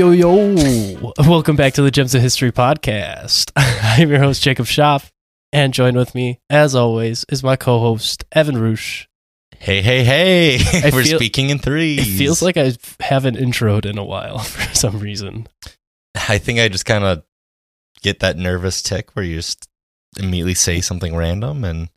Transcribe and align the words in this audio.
Yo, 0.00 0.12
yo, 0.12 0.52
yo. 0.56 1.12
Welcome 1.18 1.56
back 1.56 1.74
to 1.74 1.82
the 1.82 1.90
Gems 1.90 2.14
of 2.14 2.22
History 2.22 2.50
podcast. 2.50 3.52
I'm 3.56 4.08
your 4.08 4.20
host, 4.20 4.42
Jacob 4.42 4.64
Shop, 4.64 5.02
and 5.52 5.74
joined 5.74 5.98
with 5.98 6.14
me, 6.14 6.40
as 6.48 6.74
always, 6.74 7.26
is 7.28 7.42
my 7.42 7.54
co 7.54 7.78
host, 7.80 8.24
Evan 8.32 8.56
Roosh. 8.56 9.06
Hey, 9.58 9.82
hey, 9.82 10.02
hey. 10.02 10.58
I 10.82 10.88
We're 10.94 11.04
feel- 11.04 11.18
speaking 11.18 11.50
in 11.50 11.58
threes. 11.58 11.98
It 11.98 12.16
feels 12.16 12.40
like 12.40 12.56
I 12.56 12.72
haven't 13.00 13.36
introed 13.36 13.84
in 13.84 13.98
a 13.98 14.02
while 14.02 14.38
for 14.38 14.74
some 14.74 15.00
reason. 15.00 15.46
I 16.14 16.38
think 16.38 16.60
I 16.60 16.68
just 16.68 16.86
kind 16.86 17.04
of 17.04 17.22
get 18.00 18.20
that 18.20 18.38
nervous 18.38 18.82
tick 18.82 19.14
where 19.14 19.24
you 19.26 19.36
just 19.36 19.68
immediately 20.18 20.54
say 20.54 20.80
something 20.80 21.14
random, 21.14 21.62
and 21.62 21.90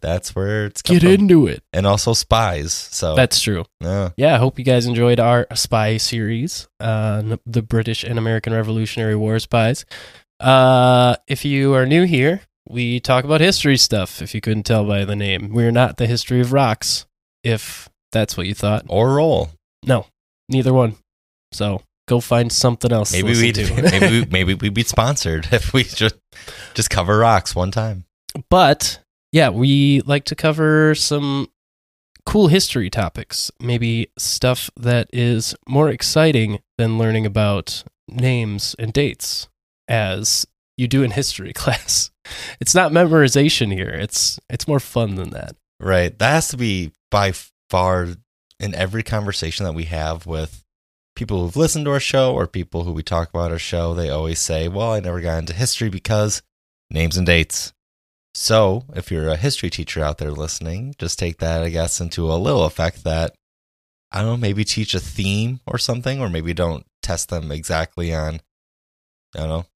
that's 0.00 0.34
where 0.34 0.66
it's 0.66 0.82
Get 0.82 1.02
from. 1.02 1.10
into 1.12 1.46
it. 1.46 1.62
And 1.72 1.86
also 1.86 2.12
spies. 2.14 2.72
So, 2.72 3.14
That's 3.14 3.40
true. 3.40 3.64
yeah. 3.80 4.10
Yeah, 4.16 4.34
I 4.34 4.38
hope 4.38 4.58
you 4.58 4.64
guys 4.64 4.86
enjoyed 4.86 5.20
our 5.20 5.46
spy 5.54 5.96
series 5.98 6.68
on 6.80 7.38
the 7.46 7.62
British 7.62 8.02
and 8.04 8.18
American 8.18 8.52
Revolutionary 8.54 9.16
War 9.16 9.38
spies. 9.38 9.84
Uh, 10.38 11.16
if 11.26 11.44
you 11.44 11.74
are 11.74 11.84
new 11.86 12.04
here, 12.04 12.42
we 12.68 13.00
talk 13.00 13.24
about 13.24 13.40
history 13.40 13.76
stuff, 13.76 14.22
if 14.22 14.34
you 14.34 14.40
couldn't 14.40 14.62
tell 14.62 14.84
by 14.86 15.04
the 15.04 15.16
name. 15.16 15.52
We're 15.52 15.72
not 15.72 15.96
the 15.96 16.06
history 16.06 16.40
of 16.40 16.52
rocks, 16.52 17.06
if 17.44 17.88
that's 18.12 18.36
what 18.36 18.46
you 18.46 18.54
thought. 18.54 18.84
or 18.88 19.14
roll. 19.14 19.50
No, 19.84 20.06
neither 20.48 20.72
one. 20.72 20.96
So 21.52 21.82
go 22.08 22.20
find 22.20 22.50
something 22.52 22.92
else. 22.92 23.12
Maybe 23.22 23.32
we 23.32 23.52
to. 23.52 23.82
maybe 23.82 24.20
we, 24.20 24.26
maybe 24.30 24.54
we'd 24.54 24.74
be 24.74 24.82
sponsored 24.84 25.48
if 25.52 25.72
we 25.72 25.84
just 25.84 26.16
just 26.74 26.90
cover 26.90 27.18
rocks 27.18 27.54
one 27.54 27.70
time. 27.70 28.04
but 28.48 29.00
yeah, 29.32 29.48
we 29.48 30.00
like 30.02 30.24
to 30.26 30.34
cover 30.34 30.94
some 30.94 31.48
cool 32.26 32.48
history 32.48 32.90
topics, 32.90 33.50
maybe 33.60 34.10
stuff 34.18 34.70
that 34.76 35.08
is 35.12 35.54
more 35.68 35.88
exciting 35.88 36.60
than 36.78 36.98
learning 36.98 37.26
about 37.26 37.84
names 38.08 38.74
and 38.78 38.92
dates 38.92 39.48
as 39.88 40.46
you 40.76 40.88
do 40.88 41.02
in 41.02 41.12
history 41.12 41.52
class. 41.54 42.10
It's 42.60 42.74
not 42.74 42.92
memorization 42.92 43.72
here. 43.72 43.90
It's 43.90 44.38
it's 44.48 44.68
more 44.68 44.80
fun 44.80 45.16
than 45.16 45.30
that. 45.30 45.56
Right. 45.78 46.16
That 46.18 46.32
has 46.32 46.48
to 46.48 46.56
be 46.56 46.92
by 47.10 47.32
far 47.70 48.08
in 48.58 48.74
every 48.74 49.02
conversation 49.02 49.64
that 49.64 49.72
we 49.72 49.84
have 49.84 50.26
with 50.26 50.62
people 51.16 51.42
who've 51.42 51.56
listened 51.56 51.86
to 51.86 51.90
our 51.92 52.00
show 52.00 52.34
or 52.34 52.46
people 52.46 52.84
who 52.84 52.92
we 52.92 53.02
talk 53.02 53.30
about 53.30 53.50
our 53.50 53.58
show. 53.58 53.94
They 53.94 54.10
always 54.10 54.38
say, 54.38 54.68
Well, 54.68 54.92
I 54.92 55.00
never 55.00 55.20
got 55.20 55.38
into 55.38 55.52
history 55.52 55.88
because 55.88 56.42
names 56.90 57.16
and 57.16 57.26
dates. 57.26 57.72
So 58.34 58.84
if 58.94 59.10
you're 59.10 59.28
a 59.28 59.36
history 59.36 59.70
teacher 59.70 60.02
out 60.02 60.18
there 60.18 60.30
listening, 60.30 60.94
just 60.98 61.18
take 61.18 61.38
that, 61.38 61.62
I 61.62 61.68
guess, 61.68 62.00
into 62.00 62.30
a 62.32 62.34
little 62.36 62.64
effect 62.64 63.04
that, 63.04 63.34
I 64.12 64.20
don't 64.20 64.26
know, 64.28 64.36
maybe 64.36 64.64
teach 64.64 64.94
a 64.94 65.00
theme 65.00 65.60
or 65.66 65.78
something, 65.78 66.20
or 66.20 66.28
maybe 66.28 66.54
don't 66.54 66.86
test 67.02 67.28
them 67.28 67.50
exactly 67.50 68.14
on, 68.14 68.40
I 69.34 69.40
don't 69.40 69.48
know, 69.48 69.66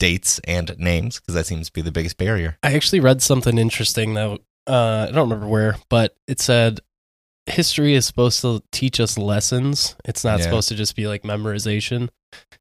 dates 0.00 0.40
and 0.40 0.76
names, 0.78 1.20
because 1.20 1.34
that 1.34 1.46
seems 1.46 1.68
to 1.68 1.72
be 1.72 1.82
the 1.82 1.92
biggest 1.92 2.16
barrier. 2.16 2.58
I 2.62 2.74
actually 2.74 3.00
read 3.00 3.22
something 3.22 3.58
interesting 3.58 4.14
though. 4.14 4.38
Uh, 4.66 5.06
I 5.08 5.12
don't 5.12 5.28
remember 5.28 5.46
where, 5.46 5.76
but 5.88 6.16
it 6.26 6.40
said 6.40 6.80
history 7.46 7.94
is 7.94 8.06
supposed 8.06 8.40
to 8.40 8.62
teach 8.72 8.98
us 8.98 9.18
lessons. 9.18 9.94
It's 10.04 10.24
not 10.24 10.38
Yeah. 10.38 10.44
supposed 10.44 10.68
to 10.70 10.74
just 10.74 10.96
be 10.96 11.06
like 11.06 11.22
memorization. 11.22 12.08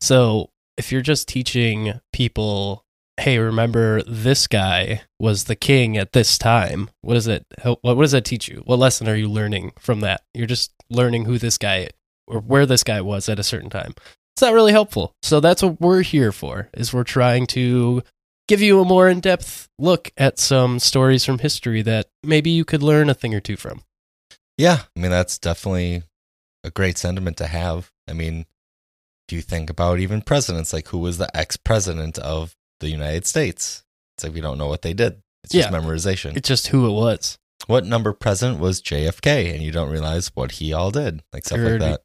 So 0.02 0.52
if 0.78 0.92
you're 0.92 1.02
just 1.02 1.28
teaching 1.28 2.00
people, 2.12 2.83
hey, 3.18 3.38
remember 3.38 4.02
this 4.04 4.48
guy 4.48 5.02
was 5.20 5.46
the 5.46 5.56
king 5.56 5.98
at 5.98 6.14
this 6.14 6.38
time. 6.38 6.90
What 7.02 7.14
does 7.14 7.28
it? 7.28 7.46
What 7.82 7.96
does 7.96 8.12
that 8.14 8.26
teach 8.26 8.48
you? 8.48 8.64
What 8.66 8.80
lesson 8.80 9.08
are 9.08 9.16
you 9.16 9.30
learning 9.30 9.74
from 9.80 10.00
that? 10.02 10.22
You're 10.34 10.48
just 10.48 10.74
learning 10.90 11.26
who 11.26 11.38
this 11.38 11.58
guy 11.58 11.90
or 12.28 12.40
where 12.40 12.66
this 12.66 12.84
guy 12.84 13.02
was 13.02 13.30
at 13.30 13.40
a 13.40 13.44
certain 13.44 13.70
time. 13.70 13.94
It's 14.36 14.42
not 14.42 14.54
really 14.54 14.72
helpful. 14.72 15.14
So 15.22 15.40
that's 15.40 15.62
what 15.62 15.80
we're 15.80 16.02
here 16.02 16.32
for. 16.32 16.70
Is 16.74 16.94
we're 16.94 17.04
trying 17.04 17.46
to 17.48 18.02
give 18.48 18.62
you 18.62 18.82
a 18.82 18.86
more 18.86 19.08
in-depth 19.08 19.70
look 19.78 20.12
at 20.18 20.40
some 20.40 20.80
stories 20.80 21.24
from 21.24 21.40
history 21.40 21.82
that 21.84 22.08
maybe 22.24 22.50
you 22.50 22.66
could 22.66 22.84
learn 22.84 23.10
a 23.10 23.14
thing 23.14 23.34
or 23.36 23.40
two 23.40 23.56
from. 23.56 23.84
Yeah, 24.58 24.80
I 24.96 25.00
mean 25.00 25.12
that's 25.12 25.38
definitely 25.38 26.04
a 26.64 26.72
great 26.72 26.98
sentiment 26.98 27.38
to 27.38 27.48
have. 27.48 27.92
I 28.08 28.14
mean, 28.14 28.46
if 29.28 29.34
you 29.36 29.42
think 29.42 29.70
about 29.70 30.00
even 30.00 30.22
presidents, 30.22 30.74
like 30.74 30.88
who 30.90 30.98
was 30.98 31.18
the 31.18 31.36
ex-president 31.38 32.18
of 32.18 32.56
the 32.84 32.92
United 32.92 33.26
States? 33.26 33.84
It's 34.18 34.24
like 34.24 34.34
we 34.34 34.42
don't 34.42 34.58
know 34.60 34.68
what 34.68 34.84
they 34.84 34.94
did. 34.94 35.22
It's 35.44 35.54
just 35.54 35.72
Yeah. 35.72 35.78
memorization. 35.78 36.38
It's 36.38 36.48
just 36.48 36.68
who 36.68 36.88
it 36.88 36.92
was. 36.94 37.38
what 37.68 37.86
number 37.86 38.14
president 38.14 38.60
was 38.60 38.82
JFK? 38.82 39.54
And 39.54 39.62
you 39.64 39.72
don't 39.72 39.90
realize 39.90 40.32
what 40.36 40.52
he 40.54 40.72
all 40.74 40.92
did, 40.92 41.22
like 41.34 41.46
stuff 41.46 41.60
like 41.60 41.80
that. 41.80 42.02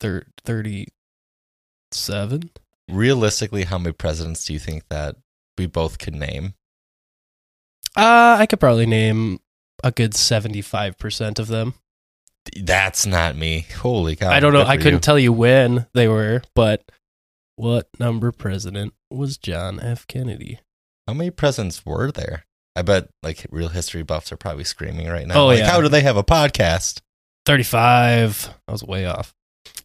Thir- 0.00 0.26
37? 0.44 2.50
Realistically, 2.90 3.64
how 3.64 3.78
many 3.78 3.92
presidents 3.92 4.44
do 4.44 4.52
you 4.52 4.58
think 4.58 4.88
that 4.88 5.16
we 5.58 5.66
both 5.66 5.98
could 5.98 6.14
name? 6.14 6.54
Uh, 7.96 8.36
I 8.40 8.46
could 8.46 8.60
probably 8.60 8.86
name 8.86 9.40
a 9.84 9.90
good 9.92 10.12
75% 10.14 11.38
of 11.38 11.48
them. 11.48 11.74
That's 12.60 13.06
not 13.06 13.36
me. 13.36 13.66
Holy 13.76 14.16
cow! 14.16 14.30
I 14.30 14.40
don't 14.40 14.52
know. 14.52 14.62
I 14.62 14.76
couldn't 14.76 14.94
you. 14.94 15.00
tell 15.00 15.18
you 15.18 15.32
when 15.32 15.86
they 15.94 16.08
were, 16.08 16.42
but 16.56 16.82
what 17.62 17.86
number 18.00 18.32
president 18.32 18.92
was 19.08 19.38
John 19.38 19.78
F. 19.78 20.04
Kennedy? 20.08 20.58
How 21.06 21.14
many 21.14 21.30
presidents 21.30 21.86
were 21.86 22.10
there? 22.10 22.44
I 22.74 22.82
bet 22.82 23.08
like 23.22 23.46
real 23.50 23.68
history 23.68 24.02
buffs 24.02 24.32
are 24.32 24.36
probably 24.36 24.64
screaming 24.64 25.06
right 25.06 25.28
now. 25.28 25.42
Oh, 25.42 25.46
like, 25.46 25.60
yeah. 25.60 25.70
how 25.70 25.80
do 25.80 25.88
they 25.88 26.00
have 26.00 26.16
a 26.16 26.24
podcast? 26.24 27.02
35. 27.46 28.52
I 28.66 28.72
was 28.72 28.82
way 28.82 29.06
off. 29.06 29.32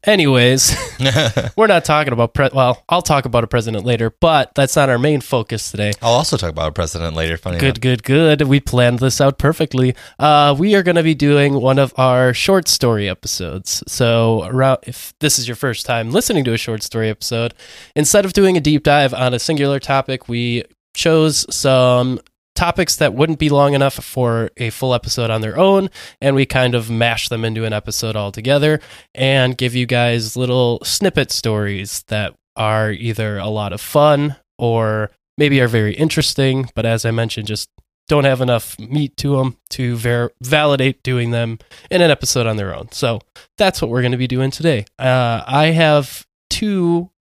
Anyways, 0.04 0.76
we're 1.58 1.68
not 1.68 1.86
talking 1.86 2.14
about 2.14 2.34
pre- 2.34 2.50
well, 2.54 2.84
I'll 2.90 3.02
talk 3.02 3.26
about 3.26 3.44
a 3.44 3.48
president 3.48 3.86
later, 3.86 4.14
but 4.20 4.54
that's 4.56 4.76
not 4.76 4.90
our 4.90 4.98
main 4.98 5.22
focus 5.22 5.72
today. 5.72 5.92
I'll 6.02 6.14
also 6.14 6.38
talk 6.38 6.50
about 6.50 6.70
a 6.70 6.72
president 6.72 7.16
later. 7.16 7.38
Funny 7.38 7.58
Good, 7.58 7.82
good, 7.82 8.04
good. 8.04 8.44
We 8.44 8.60
planned 8.60 9.00
this 9.00 9.20
out 9.20 9.38
perfectly. 9.38 9.96
Uh, 10.20 10.56
we 10.58 10.76
are 10.76 10.84
going 10.84 10.96
to 10.96 11.04
be 11.04 11.16
doing 11.16 11.56
one 11.56 11.80
of 11.80 11.94
our 11.98 12.34
short 12.34 12.68
story 12.68 13.10
episodes. 13.10 13.84
So, 13.88 14.44
around, 14.46 14.80
if 14.84 15.14
this 15.20 15.40
is 15.40 15.48
your 15.48 15.56
first 15.56 15.86
time 15.86 16.12
listening 16.12 16.44
to 16.46 16.54
a 16.54 16.58
short 16.58 16.84
story 16.84 17.10
episode, 17.10 17.54
instead 17.96 18.26
of 18.26 18.34
doing 18.34 18.58
a 18.58 18.62
deep 18.62 18.84
dive 18.84 19.14
on 19.14 19.34
a 19.34 19.40
singular 19.40 19.80
topic, 19.80 20.28
we 20.28 20.64
chose 20.94 21.46
some 21.54 22.20
topics 22.58 22.96
that 22.98 23.14
wouldn't 23.14 23.40
be 23.40 23.50
long 23.50 23.74
enough 23.74 23.94
for 23.94 24.50
a 24.58 24.72
full 24.72 24.94
episode 24.94 25.30
on 25.30 25.42
their 25.42 25.58
own, 25.58 25.90
and 26.20 26.36
we 26.36 26.46
kind 26.46 26.76
of 26.76 26.90
mash 26.90 27.30
them 27.30 27.46
into 27.46 27.64
an 27.64 27.72
episode 27.72 28.16
all 28.16 28.32
together 28.32 28.82
and 29.14 29.58
give 29.58 29.76
you 29.76 29.86
guys 29.86 30.36
little 30.36 30.80
snippet 30.84 31.32
stories 31.32 32.04
that 32.08 32.34
are 32.56 32.92
either 32.92 33.38
a 33.38 33.48
lot 33.48 33.72
of 33.72 33.80
fun 33.80 34.36
or 34.58 35.12
maybe 35.38 35.62
are 35.62 35.68
very 35.68 35.94
interesting, 35.94 36.70
but 36.74 36.86
as 36.86 37.06
I 37.06 37.12
mentioned, 37.12 37.48
just 37.48 37.70
don't 38.08 38.24
have 38.24 38.42
enough 38.42 38.80
meat 38.80 39.16
to 39.18 39.36
them 39.36 39.58
to 39.70 39.96
ver- 39.96 40.32
validate 40.42 41.04
doing 41.04 41.32
them 41.32 41.60
in 41.92 42.02
an 42.02 42.10
episode 42.10 42.48
on 42.48 42.58
their 42.58 42.74
own. 42.74 42.92
So 42.92 43.20
that's 43.58 43.82
what 43.82 43.92
we're 43.92 44.02
going 44.02 44.14
to 44.14 44.18
be 44.18 44.28
doing 44.28 44.50
today. 44.50 44.86
Uh, 44.98 45.44
I 45.46 45.68
have 45.68 46.26
two 46.50 47.12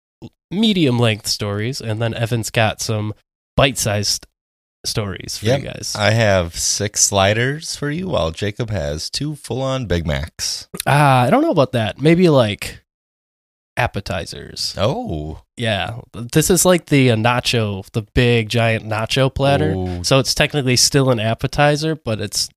medium 0.51 0.99
length 0.99 1.27
stories, 1.27 1.81
and 1.83 2.01
then 2.01 2.15
Evan's 2.15 2.51
got 2.51 2.81
some 2.81 3.13
bite 3.57 3.77
sized 3.77 4.27
stories 4.87 5.39
for 5.39 5.47
Yep. 5.47 5.61
you 5.61 5.67
guys. 5.69 5.95
I 5.99 6.11
have 6.13 6.57
six 6.57 7.03
sliders 7.03 7.77
for 7.77 7.91
you, 7.91 8.09
while 8.09 8.31
Jacob 8.31 8.71
has 8.71 9.11
two 9.11 9.35
full-on 9.37 9.87
Big 9.87 10.07
Macs. 10.07 10.69
Ah, 10.87 11.23
I 11.23 11.31
don't 11.31 11.43
know 11.43 11.51
about 11.51 11.73
that. 11.73 12.01
Maybe 12.01 12.29
like 12.29 12.83
appetizers. 13.77 14.75
Oh, 14.79 15.43
Yeah, 15.57 16.01
this 16.13 16.49
is 16.51 16.65
like 16.65 16.87
the 16.87 17.11
uh, 17.11 17.17
nacho, 17.17 17.85
the 17.93 18.03
big 18.15 18.49
giant 18.49 18.85
nacho 18.85 19.33
platter. 19.35 19.73
Ooh. 19.75 20.05
So 20.05 20.19
it's 20.19 20.35
technically 20.35 20.77
still 20.77 21.11
an 21.11 21.21
appetizer, 21.21 21.95
but 21.95 22.21
it's 22.21 22.49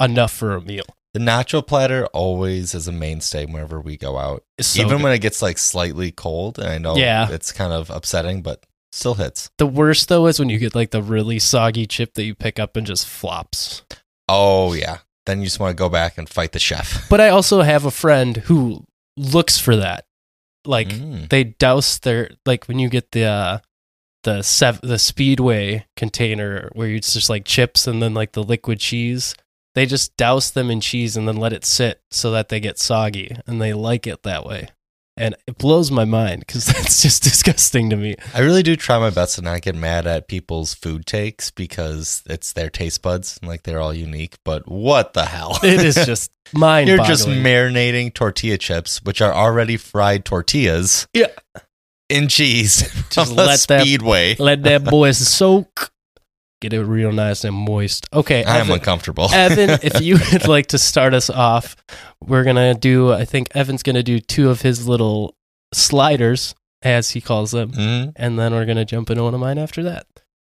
enough 0.00 0.32
for 0.32 0.54
a 0.54 0.60
meal. 0.60 0.84
the 1.14 1.20
nacho 1.22 1.66
platter 1.66 2.04
always 2.08 2.74
is 2.74 2.86
a 2.86 2.92
mainstay 2.92 3.46
whenever 3.46 3.80
we 3.80 3.96
go 3.96 4.18
out. 4.18 4.42
So 4.60 4.80
Even 4.82 4.98
good. 4.98 5.04
when 5.04 5.12
it 5.14 5.20
gets 5.20 5.40
like 5.40 5.56
slightly 5.56 6.10
cold, 6.12 6.58
and 6.58 6.68
I 6.68 6.76
know 6.76 6.94
Yeah. 6.96 7.30
it's 7.30 7.52
kind 7.52 7.72
of 7.72 7.88
upsetting, 7.88 8.42
but 8.42 8.62
still 8.92 9.14
hits. 9.14 9.50
the 9.58 9.66
worst 9.66 10.08
though 10.08 10.26
is 10.26 10.38
when 10.38 10.48
you 10.48 10.58
get 10.58 10.74
like 10.74 10.90
the 10.90 11.02
really 11.02 11.38
soggy 11.38 11.86
chip 11.86 12.14
that 12.14 12.24
you 12.24 12.34
pick 12.34 12.58
up 12.58 12.76
and 12.76 12.86
just 12.86 13.06
flops. 13.06 13.82
Oh 14.28 14.72
yeah. 14.72 14.98
Then 15.26 15.40
you 15.40 15.46
just 15.46 15.58
want 15.60 15.76
to 15.76 15.80
go 15.80 15.88
back 15.88 16.18
and 16.18 16.28
fight 16.28 16.52
the 16.52 16.58
chef. 16.58 17.06
But 17.10 17.20
I 17.20 17.28
also 17.30 17.62
have 17.62 17.84
a 17.84 17.90
friend 17.90 18.36
who 18.36 18.84
looks 19.16 19.58
for 19.58 19.76
that. 19.76 20.04
Like 20.64 20.88
Mm. 20.88 21.28
they 21.28 21.44
douse 21.44 21.98
their 21.98 22.30
like 22.44 22.66
when 22.66 22.78
you 22.78 22.88
get 22.88 23.12
the 23.12 23.24
uh, 23.24 23.58
the 24.24 24.42
sev- 24.42 24.80
the 24.82 24.98
speedway 24.98 25.86
container 25.96 26.70
where 26.74 26.88
it's 26.90 27.12
just 27.14 27.30
like 27.30 27.44
chips 27.44 27.86
and 27.86 28.02
then 28.02 28.14
like 28.14 28.32
the 28.32 28.42
liquid 28.42 28.80
cheese. 28.80 29.34
They 29.76 29.84
just 29.86 30.16
douse 30.16 30.50
them 30.50 30.70
in 30.70 30.80
cheese 30.80 31.16
and 31.18 31.28
then 31.28 31.36
let 31.36 31.52
it 31.52 31.64
sit 31.64 32.00
so 32.10 32.30
that 32.30 32.48
they 32.48 32.60
get 32.60 32.78
soggy 32.78 33.36
and 33.46 33.60
they 33.60 33.74
like 33.74 34.06
it 34.06 34.22
that 34.22 34.46
way. 34.46 34.68
And 35.16 35.34
it 35.46 35.58
blows 35.58 35.90
my 35.90 36.04
mind 36.04 36.40
because 36.40 36.66
that's 36.66 37.02
just 37.02 37.22
disgusting 37.22 37.90
to 37.90 37.96
me. 37.96 38.16
I 38.34 38.40
really 38.40 38.62
do 38.62 38.76
try 38.76 38.98
my 38.98 39.10
best 39.10 39.36
to 39.36 39.42
not 39.42 39.62
get 39.62 39.74
mad 39.74 40.06
at 40.06 40.28
people's 40.28 40.74
food 40.74 41.06
takes 41.06 41.50
because 41.50 42.22
it's 42.26 42.52
their 42.52 42.70
taste 42.70 43.02
buds 43.02 43.38
and 43.40 43.48
like 43.48 43.62
they're 43.62 43.80
all 43.80 43.94
unique. 43.94 44.36
But 44.44 44.68
what 44.68 45.12
the 45.14 45.24
hell? 45.24 45.58
It 45.62 45.82
is 45.82 45.94
just 46.06 46.30
mind. 46.52 46.88
You're 46.88 46.98
just 46.98 47.26
marinating 47.26 48.14
tortilla 48.14 48.58
chips, 48.58 49.02
which 49.02 49.20
are 49.20 49.32
already 49.32 49.76
fried 49.76 50.24
tortillas. 50.24 51.06
Yeah. 51.12 51.28
In 52.08 52.28
cheese. 52.28 52.82
Just 53.10 53.32
let 53.32 53.58
that- 53.68 53.82
speedway. 53.82 54.36
let 54.38 54.62
that 54.62 54.84
boy 54.84 55.10
soak. 55.12 55.90
Get 56.62 56.72
it 56.72 56.82
real 56.84 57.12
nice 57.12 57.44
and 57.44 57.54
moist. 57.54 58.06
Okay, 58.12 58.42
I 58.44 58.56
am 58.56 58.62
Evan, 58.62 58.72
uncomfortable. 58.74 59.28
Evan, 59.32 59.78
if 59.82 60.00
you 60.00 60.18
would 60.32 60.48
like 60.48 60.68
to 60.68 60.78
start 60.78 61.12
us 61.14 61.28
off, 61.28 61.76
we're 62.24 62.44
gonna 62.44 62.74
do. 62.74 63.12
I 63.12 63.24
think 63.26 63.48
Evan's 63.54 63.82
gonna 63.82 64.02
do 64.02 64.18
two 64.20 64.48
of 64.48 64.62
his 64.62 64.88
little 64.88 65.34
sliders, 65.74 66.54
as 66.82 67.10
he 67.10 67.20
calls 67.20 67.50
them, 67.50 67.72
Mhm. 67.72 68.12
and 68.16 68.38
then 68.38 68.52
we're 68.54 68.64
gonna 68.64 68.84
jump 68.86 69.10
into 69.10 69.22
one 69.24 69.34
of 69.34 69.40
mine 69.40 69.58
after 69.58 69.82
that. 69.82 70.06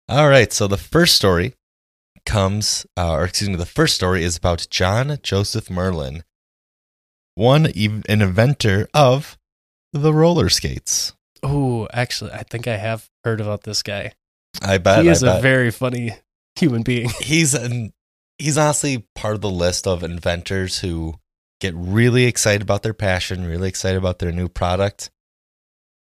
All 0.07 0.30
right. 0.30 0.51
So 0.54 0.68
the 0.68 0.78
first 0.78 1.16
story 1.16 1.54
comes, 2.25 2.86
uh, 2.98 3.12
or 3.12 3.25
excuse 3.25 3.50
me, 3.50 3.56
the 3.57 3.66
first 3.66 3.95
story 3.95 4.24
is 4.24 4.38
about 4.38 4.68
John 4.69 5.18
Joseph 5.22 5.69
Merlin, 5.69 6.24
one 7.36 7.66
an 7.66 8.04
inventor 8.07 8.88
of 8.94 9.38
the 9.94 10.13
roller 10.13 10.50
skates. 10.50 11.13
Oh, 11.44 11.88
actually, 11.94 12.31
I 12.31 12.44
think 12.44 12.68
I 12.68 12.78
have 12.78 13.10
heard 13.24 13.42
about 13.42 13.63
this 13.63 13.81
guy. 13.84 14.13
I 14.62 14.78
bet. 14.78 15.04
he 15.04 15.10
is 15.10 15.24
a 15.24 15.40
very 15.42 15.72
funny 15.72 16.16
human 16.56 16.84
being. 16.84 17.10
he's 17.22 17.54
an, 17.54 17.94
he's 18.38 18.57
honestly 18.57 19.07
part 19.16 19.36
of 19.36 19.42
the 19.42 19.50
list 19.50 19.88
of 19.88 20.04
inventors 20.04 20.80
who 20.80 21.16
get 21.60 21.74
really 21.75 22.25
excited 22.25 22.62
about 22.62 22.84
their 22.84 22.94
passion, 22.94 23.46
really 23.46 23.69
excited 23.69 23.98
about 23.98 24.19
their 24.19 24.31
new 24.31 24.48
product, 24.48 25.12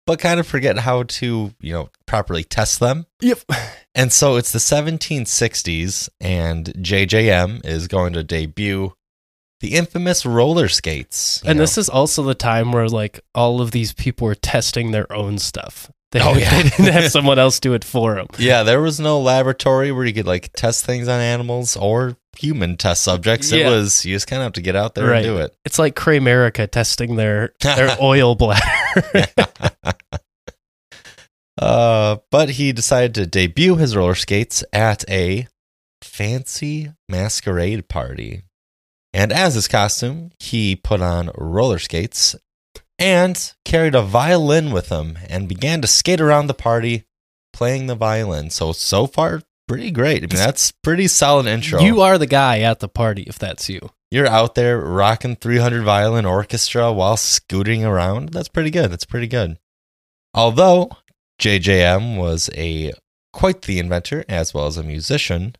but 0.05 0.19
kind 0.19 0.39
of 0.39 0.47
forget 0.47 0.79
how 0.79 1.03
to, 1.03 1.53
you 1.59 1.73
know, 1.73 1.89
properly 2.05 2.43
test 2.43 2.79
them. 2.79 3.05
Yep. 3.21 3.39
And 3.97 4.11
so 4.11 4.35
it's 4.35 4.51
the 4.51 4.59
1760s, 4.59 6.09
and 6.19 6.65
JJM 6.65 7.65
is 7.65 7.87
going 7.87 8.11
to 8.11 8.25
debut 8.25 8.91
the 9.61 9.75
infamous 9.75 10.25
roller 10.25 10.67
skates. 10.67 11.41
And 11.43 11.57
know. 11.57 11.63
this 11.63 11.77
is 11.77 11.87
also 11.87 12.21
the 12.23 12.35
time 12.35 12.73
where 12.73 12.89
like 12.89 13.21
all 13.33 13.61
of 13.61 13.71
these 13.71 13.93
people 13.93 14.27
are 14.27 14.35
testing 14.35 14.91
their 14.91 15.11
own 15.11 15.39
stuff. 15.39 15.89
They, 16.15 16.21
Oh, 16.21 16.33
yeah. 16.37 16.49
they 16.63 16.69
didn't 16.69 16.93
have 16.93 17.11
someone 17.11 17.37
else 17.39 17.59
do 17.59 17.73
it 17.73 17.83
for 17.83 18.15
them. 18.15 18.27
yeah, 18.39 18.63
there 18.63 18.79
was 18.81 18.99
no 19.01 19.19
laboratory 19.19 19.91
where 19.91 20.05
you 20.05 20.13
could 20.13 20.25
like 20.25 20.51
test 20.53 20.85
things 20.85 21.07
on 21.09 21.19
animals 21.19 21.75
or 21.75 22.15
human 22.37 22.77
test 22.77 23.03
subjects. 23.03 23.51
It 23.51 23.65
was 23.65 24.05
you 24.05 24.15
just 24.15 24.27
kind 24.27 24.41
of 24.41 24.45
have 24.45 24.53
to 24.53 24.61
get 24.61 24.75
out 24.77 24.95
there 24.95 25.07
Right. 25.07 25.17
and 25.17 25.25
do 25.25 25.37
it. 25.39 25.53
It's 25.65 25.77
like 25.77 25.95
Kramerica 25.95 26.71
testing 26.71 27.17
their 27.17 27.53
their 27.61 27.97
oil 28.01 28.35
bladder. 28.35 28.63
uh, 31.57 32.17
but 32.31 32.49
he 32.51 32.71
decided 32.71 33.13
to 33.15 33.25
debut 33.25 33.75
his 33.75 33.95
roller 33.95 34.15
skates 34.15 34.63
at 34.73 35.03
a 35.09 35.47
fancy 36.01 36.91
masquerade 37.09 37.87
party. 37.87 38.43
And 39.13 39.31
as 39.31 39.55
his 39.55 39.67
costume, 39.69 40.31
he 40.39 40.75
put 40.75 41.01
on 41.01 41.31
roller 41.35 41.79
skates 41.79 42.35
and 42.97 43.53
carried 43.63 43.95
a 43.95 44.01
violin 44.01 44.71
with 44.71 44.89
him 44.89 45.17
and 45.29 45.49
began 45.49 45.81
to 45.81 45.87
skate 45.87 46.21
around 46.21 46.47
the 46.47 46.53
party 46.53 47.05
playing 47.53 47.87
the 47.87 47.95
violin. 47.95 48.49
So, 48.49 48.71
so 48.71 49.07
far, 49.07 49.41
pretty 49.67 49.91
great. 49.91 50.17
I 50.17 50.27
mean, 50.27 50.29
that's 50.29 50.71
pretty 50.71 51.07
solid 51.07 51.45
intro. 51.45 51.81
you 51.81 52.01
are 52.01 52.17
the 52.17 52.27
guy 52.27 52.59
at 52.59 52.79
the 52.79 52.89
party 52.89 53.23
if 53.23 53.39
that's 53.39 53.69
you. 53.69 53.79
You're 54.11 54.27
out 54.27 54.55
there 54.55 54.79
rocking 54.79 55.35
300 55.35 55.83
violin 55.83 56.25
orchestra 56.25 56.93
while 56.93 57.17
scooting 57.17 57.83
around. 57.83 58.29
That's 58.29 58.47
pretty 58.47 58.69
good. 58.69 58.91
That's 58.91 59.05
pretty 59.05 59.27
good. 59.27 59.57
Although 60.33 60.91
JJM 61.41 62.17
was 62.17 62.49
a 62.55 62.93
quite 63.33 63.63
the 63.63 63.79
inventor 63.79 64.23
as 64.29 64.53
well 64.53 64.67
as 64.67 64.77
a 64.77 64.83
musician, 64.83 65.55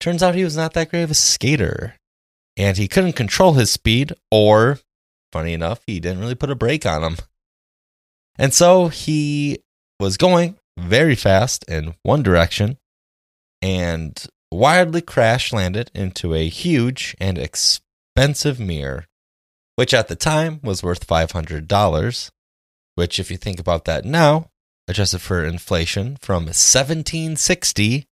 turns 0.00 0.22
out 0.22 0.34
he 0.34 0.44
was 0.44 0.56
not 0.56 0.74
that 0.74 0.90
great 0.90 1.04
of 1.04 1.10
a 1.10 1.14
skater. 1.14 1.94
And 2.56 2.76
he 2.76 2.88
couldn't 2.88 3.12
control 3.12 3.52
his 3.52 3.70
speed 3.70 4.12
or 4.32 4.80
funny 5.32 5.52
enough, 5.52 5.80
he 5.86 6.00
didn't 6.00 6.20
really 6.20 6.34
put 6.34 6.50
a 6.50 6.54
brake 6.54 6.86
on 6.86 7.02
him. 7.02 7.16
And 8.38 8.54
so 8.54 8.88
he 8.88 9.58
was 9.98 10.16
going 10.16 10.58
very 10.78 11.14
fast 11.14 11.64
in 11.68 11.94
one 12.02 12.22
direction 12.22 12.78
and 13.60 14.26
wildly 14.50 15.00
crash 15.00 15.52
landed 15.52 15.90
into 15.94 16.34
a 16.34 16.48
huge 16.48 17.16
and 17.20 17.36
expensive 17.38 18.60
mirror, 18.60 19.06
which 19.76 19.92
at 19.92 20.08
the 20.08 20.16
time 20.16 20.60
was 20.62 20.82
worth 20.82 21.06
$500. 21.06 22.30
Which, 22.94 23.20
if 23.20 23.30
you 23.30 23.36
think 23.36 23.60
about 23.60 23.84
that 23.84 24.04
now, 24.04 24.50
adjusted 24.88 25.20
for 25.20 25.44
inflation 25.44 26.16
from 26.20 26.46
1760, 26.46 28.06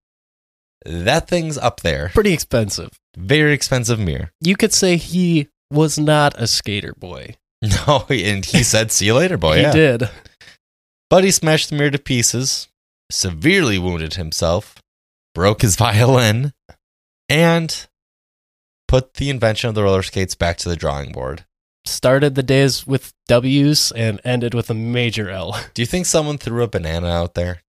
that 0.84 1.26
thing's 1.26 1.58
up 1.58 1.80
there. 1.80 2.10
Pretty 2.14 2.32
expensive. 2.32 2.90
Very 3.16 3.52
expensive 3.52 3.98
mirror. 3.98 4.30
You 4.40 4.54
could 4.54 4.72
say 4.72 4.96
he 4.96 5.48
was 5.70 5.98
not 5.98 6.34
a 6.40 6.46
skater 6.46 6.94
boy. 6.98 7.34
No, 7.62 8.04
and 8.10 8.44
he 8.44 8.62
said, 8.62 8.92
"See 8.92 9.06
you 9.06 9.14
later, 9.14 9.38
boy." 9.38 9.56
he 9.56 9.62
yeah. 9.62 9.72
did. 9.72 10.10
But 11.08 11.24
he 11.24 11.30
smashed 11.30 11.70
the 11.70 11.76
mirror 11.76 11.90
to 11.90 11.98
pieces, 11.98 12.68
severely 13.10 13.78
wounded 13.78 14.14
himself, 14.14 14.76
broke 15.34 15.62
his 15.62 15.74
violin, 15.86 16.52
and 17.30 17.86
put 18.86 19.14
the 19.14 19.30
invention 19.30 19.68
of 19.68 19.74
the 19.74 19.82
roller 19.82 20.02
skates 20.02 20.34
back 20.34 20.58
to 20.58 20.68
the 20.68 20.76
drawing 20.76 21.12
board. 21.12 21.44
Started 21.86 22.34
the 22.34 22.42
days 22.42 22.86
with 22.86 23.12
W's 23.26 23.90
and 23.92 24.20
ended 24.22 24.52
with 24.52 24.68
a 24.70 24.74
major 24.74 25.30
L. 25.30 25.58
Do 25.74 25.80
you 25.82 25.86
think 25.86 26.04
someone 26.06 26.36
threw 26.36 26.62
a 26.62 26.68
banana 26.68 27.08
out 27.08 27.34
there? 27.34 27.62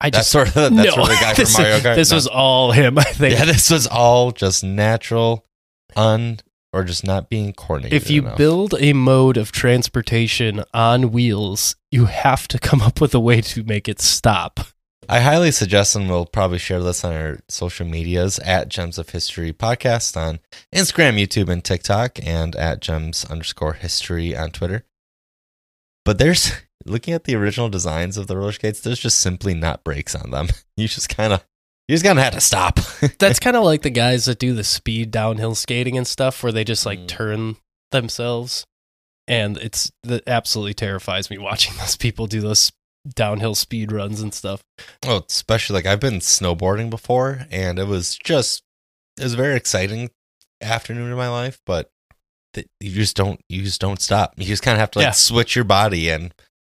I 0.00 0.10
That's 0.10 0.30
just 0.30 0.32
sort 0.32 0.48
of 0.48 0.54
that's 0.54 0.70
no. 0.72 0.84
sort 0.90 0.98
of 1.00 1.08
the 1.08 1.14
guy 1.20 1.34
this, 1.34 1.54
from 1.54 1.62
Mario 1.62 1.78
Kart. 1.80 1.94
This 1.96 2.10
No. 2.10 2.16
was 2.16 2.26
all 2.28 2.70
him. 2.72 2.96
I 2.98 3.02
think. 3.04 3.34
yeah, 3.34 3.44
this 3.44 3.70
was 3.70 3.86
all 3.86 4.30
just 4.32 4.62
natural, 4.62 5.44
un 5.96 6.38
or 6.74 6.84
just 6.84 7.06
not 7.06 7.30
being 7.30 7.52
coordinated. 7.52 7.96
if 8.02 8.10
you 8.10 8.22
enough. 8.22 8.36
build 8.36 8.74
a 8.80 8.92
mode 8.92 9.36
of 9.36 9.52
transportation 9.52 10.64
on 10.74 11.12
wheels, 11.12 11.76
you 11.90 12.06
have 12.06 12.48
to 12.48 12.58
come 12.58 12.82
up 12.82 13.00
with 13.00 13.14
a 13.14 13.20
way 13.20 13.40
to 13.40 13.62
make 13.62 13.88
it 13.88 14.00
stop. 14.00 14.60
I 15.08 15.20
highly 15.20 15.50
suggest, 15.50 15.94
and 15.94 16.08
we'll 16.08 16.26
probably 16.26 16.58
share 16.58 16.82
this 16.82 17.04
on 17.04 17.12
our 17.14 17.38
social 17.48 17.86
medias 17.86 18.38
at 18.40 18.68
Gems 18.68 18.98
of 18.98 19.10
History 19.10 19.52
podcast 19.52 20.16
on 20.16 20.40
Instagram, 20.74 21.20
YouTube, 21.20 21.48
and 21.48 21.62
TikTok, 21.62 22.18
and 22.24 22.56
at 22.56 22.80
Gems 22.80 23.24
underscore 23.26 23.74
History 23.74 24.36
on 24.36 24.50
Twitter. 24.50 24.84
But 26.04 26.18
there's 26.18 26.52
looking 26.86 27.14
at 27.14 27.24
the 27.24 27.36
original 27.36 27.68
designs 27.68 28.16
of 28.16 28.26
the 28.26 28.36
roller 28.36 28.52
skates. 28.52 28.80
There's 28.80 28.98
just 28.98 29.18
simply 29.18 29.54
not 29.54 29.84
brakes 29.84 30.14
on 30.14 30.30
them. 30.30 30.48
You 30.76 30.88
just 30.88 31.08
kind 31.08 31.32
of, 31.32 31.46
you 31.88 31.94
just 31.94 32.04
kind 32.04 32.18
of 32.18 32.24
had 32.24 32.32
to 32.34 32.40
stop. 32.40 32.80
That's 33.18 33.38
kind 33.38 33.56
of 33.56 33.64
like 33.64 33.82
the 33.82 33.90
guys 33.90 34.24
that 34.26 34.38
do 34.38 34.54
the 34.54 34.64
speed 34.64 35.10
downhill 35.10 35.54
skating 35.54 35.96
and 35.96 36.06
stuff, 36.06 36.42
where 36.42 36.52
they 36.52 36.64
just 36.64 36.86
like 36.86 37.00
Mm. 37.00 37.08
turn 37.08 37.56
themselves, 37.90 38.66
and 39.28 39.56
it's 39.58 39.90
that 40.02 40.22
absolutely 40.26 40.74
terrifies 40.74 41.30
me 41.30 41.38
watching 41.48 41.76
those 41.78 41.96
people 41.96 42.26
do 42.26 42.40
those 42.40 42.72
downhill 43.14 43.54
speed 43.54 43.92
runs 43.92 44.20
and 44.22 44.32
stuff. 44.32 44.62
oh, 45.06 45.22
especially 45.28 45.74
like 45.74 45.86
I've 45.86 46.00
been 46.00 46.20
snowboarding 46.20 46.88
before, 46.90 47.46
and 47.50 47.78
it 47.78 47.86
was 47.86 48.16
just, 48.16 48.62
it 49.18 49.22
was 49.24 49.34
a 49.34 49.38
very 49.38 49.56
exciting 49.56 50.10
afternoon 50.62 51.10
in 51.10 51.16
my 51.16 51.28
life, 51.28 51.60
but. 51.66 51.90
th- 52.54 52.68
You 52.80 52.92
just 52.92 53.16
don't. 53.16 53.40
You 53.48 53.62
just 53.62 53.80
don't 53.80 54.00
stop. 54.00 54.32
You 54.38 54.44
just 54.46 54.62
kind 54.62 54.76
of 54.76 54.80
have 54.80 54.90
to 54.92 55.00
like 55.00 55.06
Yeah. 55.06 55.10
switch 55.12 55.54
your 55.56 55.64
body, 55.64 56.08
and 56.08 56.32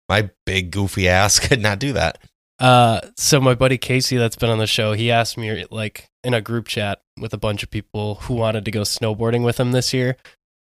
my 0.08 0.30
big 0.46 0.70
goofy 0.70 1.08
ass 1.08 1.38
could 1.46 1.61
not 1.61 1.78
do 1.78 1.92
that. 1.94 2.18
Uh, 2.61 3.00
so 3.16 3.40
my 3.40 3.54
buddy 3.54 3.78
Casey, 3.78 4.16
that's 4.16 4.37
been 4.37 4.50
on 4.50 4.58
the 4.58 4.66
show, 4.66 4.92
he 4.92 5.11
asked 5.11 5.37
me 5.37 5.64
like 5.70 6.08
in 6.23 6.34
a 6.34 6.40
group 6.40 6.66
chat 6.66 7.00
with 7.20 7.34
a 7.34 7.38
bunch 7.38 7.62
of 7.62 7.70
people 7.70 8.16
who 8.16 8.34
wanted 8.34 8.64
to 8.64 8.70
go 8.70 8.82
snowboarding 8.82 9.44
with 9.44 9.58
him 9.58 9.73
this 9.73 9.92
year. 9.92 10.16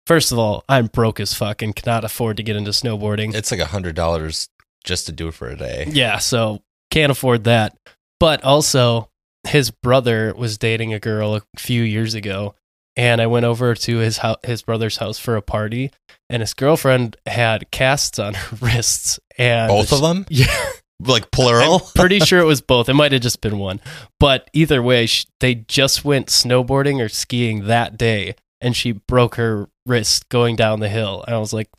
First 0.07 0.31
of 0.31 0.39
all, 0.39 0.63
I'm 0.67 0.87
broke 0.87 1.19
as 1.19 1.33
fuck 1.33 1.61
and 1.61 1.75
cannot 1.75 2.03
afford 2.03 2.37
to 2.37 2.43
get 2.43 2.55
into 2.55 2.71
snowboarding. 2.71 3.33
It's 3.35 3.51
like 3.51 3.59
a 3.59 3.65
hundred 3.65 3.95
dollars 3.95 4.49
just 4.83 5.05
to 5.07 5.11
do 5.11 5.27
it 5.27 5.33
for 5.33 5.49
a 5.49 5.55
day. 5.55 5.85
Yeah, 5.89 6.17
so 6.17 6.61
can't 6.91 7.11
afford 7.11 7.43
that. 7.43 7.77
But 8.19 8.43
also, 8.43 9.09
his 9.47 9.71
brother 9.71 10.33
was 10.35 10.57
dating 10.57 10.93
a 10.93 10.99
girl 10.99 11.35
a 11.35 11.41
few 11.57 11.83
years 11.83 12.13
ago, 12.13 12.55
and 12.95 13.21
I 13.21 13.27
went 13.27 13.45
over 13.45 13.75
to 13.75 13.97
his 13.97 14.17
house, 14.17 14.37
his 14.43 14.61
brother's 14.61 14.97
house 14.97 15.19
for 15.19 15.35
a 15.35 15.41
party, 15.41 15.91
and 16.29 16.41
his 16.41 16.53
girlfriend 16.53 17.17
had 17.25 17.69
casts 17.71 18.19
on 18.19 18.33
her 18.33 18.57
wrists, 18.61 19.19
and 19.37 19.69
Both 19.69 19.93
of 19.93 20.01
them, 20.01 20.25
Yeah, 20.29 20.71
like 20.99 21.31
plural. 21.31 21.75
I'm 21.75 21.93
pretty 21.95 22.19
sure 22.25 22.39
it 22.39 22.45
was 22.45 22.61
both. 22.61 22.89
It 22.89 22.93
might 22.93 23.11
have 23.11 23.21
just 23.21 23.41
been 23.41 23.57
one, 23.57 23.79
but 24.19 24.49
either 24.53 24.81
way, 24.81 25.05
sh- 25.05 25.27
they 25.39 25.55
just 25.55 26.03
went 26.03 26.27
snowboarding 26.27 27.03
or 27.03 27.09
skiing 27.09 27.67
that 27.67 27.97
day, 27.97 28.35
and 28.61 28.75
she 28.75 28.91
broke 28.91 29.35
her 29.35 29.69
wrist 29.85 30.29
going 30.29 30.55
down 30.55 30.79
the 30.79 30.89
hill. 30.89 31.23
And 31.25 31.35
I 31.35 31.39
was 31.39 31.53
like, 31.53 31.69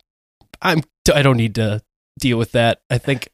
I'm 0.62 0.82
I 1.14 1.22
don't 1.22 1.36
need 1.36 1.54
to 1.56 1.82
deal 2.18 2.38
with 2.38 2.52
that. 2.52 2.80
I 2.90 2.98
think 2.98 3.28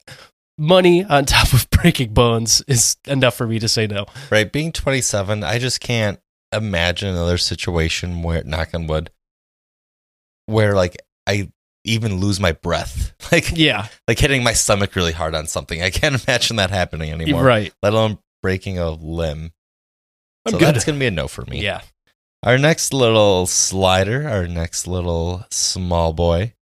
money 0.59 1.05
on 1.05 1.25
top 1.27 1.53
of 1.53 1.69
breaking 1.71 2.15
bones 2.15 2.63
is 2.67 2.97
enough 3.07 3.35
for 3.35 3.47
me 3.47 3.59
to 3.59 3.69
say 3.69 3.87
no. 3.87 4.07
right, 4.31 4.51
being 4.51 4.73
twenty 4.73 5.01
seven, 5.01 5.45
I 5.45 5.59
just 5.59 5.81
can't 5.81 6.19
imagine 6.53 7.09
another 7.09 7.39
situation 7.39 8.23
where, 8.23 8.43
knock 8.45 8.71
on 8.75 8.87
wood, 8.87 9.11
where 10.47 10.75
like 10.75 10.97
I 11.27 11.51
even 11.87 12.17
lose 12.21 12.41
my 12.41 12.53
breath. 12.53 13.13
Like 13.33 13.51
Yeah, 13.57 13.89
like 14.07 14.21
hitting 14.21 14.45
my 14.45 14.53
stomach 14.53 14.95
really 14.95 15.11
hard 15.13 15.35
on 15.35 15.49
something. 15.49 15.83
I 15.83 15.91
can't 15.91 16.23
imagine 16.29 16.57
that 16.57 16.71
happening 16.71 17.11
anymore. 17.13 17.43
right. 17.43 17.73
Let 17.83 17.93
alone 17.93 18.19
breaking 18.41 18.79
a 18.79 18.91
limb. 18.91 19.51
I'm 20.47 20.53
so 20.53 20.59
good. 20.61 20.75
that's 20.75 20.85
gonna 20.85 20.99
be 20.99 21.07
a 21.07 21.11
no 21.11 21.27
for 21.27 21.45
me. 21.47 21.61
Yeah. 21.61 21.81
Our 22.45 22.57
next 22.57 22.93
little 22.93 23.47
slider, 23.49 24.29
our 24.29 24.47
next 24.47 24.87
little 24.87 25.45
small 25.51 26.13
boy, 26.13 26.55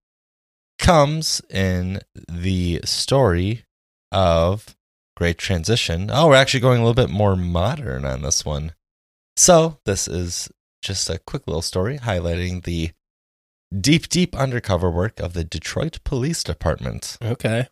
comes 0.78 1.42
in 1.50 2.00
the 2.28 2.80
story 2.84 3.64
of 4.10 4.74
Great 5.16 5.36
Transition. 5.36 6.08
Oh, 6.10 6.28
we're 6.28 6.36
actually 6.36 6.60
going 6.60 6.80
a 6.80 6.84
little 6.84 6.94
bit 6.94 7.12
more 7.12 7.36
modern 7.36 8.06
on 8.06 8.22
this 8.22 8.44
one. 8.44 8.72
So, 9.36 9.78
this 9.84 10.08
is 10.08 10.48
just 10.82 11.10
a 11.10 11.18
quick 11.18 11.46
little 11.46 11.60
story 11.62 11.98
highlighting 11.98 12.64
the 12.64 12.92
deep, 13.80 14.08
deep 14.08 14.36
undercover 14.36 14.90
work 14.90 15.20
of 15.20 15.32
the 15.32 15.44
Detroit 15.44 15.98
Police 16.04 16.42
Department. 16.42 17.16
Okay. 17.22 17.68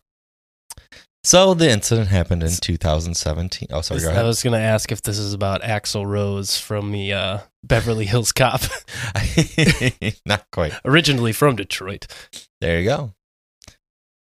So, 1.25 1.53
the 1.53 1.69
incident 1.69 2.09
happened 2.09 2.43
in 2.43 2.51
2017. 2.51 3.69
Oh, 3.71 3.79
sorry, 3.79 4.01
go 4.01 4.11
I 4.11 4.23
was 4.23 4.43
going 4.43 4.59
to 4.59 4.65
ask 4.65 4.91
if 4.91 5.01
this 5.03 5.17
is 5.17 5.33
about 5.33 5.61
Axl 5.61 6.05
Rose 6.05 6.57
from 6.59 6.91
the 6.91 7.13
uh, 7.13 7.37
Beverly 7.63 8.05
Hills 8.05 8.33
Cop, 8.33 8.61
Not 10.25 10.43
quite. 10.51 10.73
originally 10.83 11.31
from 11.31 11.55
Detroit. 11.55 12.07
There 12.59 12.79
you 12.79 12.85
go. 12.85 13.13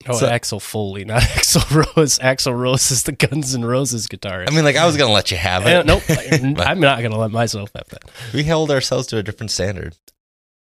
Oh, 0.08 0.18
So- 0.18 0.26
Axel 0.28 0.60
Foley, 0.60 1.04
not 1.06 1.22
Axl 1.22 1.96
Rose. 1.96 2.18
Axl 2.18 2.58
Rose 2.58 2.90
is 2.90 3.04
the 3.04 3.12
Guns 3.12 3.54
N' 3.54 3.64
Roses 3.64 4.06
guitarist. 4.06 4.50
I 4.50 4.54
mean, 4.54 4.64
like, 4.64 4.76
I 4.76 4.84
was 4.86 4.96
going 4.98 5.08
to 5.08 5.14
let 5.14 5.30
you 5.30 5.36
have 5.38 5.64
Uh, 5.66 5.68
it. 5.80 5.86
nope, 5.86 6.02
I'm 6.08 6.80
not 6.80 6.98
going 7.00 7.12
to 7.12 7.18
let 7.18 7.30
myself 7.30 7.70
have 7.74 7.88
that. 7.88 8.04
We 8.34 8.42
held 8.44 8.70
ourselves 8.70 9.06
to 9.08 9.18
a 9.18 9.22
different 9.22 9.50
standard. 9.52 9.96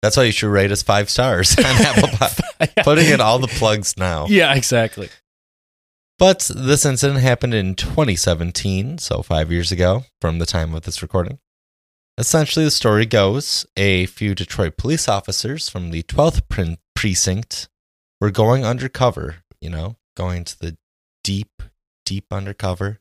That's 0.03 0.17
why 0.17 0.25
you 0.25 0.33
should 0.33 0.49
rate 0.51 0.71
us 0.71 0.83
five 0.83 1.11
stars 1.11 1.57
on 1.59 1.65
Apple 1.65 2.09
Pod. 2.09 2.73
Putting 2.85 3.09
in 3.09 3.21
all 3.21 3.39
the 3.39 3.49
plugs 3.49 3.97
now. 3.97 4.27
Yeah, 4.29 4.55
exactly. 4.55 5.09
But 6.19 6.51
this 6.55 6.85
incident 6.85 7.21
happened 7.21 7.55
in 7.55 7.75
2017, 7.75 8.99
so 8.99 9.23
five 9.23 9.53
years 9.53 9.71
ago 9.71 10.05
from 10.21 10.39
the 10.39 10.47
time 10.47 10.75
of 10.75 10.83
this 10.83 11.03
recording. 11.03 11.39
Essentially, 12.17 12.65
the 12.65 12.73
story 12.73 13.07
goes 13.07 13.65
a 13.77 14.07
few 14.07 14.35
Detroit 14.35 14.77
police 14.77 15.09
officers 15.09 15.69
from 15.69 15.91
the 15.91 16.03
12th 16.03 16.49
prin- 16.49 16.79
precinct 16.97 17.69
were 18.21 18.33
going 18.33 18.65
undercover, 18.65 19.37
you 19.61 19.71
know, 19.71 19.97
going 20.17 20.43
to 20.43 20.59
the 20.59 20.77
deep, 21.23 21.63
deep 22.05 22.33
undercover, 22.33 22.99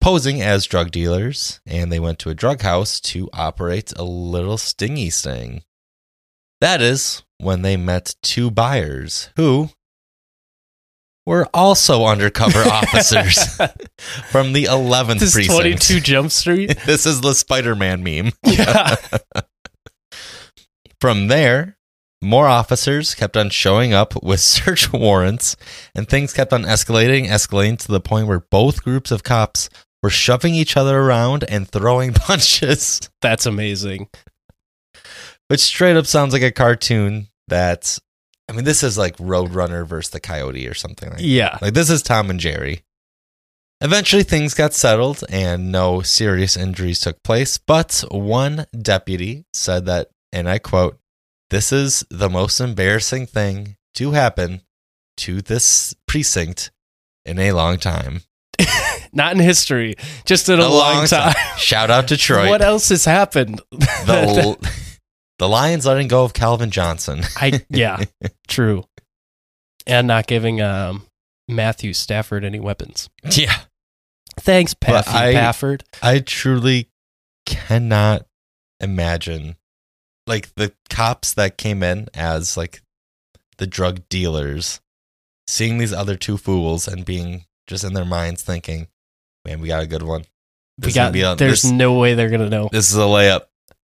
posing 0.00 0.40
as 0.40 0.66
drug 0.66 0.92
dealers, 0.92 1.60
and 1.66 1.90
they 1.90 1.98
went 1.98 2.20
to 2.20 2.30
a 2.30 2.34
drug 2.34 2.62
house 2.62 3.00
to 3.00 3.28
operate 3.32 3.92
a 3.96 4.04
little 4.04 4.58
stingy 4.58 5.10
sting. 5.10 5.64
That 6.62 6.80
is 6.80 7.24
when 7.38 7.62
they 7.62 7.76
met 7.76 8.14
two 8.22 8.48
buyers 8.48 9.30
who 9.34 9.70
were 11.26 11.48
also 11.52 12.04
undercover 12.04 12.60
officers 12.70 13.56
from 14.30 14.52
the 14.52 14.66
11th 14.66 15.18
This 15.18 15.34
precinct. 15.34 15.60
22 15.60 15.98
Jump 15.98 16.30
Street. 16.30 16.78
This 16.86 17.04
is 17.04 17.20
the 17.20 17.34
Spider 17.34 17.74
Man 17.74 18.04
meme. 18.04 18.30
Yeah. 18.44 18.94
From 21.00 21.26
there, 21.26 21.78
more 22.22 22.46
officers 22.46 23.16
kept 23.16 23.36
on 23.36 23.50
showing 23.50 23.92
up 23.92 24.22
with 24.22 24.38
search 24.38 24.92
warrants, 24.92 25.56
and 25.96 26.08
things 26.08 26.32
kept 26.32 26.52
on 26.52 26.62
escalating, 26.62 27.26
escalating 27.26 27.76
to 27.80 27.88
the 27.88 28.00
point 28.00 28.28
where 28.28 28.46
both 28.52 28.84
groups 28.84 29.10
of 29.10 29.24
cops 29.24 29.68
were 30.00 30.10
shoving 30.10 30.54
each 30.54 30.76
other 30.76 31.00
around 31.00 31.42
and 31.48 31.68
throwing 31.68 32.12
punches, 32.12 33.10
That's 33.20 33.46
amazing. 33.46 34.06
Which 35.48 35.60
straight 35.60 35.96
up 35.96 36.06
sounds 36.06 36.32
like 36.32 36.42
a 36.42 36.50
cartoon 36.50 37.28
that's 37.48 38.00
I 38.48 38.54
mean, 38.54 38.64
this 38.64 38.82
is 38.82 38.98
like 38.98 39.16
Roadrunner 39.16 39.86
versus 39.86 40.10
the 40.10 40.20
Coyote 40.20 40.68
or 40.68 40.74
something 40.74 41.08
like 41.08 41.18
that. 41.18 41.24
Yeah. 41.24 41.58
Like 41.62 41.74
this 41.74 41.90
is 41.90 42.02
Tom 42.02 42.28
and 42.28 42.40
Jerry. 42.40 42.82
Eventually 43.80 44.22
things 44.22 44.54
got 44.54 44.74
settled 44.74 45.24
and 45.28 45.72
no 45.72 46.02
serious 46.02 46.56
injuries 46.56 47.00
took 47.00 47.22
place, 47.22 47.58
but 47.58 48.04
one 48.10 48.66
deputy 48.80 49.44
said 49.52 49.86
that 49.86 50.08
and 50.32 50.48
I 50.48 50.58
quote, 50.58 50.98
"This 51.50 51.72
is 51.72 52.04
the 52.10 52.28
most 52.28 52.60
embarrassing 52.60 53.26
thing 53.26 53.76
to 53.94 54.12
happen 54.12 54.62
to 55.18 55.42
this 55.42 55.94
precinct 56.06 56.70
in 57.24 57.38
a 57.38 57.52
long 57.52 57.78
time." 57.78 58.22
Not 59.12 59.32
in 59.32 59.40
history, 59.40 59.96
just 60.24 60.48
in 60.48 60.60
a, 60.60 60.68
long, 60.68 61.06
time. 61.06 61.34
Shout 61.58 61.90
out 61.90 62.06
Detroit. 62.06 62.48
What 62.48 62.62
else 62.62 62.88
has 62.90 63.04
happened? 63.04 63.60
the 63.70 64.56
the 65.42 65.48
Lions 65.48 65.84
letting 65.84 66.06
go 66.06 66.22
of 66.22 66.32
Calvin 66.34 66.70
Johnson. 66.70 67.22
I 67.36 67.64
yeah, 67.68 68.04
true. 68.46 68.84
And 69.88 70.06
not 70.06 70.28
giving 70.28 70.60
um, 70.60 71.04
Matthew 71.48 71.94
Stafford 71.94 72.44
any 72.44 72.60
weapons. 72.60 73.10
yeah. 73.32 73.56
Thanks, 74.38 74.72
Paffy 74.72 75.10
I- 75.10 75.32
Pafford. 75.32 75.82
I 76.00 76.20
truly 76.20 76.88
cannot 77.44 78.24
imagine 78.78 79.56
like 80.28 80.54
the 80.54 80.72
cops 80.88 81.32
that 81.34 81.58
came 81.58 81.82
in 81.82 82.06
as 82.14 82.56
like 82.56 82.80
the 83.58 83.66
drug 83.66 84.08
dealers 84.08 84.80
seeing 85.48 85.78
these 85.78 85.92
other 85.92 86.14
two 86.14 86.36
fools 86.36 86.86
and 86.86 87.04
being 87.04 87.46
just 87.66 87.82
in 87.82 87.94
their 87.94 88.04
minds 88.04 88.44
thinking, 88.44 88.86
"Man, 89.44 89.58
we 89.60 89.66
got 89.66 89.82
a 89.82 89.88
good 89.88 90.04
one. 90.04 90.24
This 90.78 90.90
We 90.90 90.92
got. 90.94 91.12
be 91.12 91.22
a- 91.22 91.34
there's 91.34 91.62
this, 91.62 91.70
no 91.72 91.94
way 91.98 92.14
they're 92.14 92.30
gonna 92.30 92.48
know. 92.48 92.68
this 92.70 92.90
is 92.90 92.96
a 92.96 93.00
layup. 93.00 93.46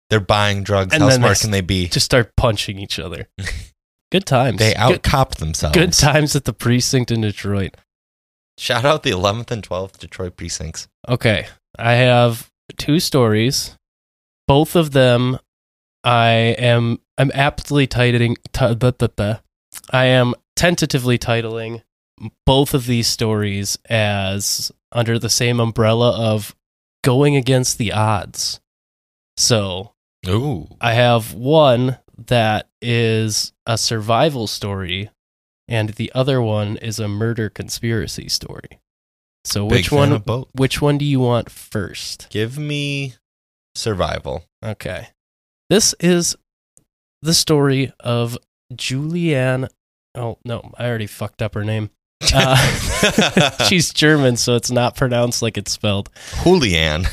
They're 0.09 0.19
buying 0.19 0.63
drugs. 0.63 0.93
And 0.93 1.03
How 1.03 1.09
smart 1.09 1.37
they 1.37 1.41
can 1.41 1.51
they 1.51 1.61
be? 1.61 1.87
Just 1.87 2.05
start 2.05 2.35
punching 2.35 2.79
each 2.79 2.99
other. 2.99 3.27
Good 4.11 4.25
times. 4.25 4.57
They 4.57 4.73
out 4.75 4.89
good, 4.89 5.03
cop 5.03 5.35
themselves. 5.35 5.77
good 5.77 5.93
times 5.93 6.35
at 6.35 6.45
the 6.45 6.53
precinct 6.53 7.11
in 7.11 7.21
Detroit. 7.21 7.77
Shout 8.57 8.83
out 8.83 9.03
the 9.03 9.11
11th 9.11 9.51
and 9.51 9.61
12th 9.61 9.99
Detroit 9.99 10.35
precincts. 10.35 10.87
Okay, 11.07 11.45
I 11.77 11.93
have 11.93 12.49
two 12.77 12.99
stories. 12.99 13.77
Both 14.47 14.75
of 14.75 14.91
them, 14.91 15.37
I 16.03 16.29
am 16.57 16.99
I'm 17.19 17.29
aptly 17.35 17.85
titling. 17.85 18.37
T- 18.51 18.73
blah, 18.73 18.91
blah, 18.91 19.09
blah. 19.09 19.39
I 19.91 20.05
am 20.05 20.33
tentatively 20.55 21.19
titling 21.19 21.83
both 22.47 22.73
of 22.73 22.87
these 22.87 23.07
stories 23.07 23.77
as 23.89 24.71
under 24.91 25.19
the 25.19 25.29
same 25.29 25.59
umbrella 25.59 26.33
of 26.33 26.55
going 27.03 27.35
against 27.35 27.77
the 27.77 27.93
odds. 27.93 28.59
So 29.37 29.93
Ooh. 30.27 30.67
I 30.81 30.93
have 30.93 31.33
one 31.33 31.97
that 32.27 32.67
is 32.81 33.53
a 33.65 33.77
survival 33.77 34.47
story, 34.47 35.09
and 35.67 35.89
the 35.89 36.11
other 36.13 36.41
one 36.41 36.77
is 36.77 36.99
a 36.99 37.07
murder 37.07 37.49
conspiracy 37.49 38.29
story. 38.29 38.79
So 39.45 39.67
Big 39.67 39.77
which 39.77 39.91
one? 39.91 40.23
Which 40.53 40.81
one 40.81 40.97
do 40.97 41.05
you 41.05 41.19
want 41.19 41.49
first? 41.49 42.27
Give 42.29 42.57
me 42.57 43.15
survival. 43.75 44.43
Okay. 44.63 45.09
This 45.69 45.95
is 45.99 46.35
the 47.21 47.33
story 47.33 47.93
of 47.99 48.37
Julianne. 48.73 49.69
Oh, 50.15 50.37
no, 50.43 50.71
I 50.77 50.87
already 50.87 51.07
fucked 51.07 51.41
up 51.41 51.53
her 51.53 51.63
name. 51.63 51.89
Uh, 52.33 52.55
she's 53.67 53.93
German, 53.93 54.35
so 54.35 54.55
it's 54.55 54.71
not 54.71 54.95
pronounced 54.95 55.41
like 55.41 55.57
it's 55.57 55.71
spelled. 55.71 56.09
Julian. 56.43 57.05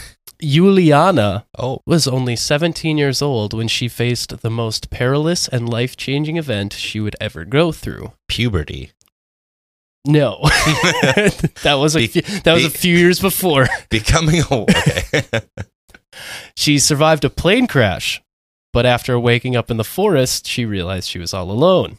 Juliana 0.42 1.46
Oh, 1.58 1.80
was 1.86 2.06
only 2.06 2.36
17 2.36 2.98
years 2.98 3.22
old 3.22 3.52
when 3.54 3.68
she 3.68 3.88
faced 3.88 4.40
the 4.42 4.50
most 4.50 4.90
perilous 4.90 5.48
and 5.48 5.68
life 5.68 5.96
changing 5.96 6.36
event 6.36 6.72
she 6.72 7.00
would 7.00 7.16
ever 7.20 7.44
go 7.44 7.72
through. 7.72 8.12
puberty. 8.28 8.92
No, 10.06 10.38
that 11.64 11.78
was 11.80 11.96
a 11.96 12.00
Be- 12.00 12.06
few, 12.06 12.22
that 12.40 12.52
was 12.54 12.64
a 12.64 12.70
few 12.70 12.96
years 12.96 13.18
before. 13.18 13.66
Becoming 13.90 14.42
a 14.42 14.54
okay. 14.54 15.22
She 16.56 16.78
survived 16.78 17.24
a 17.24 17.30
plane 17.30 17.66
crash, 17.66 18.22
but 18.72 18.86
after 18.86 19.18
waking 19.18 19.56
up 19.56 19.70
in 19.70 19.78
the 19.78 19.84
forest, 19.84 20.46
she 20.46 20.64
realized 20.64 21.08
she 21.08 21.18
was 21.18 21.34
all 21.34 21.50
alone. 21.50 21.98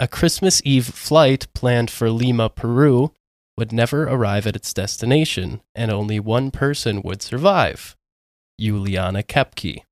A 0.00 0.08
Christmas 0.08 0.60
Eve 0.64 0.86
flight 0.86 1.46
planned 1.54 1.88
for 1.88 2.10
Lima, 2.10 2.48
Peru, 2.48 3.12
would 3.56 3.72
never 3.72 4.04
arrive 4.04 4.46
at 4.46 4.56
its 4.56 4.72
destination, 4.74 5.60
and 5.74 5.90
only 5.90 6.18
one 6.20 6.50
person 6.50 7.02
would 7.02 7.22
survive 7.22 7.96
Juliana 8.60 9.22
Koepcke. 9.22 9.82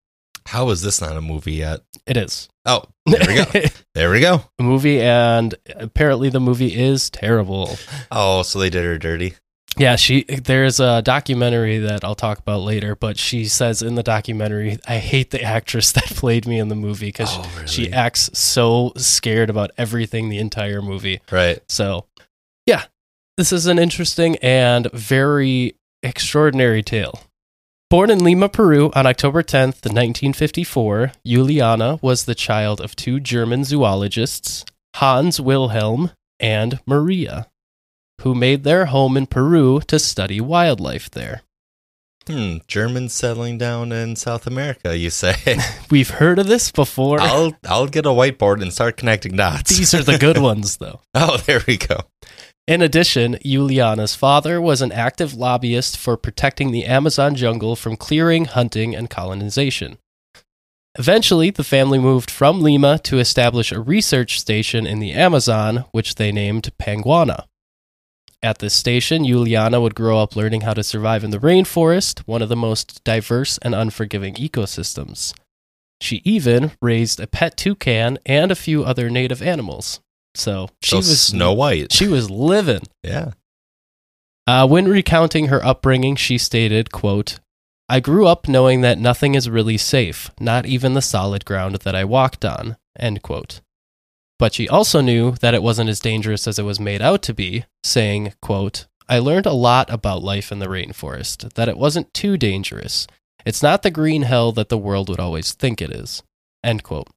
How 0.46 0.70
is 0.70 0.82
this 0.82 1.00
not 1.00 1.16
a 1.16 1.20
movie 1.20 1.52
yet? 1.52 1.80
It 2.06 2.16
is. 2.16 2.48
Oh, 2.66 2.82
there 3.06 3.20
we 3.26 3.34
go. 3.36 3.68
There 3.94 4.10
we 4.10 4.20
go. 4.20 4.42
a 4.58 4.62
movie, 4.62 5.00
and 5.02 5.54
apparently 5.76 6.30
the 6.30 6.40
movie 6.40 6.74
is 6.74 7.10
terrible. 7.10 7.76
Oh, 8.10 8.42
so 8.42 8.58
they 8.58 8.70
did 8.70 8.84
her 8.84 8.96
dirty. 8.98 9.34
Yeah, 9.78 9.96
she. 9.96 10.22
There's 10.24 10.80
a 10.80 11.02
documentary 11.02 11.78
that 11.78 12.04
I'll 12.04 12.14
talk 12.14 12.38
about 12.38 12.60
later, 12.62 12.96
but 12.96 13.18
she 13.18 13.44
says 13.46 13.82
in 13.82 13.94
the 13.96 14.02
documentary, 14.02 14.78
"I 14.88 14.96
hate 14.98 15.30
the 15.30 15.42
actress 15.42 15.92
that 15.92 16.04
played 16.06 16.46
me 16.46 16.58
in 16.58 16.68
the 16.68 16.74
movie 16.74 17.06
because 17.08 17.28
Oh, 17.32 17.50
really? 17.56 17.66
she 17.68 17.92
acts 17.92 18.30
so 18.32 18.92
scared 18.96 19.50
about 19.50 19.70
everything 19.78 20.28
the 20.30 20.38
entire 20.38 20.80
movie." 20.82 21.20
Right. 21.30 21.60
So, 21.68 22.06
this 23.42 23.50
is 23.50 23.66
an 23.66 23.76
interesting 23.76 24.36
and 24.36 24.88
very 24.92 25.74
extraordinary 26.04 26.80
tale. 26.80 27.24
Born 27.90 28.08
in 28.08 28.22
Lima, 28.22 28.48
Peru 28.48 28.92
on 28.94 29.04
October 29.04 29.42
10th, 29.42 29.82
1954, 29.82 31.10
Juliana 31.26 31.98
was 32.00 32.24
the 32.24 32.36
child 32.36 32.80
of 32.80 32.94
two 32.94 33.18
German 33.18 33.64
zoologists, 33.64 34.64
Hans 34.94 35.40
Wilhelm 35.40 36.12
and 36.38 36.78
Maria, 36.86 37.48
who 38.20 38.32
made 38.32 38.62
their 38.62 38.86
home 38.86 39.16
in 39.16 39.26
Peru 39.26 39.80
to 39.88 39.98
study 39.98 40.40
wildlife 40.40 41.10
there. 41.10 41.42
Hmm, 42.28 42.58
Germans 42.68 43.12
settling 43.12 43.58
down 43.58 43.90
in 43.90 44.14
South 44.14 44.46
America, 44.46 44.96
you 44.96 45.10
say? 45.10 45.58
We've 45.90 46.10
heard 46.10 46.38
of 46.38 46.46
this 46.46 46.70
before. 46.70 47.20
I'll 47.20 47.56
I'll 47.68 47.88
get 47.88 48.06
a 48.06 48.10
whiteboard 48.10 48.62
and 48.62 48.72
start 48.72 48.96
connecting 48.96 49.34
dots. 49.34 49.76
These 49.76 49.94
are 49.94 50.04
the 50.04 50.18
good 50.18 50.38
ones, 50.50 50.76
though. 50.76 51.00
oh, 51.14 51.38
there 51.38 51.62
we 51.66 51.76
go. 51.76 52.02
In 52.68 52.80
addition, 52.80 53.38
Juliana's 53.44 54.14
father 54.14 54.60
was 54.60 54.82
an 54.82 54.92
active 54.92 55.34
lobbyist 55.34 55.96
for 55.96 56.16
protecting 56.16 56.70
the 56.70 56.84
Amazon 56.84 57.34
jungle 57.34 57.74
from 57.74 57.96
clearing, 57.96 58.44
hunting, 58.44 58.94
and 58.94 59.10
colonization. 59.10 59.98
Eventually, 60.96 61.50
the 61.50 61.64
family 61.64 61.98
moved 61.98 62.30
from 62.30 62.60
Lima 62.60 62.98
to 63.00 63.18
establish 63.18 63.72
a 63.72 63.80
research 63.80 64.38
station 64.38 64.86
in 64.86 65.00
the 65.00 65.12
Amazon, 65.12 65.86
which 65.90 66.16
they 66.16 66.30
named 66.30 66.70
Panguana. 66.78 67.46
At 68.44 68.58
this 68.58 68.74
station, 68.74 69.24
Juliana 69.24 69.80
would 69.80 69.94
grow 69.94 70.18
up 70.18 70.36
learning 70.36 70.60
how 70.60 70.74
to 70.74 70.82
survive 70.82 71.24
in 71.24 71.30
the 71.30 71.38
rainforest, 71.38 72.20
one 72.26 72.42
of 72.42 72.48
the 72.48 72.56
most 72.56 73.02
diverse 73.04 73.58
and 73.58 73.74
unforgiving 73.74 74.34
ecosystems. 74.34 75.32
She 76.00 76.20
even 76.24 76.72
raised 76.82 77.20
a 77.20 77.26
pet 77.26 77.56
toucan 77.56 78.18
and 78.26 78.50
a 78.50 78.56
few 78.56 78.84
other 78.84 79.08
native 79.08 79.40
animals. 79.42 80.00
So 80.34 80.68
she 80.82 80.90
So 80.90 80.96
was 80.98 81.20
Snow 81.20 81.52
White. 81.52 81.92
She 81.92 82.08
was 82.08 82.30
living. 82.30 82.82
yeah. 83.02 83.32
Uh, 84.46 84.66
when 84.66 84.88
recounting 84.88 85.46
her 85.46 85.64
upbringing, 85.64 86.16
she 86.16 86.36
stated, 86.36 86.90
quote, 86.90 87.38
I 87.88 88.00
grew 88.00 88.26
up 88.26 88.48
knowing 88.48 88.80
that 88.80 88.98
nothing 88.98 89.34
is 89.34 89.48
really 89.48 89.76
safe, 89.76 90.30
not 90.40 90.66
even 90.66 90.94
the 90.94 91.02
solid 91.02 91.44
ground 91.44 91.76
that 91.76 91.94
I 91.94 92.04
walked 92.04 92.44
on, 92.44 92.76
end 92.98 93.22
quote. 93.22 93.60
But 94.38 94.54
she 94.54 94.68
also 94.68 95.00
knew 95.00 95.32
that 95.40 95.54
it 95.54 95.62
wasn't 95.62 95.90
as 95.90 96.00
dangerous 96.00 96.48
as 96.48 96.58
it 96.58 96.64
was 96.64 96.80
made 96.80 97.00
out 97.02 97.22
to 97.22 97.34
be, 97.34 97.66
saying, 97.84 98.32
quote, 98.42 98.86
I 99.08 99.18
learned 99.20 99.46
a 99.46 99.52
lot 99.52 99.92
about 99.92 100.24
life 100.24 100.50
in 100.50 100.58
the 100.58 100.66
rainforest, 100.66 101.52
that 101.54 101.68
it 101.68 101.76
wasn't 101.76 102.12
too 102.12 102.36
dangerous. 102.36 103.06
It's 103.44 103.62
not 103.62 103.82
the 103.82 103.90
green 103.90 104.22
hell 104.22 104.50
that 104.52 104.70
the 104.70 104.78
world 104.78 105.08
would 105.08 105.20
always 105.20 105.52
think 105.52 105.80
it 105.80 105.90
is, 105.90 106.22
end 106.64 106.82
quote. 106.82 107.08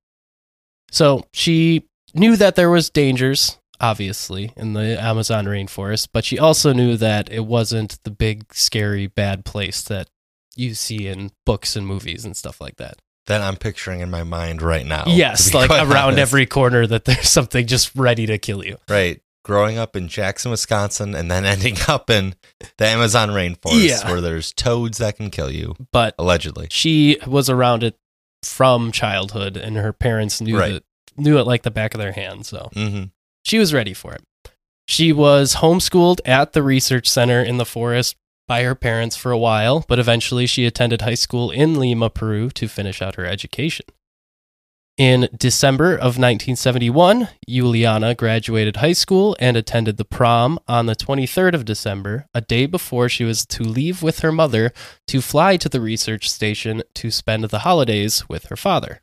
So 0.92 1.26
she 1.34 1.86
knew 2.16 2.36
that 2.38 2.56
there 2.56 2.70
was 2.70 2.90
dangers, 2.90 3.58
obviously, 3.80 4.52
in 4.58 4.74
the 4.74 5.02
Amazon 5.02 5.46
rainforest, 5.46 6.10
but 6.14 6.26
she 6.26 6.40
also 6.40 6.74
knew 6.74 6.98
that 6.98 7.32
it 7.32 7.46
wasn't 7.46 8.00
the 8.04 8.12
big, 8.12 8.54
scary, 8.54 9.08
bad 9.08 9.46
place 9.46 9.82
that 9.84 10.08
you 10.56 10.74
see 10.74 11.08
in 11.08 11.32
books 11.46 11.76
and 11.76 11.86
movies 11.86 12.26
and 12.26 12.36
stuff 12.36 12.62
like 12.62 12.78
that. 12.78 12.96
That 13.28 13.42
I'm 13.42 13.58
picturing 13.58 14.02
in 14.02 14.10
my 14.12 14.24
mind 14.24 14.62
right 14.62 14.86
now. 14.86 15.04
yes, 15.08 15.54
like 15.54 15.70
around 15.72 15.92
honest. 15.92 16.20
every 16.20 16.46
corner 16.46 16.86
that 16.88 17.06
there's 17.06 17.28
something 17.30 17.66
just 17.68 17.96
ready 17.96 18.26
to 18.28 18.38
kill 18.38 18.64
you. 18.66 18.78
Right. 18.90 19.22
Growing 19.44 19.78
up 19.78 19.96
in 19.96 20.08
Jackson, 20.08 20.50
Wisconsin, 20.52 21.14
and 21.14 21.30
then 21.30 21.44
ending 21.46 21.76
up 21.88 22.10
in 22.10 22.36
the 22.78 22.86
Amazon 22.86 23.30
rainforest 23.30 23.88
Yeah. 23.88 24.10
where 24.12 24.22
there's 24.22 24.52
toads 24.54 24.98
that 25.00 25.18
can 25.18 25.30
kill 25.32 25.52
you, 25.52 25.76
But 25.92 26.16
allegedly. 26.18 26.68
she 26.72 27.18
was 27.28 27.50
around 27.50 27.84
it 27.84 27.96
from 28.44 28.92
childhood, 28.92 29.58
and 29.58 29.76
her 29.76 29.92
parents 29.94 30.40
knew 30.40 30.58
Right. 30.58 30.74
it, 30.74 30.84
knew 31.18 31.38
it 31.38 31.48
like 31.48 31.64
the 31.64 31.72
back 31.72 31.94
of 31.94 32.00
their 32.00 32.12
hand. 32.14 32.46
So 32.46 32.70
Mm-hmm. 32.76 33.04
she 33.44 33.58
was 33.60 33.74
ready 33.74 33.94
for 33.94 34.14
it. 34.14 34.24
She 34.88 35.12
was 35.12 35.56
homeschooled 35.56 36.20
at 36.26 36.54
the 36.54 36.62
research 36.62 37.10
center 37.10 37.42
in 37.42 37.58
the 37.58 37.66
forest 37.66 38.16
by 38.48 38.62
her 38.64 38.76
parents 38.76 39.16
for 39.16 39.32
a 39.32 39.38
while, 39.38 39.84
but 39.88 39.98
eventually 39.98 40.46
she 40.46 40.66
attended 40.68 41.02
high 41.02 41.16
school 41.16 41.50
in 41.50 41.80
Lima, 41.80 42.12
Peru 42.12 42.50
to 42.51 42.68
finish 42.68 43.01
out 43.01 43.16
her 43.16 43.25
education. 43.25 43.86
In 44.98 45.28
December 45.36 45.94
of 45.94 46.18
1971, 46.20 47.28
Juliana 47.50 48.16
graduated 48.16 48.78
high 48.78 48.94
school 48.94 49.36
and 49.40 49.58
attended 49.58 49.98
the 49.98 50.06
prom 50.06 50.58
on 50.70 50.86
the 50.86 50.96
23rd 50.96 51.54
of 51.54 51.66
December, 51.66 52.28
a 52.34 52.40
day 52.40 52.66
before 52.66 53.10
she 53.10 53.25
was 53.25 53.46
to 53.48 53.64
leave 53.64 54.01
with 54.01 54.20
her 54.20 54.32
mother 54.32 54.72
to 55.08 55.20
fly 55.22 55.58
to 55.58 55.68
the 55.68 55.82
research 55.82 56.30
station 56.30 56.82
to 56.94 57.12
spend 57.12 57.44
the 57.46 57.60
holidays 57.60 58.30
with 58.30 58.46
her 58.46 58.56
father. 58.56 59.01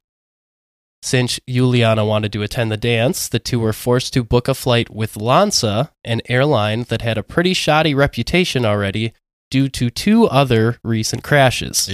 Since 1.03 1.41
Juliana 1.49 2.05
wanted 2.05 2.33
to 2.33 2.43
attend 2.43 2.71
the 2.71 2.77
dance, 2.77 3.29
the 3.29 3.41
two 3.41 3.59
were 3.59 3.73
forced 3.73 4.13
to 4.15 4.23
book 4.23 4.47
a 4.47 4.55
flight 4.55 4.89
with 4.89 5.15
LANSA, 5.15 5.91
an 6.05 6.23
airline 6.29 6.85
that 6.85 7.03
had 7.03 7.19
a 7.19 7.25
pretty 7.25 7.55
shoddy 7.55 7.93
reputation 7.93 8.65
already 8.65 9.13
due 9.51 9.69
to 9.71 9.91
two 9.91 10.27
other 10.27 10.79
recent 10.85 11.25
crashes. 11.25 11.89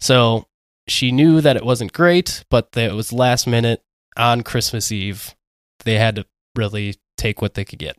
So 0.00 0.46
she 0.88 1.12
knew 1.12 1.42
that 1.42 1.56
it 1.56 1.66
wasn't 1.66 1.92
great, 1.92 2.44
but 2.50 2.72
that 2.72 2.90
it 2.90 2.94
was 2.94 3.12
last 3.12 3.46
minute 3.46 3.82
on 4.16 4.42
Christmas 4.42 4.90
Eve. 4.90 5.34
They 5.84 5.98
had 5.98 6.16
to 6.16 6.26
really 6.56 6.96
take 7.18 7.42
what 7.42 7.54
they 7.54 7.64
could 7.64 7.78
get. 7.78 7.96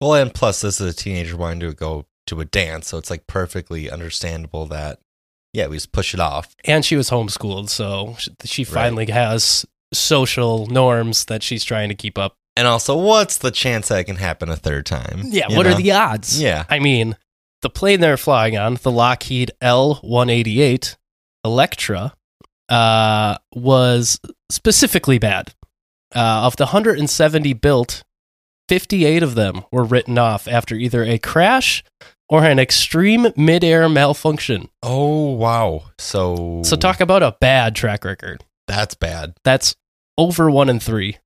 Well, 0.00 0.14
and 0.14 0.34
plus, 0.34 0.60
this 0.60 0.80
is 0.80 0.92
a 0.92 0.96
teenager 0.96 1.36
wanting 1.36 1.60
to 1.60 1.72
go 1.72 2.04
to 2.26 2.40
a 2.40 2.44
dance, 2.44 2.88
so 2.88 2.98
it's 2.98 3.10
like 3.10 3.26
perfectly 3.26 3.90
understandable 3.90 4.66
that, 4.66 4.98
yeah, 5.56 5.68
we 5.68 5.76
just 5.76 5.90
push 5.90 6.12
it 6.12 6.20
off. 6.20 6.54
And 6.66 6.84
she 6.84 6.96
was 6.96 7.08
homeschooled, 7.08 7.70
so 7.70 8.14
sh- 8.18 8.28
she 8.44 8.62
finally 8.62 9.06
has 9.06 9.64
social 9.94 10.66
norms 10.66 11.24
that 11.24 11.42
she's 11.42 11.64
trying 11.64 11.88
to 11.88 11.94
keep 11.94 12.18
up. 12.18 12.34
And 12.56 12.68
also, 12.68 12.94
what's 12.96 13.38
the 13.38 13.50
chance 13.50 13.88
that 13.88 14.00
it 14.00 14.04
can 14.04 14.16
happen 14.16 14.50
a 14.50 14.56
third 14.56 14.84
time? 14.84 15.22
Yeah, 15.24 15.46
what 15.48 15.66
are 15.66 15.74
the 15.74 15.92
odds? 15.92 16.40
Yeah. 16.40 16.64
I 16.68 16.78
mean, 16.78 17.16
the 17.62 17.70
plane 17.70 18.00
they're 18.00 18.18
flying 18.18 18.58
on, 18.58 18.74
the 18.74 18.90
Lockheed 18.90 19.50
L 19.62 19.94
188 20.02 20.98
Electra, 21.42 22.12
uh, 22.68 23.38
was 23.54 24.20
specifically 24.50 25.18
bad. 25.18 25.54
Uh, 26.14 26.44
of 26.44 26.56
the 26.56 26.64
170 26.64 27.52
built, 27.54 28.02
58 28.68 29.22
of 29.22 29.34
them 29.34 29.64
were 29.72 29.84
written 29.84 30.18
off 30.18 30.46
after 30.48 30.74
either 30.74 31.02
a 31.02 31.18
crash 31.18 31.82
or 32.28 32.44
an 32.44 32.58
extreme 32.58 33.28
midair 33.36 33.88
malfunction. 33.88 34.68
Oh, 34.82 35.32
wow. 35.32 35.84
So, 35.98 36.62
So, 36.64 36.76
talk 36.76 37.00
about 37.00 37.22
a 37.22 37.36
bad 37.40 37.74
track 37.76 38.04
record. 38.04 38.44
that's 38.66 38.94
bad. 38.94 39.34
That's 39.44 39.76
over 40.18 40.50
one 40.50 40.68
in 40.68 40.80
three. 40.80 41.18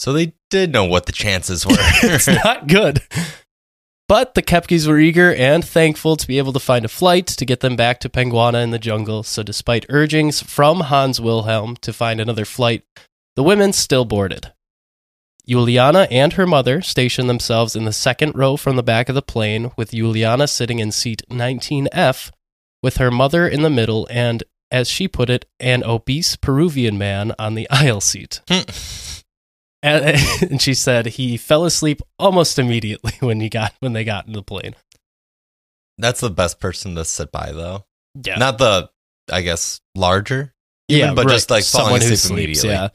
So 0.00 0.12
they 0.12 0.34
did 0.50 0.72
know 0.72 0.84
what 0.84 1.06
the 1.06 1.12
chances 1.12 1.64
were. 1.66 1.74
it's 1.78 2.26
not 2.28 2.66
good. 2.68 3.00
But 4.08 4.34
the 4.34 4.42
Koepckes 4.42 4.86
were 4.86 4.98
eager 5.00 5.34
and 5.34 5.64
thankful 5.64 6.16
to 6.16 6.26
be 6.28 6.38
able 6.38 6.52
to 6.52 6.60
find 6.60 6.84
a 6.84 6.88
flight 6.88 7.26
to 7.26 7.44
get 7.44 7.60
them 7.60 7.74
back 7.76 7.98
to 8.00 8.08
Panguana 8.08 8.62
in 8.62 8.70
the 8.70 8.78
jungle. 8.78 9.22
So, 9.22 9.42
despite 9.42 9.86
urgings 9.88 10.40
from 10.42 10.80
Hans 10.80 11.20
Wilhelm 11.20 11.76
to 11.80 11.92
find 11.92 12.20
another 12.20 12.44
flight, 12.44 12.82
the 13.34 13.42
women 13.42 13.72
still 13.72 14.04
boarded. 14.04 14.52
Juliana 15.48 16.08
and 16.10 16.32
her 16.32 16.46
mother 16.46 16.82
stationed 16.82 17.30
themselves 17.30 17.76
in 17.76 17.84
the 17.84 17.92
second 17.92 18.34
row 18.34 18.56
from 18.56 18.76
the 18.76 18.82
back 18.82 19.08
of 19.08 19.14
the 19.14 19.22
plane, 19.22 19.70
with 19.76 19.92
Juliana 19.92 20.48
sitting 20.48 20.80
in 20.80 20.90
seat 20.90 21.22
19F, 21.30 22.30
with 22.82 22.96
her 22.96 23.10
mother 23.10 23.46
in 23.46 23.62
the 23.62 23.70
middle, 23.70 24.08
and, 24.10 24.42
as 24.70 24.88
she 24.88 25.06
put 25.06 25.30
it, 25.30 25.46
an 25.60 25.84
obese 25.84 26.34
Peruvian 26.34 26.98
man 26.98 27.32
on 27.38 27.54
the 27.54 27.68
aisle 27.70 28.00
seat. 28.00 28.40
Hmm. 28.48 28.68
And, 29.82 30.20
and 30.50 30.60
she 30.60 30.74
said 30.74 31.06
he 31.06 31.36
fell 31.36 31.64
asleep 31.64 32.02
almost 32.18 32.58
immediately 32.58 33.12
when 33.20 33.40
he 33.40 33.48
got 33.48 33.72
when 33.80 33.92
they 33.92 34.04
got 34.04 34.26
in 34.26 34.32
the 34.32 34.42
plane. 34.42 34.74
That's 35.98 36.20
the 36.20 36.30
best 36.30 36.60
person 36.60 36.94
to 36.96 37.04
sit 37.04 37.30
by, 37.30 37.52
though. 37.52 37.86
Yeah, 38.22 38.36
Not 38.36 38.58
the, 38.58 38.90
I 39.30 39.42
guess, 39.42 39.80
larger, 39.94 40.52
even, 40.88 41.14
but 41.14 41.28
just 41.28 41.50
like 41.50 41.64
falling 41.64 42.02
asleep 42.02 42.32
immediately. 42.32 42.70
Yeah. 42.70 42.88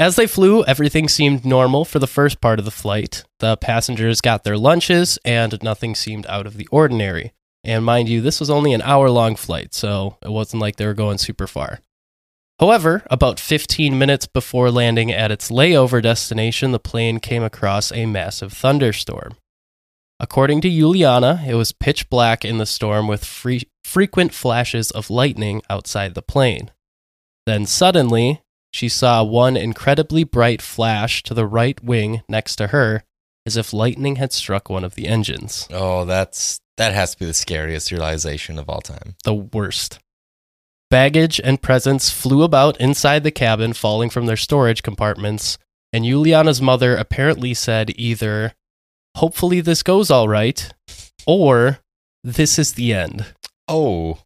As 0.00 0.16
they 0.16 0.26
flew, 0.26 0.64
everything 0.64 1.08
seemed 1.08 1.44
normal 1.44 1.84
for 1.84 1.98
the 1.98 2.06
first 2.06 2.40
part 2.40 2.58
of 2.58 2.64
the 2.64 2.70
flight. 2.70 3.22
The 3.40 3.58
passengers 3.58 4.22
got 4.22 4.44
their 4.44 4.56
lunches, 4.56 5.18
and 5.26 5.62
nothing 5.62 5.94
seemed 5.94 6.24
out 6.26 6.46
of 6.46 6.56
the 6.56 6.66
ordinary. 6.72 7.34
And 7.64 7.84
mind 7.84 8.08
you, 8.08 8.22
this 8.22 8.40
was 8.40 8.48
only 8.48 8.72
an 8.72 8.80
hour 8.80 9.10
long 9.10 9.36
flight, 9.36 9.74
so 9.74 10.16
it 10.22 10.30
wasn't 10.30 10.62
like 10.62 10.76
they 10.76 10.86
were 10.86 10.94
going 10.94 11.18
super 11.18 11.46
far. 11.46 11.80
However, 12.58 13.02
about 13.10 13.38
15 13.38 13.98
minutes 13.98 14.24
before 14.24 14.70
landing 14.70 15.12
at 15.12 15.30
its 15.30 15.50
layover 15.50 16.02
destination, 16.02 16.72
the 16.72 16.78
plane 16.78 17.20
came 17.20 17.42
across 17.42 17.92
a 17.92 18.06
massive 18.06 18.54
thunderstorm. 18.54 19.36
According 20.18 20.62
to 20.62 20.70
Juliana, 20.70 21.44
it 21.46 21.56
was 21.56 21.72
pitch 21.72 22.08
black 22.08 22.42
in 22.42 22.56
the 22.56 22.64
storm 22.64 23.06
with 23.06 23.22
free- 23.22 23.68
frequent 23.84 24.32
flashes 24.32 24.90
of 24.90 25.10
lightning 25.10 25.60
outside 25.68 26.14
the 26.14 26.22
plane. 26.22 26.70
Then 27.44 27.66
suddenly, 27.66 28.40
she 28.72 28.88
saw 28.88 29.22
one 29.22 29.56
incredibly 29.56 30.24
bright 30.24 30.62
flash 30.62 31.22
to 31.24 31.34
the 31.34 31.46
right 31.46 31.82
wing 31.82 32.22
next 32.28 32.56
to 32.56 32.68
her, 32.68 33.02
as 33.46 33.56
if 33.56 33.72
lightning 33.72 34.16
had 34.16 34.32
struck 34.32 34.68
one 34.70 34.84
of 34.84 34.94
the 34.94 35.06
engines. 35.06 35.66
Oh, 35.72 36.04
that's 36.04 36.60
that 36.76 36.92
has 36.94 37.12
to 37.12 37.18
be 37.18 37.26
the 37.26 37.34
scariest 37.34 37.90
realization 37.90 38.58
of 38.58 38.68
all 38.68 38.80
time. 38.80 39.14
the 39.24 39.34
worst. 39.34 39.98
Baggage 40.90 41.40
and 41.42 41.62
presents 41.62 42.10
flew 42.10 42.42
about 42.42 42.80
inside 42.80 43.22
the 43.22 43.30
cabin, 43.30 43.72
falling 43.74 44.10
from 44.10 44.26
their 44.26 44.36
storage 44.36 44.82
compartments, 44.82 45.56
and 45.92 46.04
Juliana's 46.04 46.60
mother 46.62 46.96
apparently 46.96 47.54
said 47.54 47.92
either, 47.96 48.54
Hopefully 49.16 49.60
this 49.60 49.82
goes 49.82 50.10
all 50.10 50.28
right, 50.28 50.72
or 51.26 51.78
This 52.24 52.58
is 52.58 52.74
the 52.74 52.92
end. 52.92 53.26
Oh. 53.68 54.18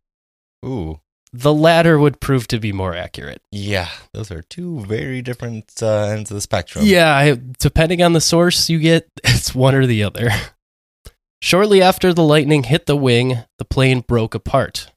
Ooh. 0.64 1.00
The 1.36 1.52
latter 1.52 1.98
would 1.98 2.20
prove 2.20 2.46
to 2.48 2.60
be 2.60 2.72
more 2.72 2.94
accurate. 2.94 3.42
Yeah. 3.50 3.88
Those 4.12 4.30
are 4.30 4.42
two 4.42 4.82
very 4.82 5.20
different 5.20 5.72
uh, 5.82 6.02
ends 6.04 6.30
of 6.30 6.36
the 6.36 6.40
spectrum. 6.40 6.84
Yeah, 6.86 7.12
I, 7.12 7.36
depending 7.58 8.02
on 8.02 8.12
the 8.12 8.20
source 8.20 8.70
you 8.70 8.78
get, 8.78 9.08
it's 9.24 9.52
one 9.52 9.74
or 9.74 9.84
the 9.84 10.04
other. 10.04 10.30
Shortly 11.42 11.82
after 11.82 12.14
the 12.14 12.22
lightning 12.22 12.62
hit 12.62 12.86
the 12.86 12.96
wing, 12.96 13.38
the 13.58 13.64
plane 13.64 14.00
broke 14.00 14.36
apart. 14.36 14.92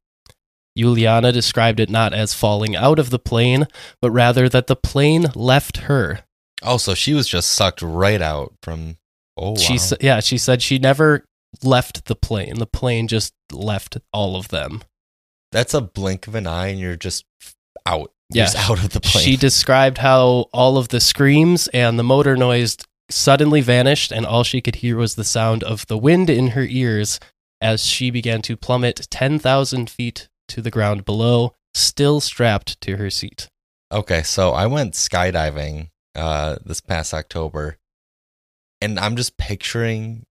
Juliana 0.77 1.31
described 1.31 1.79
it 1.79 1.89
not 1.89 2.13
as 2.13 2.35
falling 2.35 2.75
out 2.75 2.99
of 2.99 3.09
the 3.09 3.17
plane, 3.17 3.65
but 3.99 4.11
rather 4.11 4.47
that 4.47 4.67
the 4.67 4.75
plane 4.75 5.25
left 5.33 5.77
her. 5.77 6.19
Oh, 6.61 6.77
so 6.77 6.93
she 6.93 7.15
was 7.15 7.27
just 7.27 7.51
sucked 7.51 7.81
right 7.81 8.21
out 8.21 8.53
from. 8.61 8.97
Oh, 9.35 9.51
wow. 9.51 9.55
She 9.55 9.79
yeah, 10.01 10.19
she 10.19 10.37
said 10.37 10.61
she 10.61 10.77
never 10.77 11.25
left 11.63 12.05
the 12.05 12.15
plane. 12.15 12.59
The 12.59 12.67
plane 12.67 13.07
just 13.07 13.33
left 13.51 13.97
all 14.13 14.35
of 14.35 14.49
them. 14.49 14.83
That's 15.51 15.73
a 15.73 15.81
blink 15.81 16.27
of 16.27 16.35
an 16.35 16.47
eye, 16.47 16.67
and 16.67 16.79
you're 16.79 16.95
just 16.95 17.25
out. 17.85 18.11
Yeah, 18.29 18.43
Just 18.43 18.69
out 18.69 18.83
of 18.83 18.89
the 18.89 18.99
plane. 18.99 19.23
She 19.23 19.37
described 19.37 19.99
how 19.99 20.47
all 20.51 20.77
of 20.77 20.89
the 20.89 20.99
screams 20.99 21.69
and 21.69 21.97
the 21.97 22.03
motor 22.03 22.35
noise 22.35 22.77
suddenly 23.09 23.61
vanished, 23.61 24.11
and 24.11 24.25
all 24.25 24.43
she 24.43 24.59
could 24.59 24.75
hear 24.75 24.97
was 24.97 25.15
the 25.15 25.23
sound 25.23 25.63
of 25.63 25.87
the 25.87 25.97
wind 25.97 26.29
in 26.29 26.49
her 26.49 26.63
ears 26.63 27.19
as 27.61 27.85
she 27.85 28.11
began 28.11 28.41
to 28.43 28.57
plummet 28.57 29.07
10,000 29.09 29.89
feet 29.89 30.27
to 30.49 30.61
the 30.61 30.69
ground 30.69 31.05
below, 31.05 31.53
still 31.73 32.19
strapped 32.19 32.79
to 32.81 32.97
her 32.97 33.09
seat. 33.09 33.47
Okay, 33.91 34.23
so 34.23 34.51
I 34.51 34.67
went 34.67 34.93
skydiving 34.93 35.89
uh 36.15 36.57
this 36.65 36.81
past 36.81 37.13
October 37.13 37.77
and 38.81 38.99
I'm 38.99 39.15
just 39.15 39.37
picturing 39.37 40.25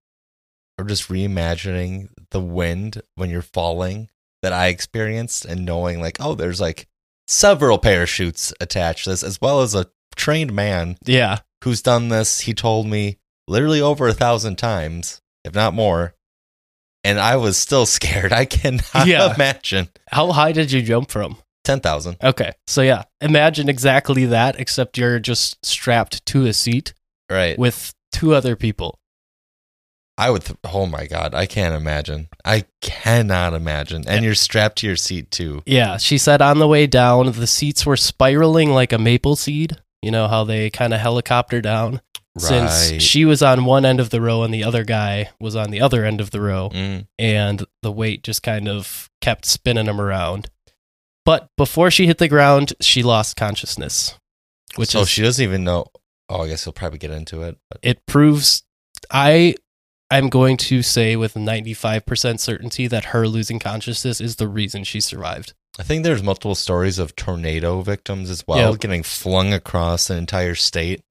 or 0.79 0.85
just 0.85 1.09
reimagining 1.09 2.09
the 2.31 2.41
wind 2.41 3.03
when 3.15 3.31
you're 3.31 3.43
falling 3.43 4.09
that 4.47 4.53
I 4.53 4.69
experienced 4.69 5.45
and 5.45 5.65
knowing 5.65 6.01
like, 6.01 6.19
oh, 6.21 6.37
there's 6.37 6.61
like 6.61 6.87
several 7.27 7.79
parachutes 7.79 8.55
attached 8.61 9.03
to 9.05 9.11
this, 9.11 9.25
as 9.25 9.41
well 9.41 9.61
as 9.61 9.75
a 9.75 9.87
trained 10.15 10.53
man 10.53 10.97
Yeah. 11.05 11.39
who's 11.65 11.83
done 11.83 12.11
this, 12.11 12.43
he 12.43 12.55
told 12.55 12.87
me 12.87 13.19
literally 13.49 13.81
over 13.81 14.07
a 14.07 14.15
thousand 14.15 14.55
times, 14.57 15.21
if 15.45 15.53
not 15.53 15.75
more. 15.75 16.15
And 17.03 17.19
I 17.19 17.35
was 17.37 17.57
still 17.59 17.87
scared. 17.99 18.33
I 18.33 18.45
cannot 18.45 19.05
Yeah. 19.09 19.35
imagine. 19.35 19.89
How 20.13 20.31
high 20.31 20.53
did 20.53 20.71
you 20.71 20.81
jump 20.81 21.11
from? 21.11 21.39
10,000. 21.65 22.19
Okay. 22.23 22.53
So, 22.69 22.83
yeah, 22.83 23.03
imagine 23.21 23.69
exactly 23.69 24.27
that, 24.27 24.61
except 24.61 24.97
you're 24.97 25.19
just 25.19 25.57
strapped 25.67 26.25
to 26.27 26.47
a 26.47 26.53
seat 26.53 26.95
Right. 27.29 27.59
with 27.59 27.93
two 28.13 28.33
other 28.33 28.55
people. 28.55 29.01
I 30.19 30.31
would. 30.31 30.45
Th- 30.45 30.59
oh 30.65 30.87
my 30.87 31.07
god, 31.07 31.35
I 31.35 31.47
can't 31.47 31.75
imagine. 31.75 32.29
I 32.45 32.65
cannot 32.81 33.53
imagine. 33.55 34.05
And 34.09 34.25
you're 34.25 34.35
strapped 34.35 34.79
to 34.79 34.87
your 34.87 34.97
seat 34.97 35.31
too. 35.31 35.63
Yeah, 35.67 35.99
she 35.99 36.17
said 36.19 36.41
on 36.41 36.59
the 36.59 36.69
way 36.69 36.87
down, 36.87 37.31
the 37.33 37.47
seats 37.47 37.85
were 37.85 37.97
spiraling 37.97 38.71
like 38.71 38.93
a 38.93 38.99
maple 38.99 39.37
seed. 39.37 39.77
You 40.03 40.11
know 40.11 40.29
how 40.29 40.45
they 40.45 40.71
kind 40.71 40.95
of 40.95 41.01
helicopter 41.01 41.61
down? 41.61 42.01
Since 42.39 43.03
she 43.03 43.25
was 43.25 43.43
on 43.43 43.65
one 43.65 43.87
end 43.87 43.99
of 43.99 44.11
the 44.11 44.21
row 44.21 44.43
and 44.43 44.53
the 44.53 44.63
other 44.63 44.85
guy 44.85 45.31
was 45.41 45.57
on 45.57 45.71
the 45.71 45.81
other 45.81 46.05
end 46.05 46.21
of 46.21 46.33
the 46.33 46.41
row, 46.43 46.69
Mm. 46.71 47.07
and 47.19 47.65
the 47.83 47.91
weight 47.91 48.23
just 48.23 48.43
kind 48.43 48.69
of 48.69 49.09
kept 49.23 49.47
spinning 49.47 49.87
them 49.87 49.99
around. 50.01 50.51
But 51.25 51.49
before 51.57 51.91
she 51.91 52.07
hit 52.07 52.19
the 52.19 52.29
ground, 52.29 52.75
she 52.81 53.03
lost 53.03 53.37
consciousness, 53.37 54.19
which 54.77 54.91
so 54.91 55.01
is 55.01 55.09
she 55.09 55.23
doesn't 55.23 55.43
even 55.43 55.65
know. 55.65 55.87
Oh, 56.29 56.43
I 56.43 56.49
guess 56.49 56.65
he'll 56.65 56.75
probably 56.75 56.99
get 56.99 57.11
into 57.11 57.41
it. 57.43 57.57
But 57.71 57.81
it 57.83 58.05
proves 58.05 58.65
I 59.11 59.55
I'm 60.11 60.29
going 60.29 60.57
to 60.59 60.83
say 60.83 61.17
with 61.17 61.35
95% 61.35 62.39
certainty 62.41 62.87
that 62.87 63.07
her 63.07 63.27
losing 63.27 63.59
consciousness 63.59 64.21
is 64.21 64.37
the 64.37 64.49
reason 64.49 64.85
she 64.85 65.01
survived. 65.01 65.53
I 65.79 65.83
think 65.83 66.05
there's 66.05 66.23
multiple 66.23 66.55
stories 66.55 66.99
of 66.99 67.17
tornado 67.17 67.81
victims 67.83 68.31
as 68.31 68.45
well, 68.47 68.73
Yep. 68.73 68.81
getting 68.81 69.03
flung 69.03 69.53
across 69.53 70.09
an 70.09 70.17
entire 70.17 70.55
state, 70.55 71.03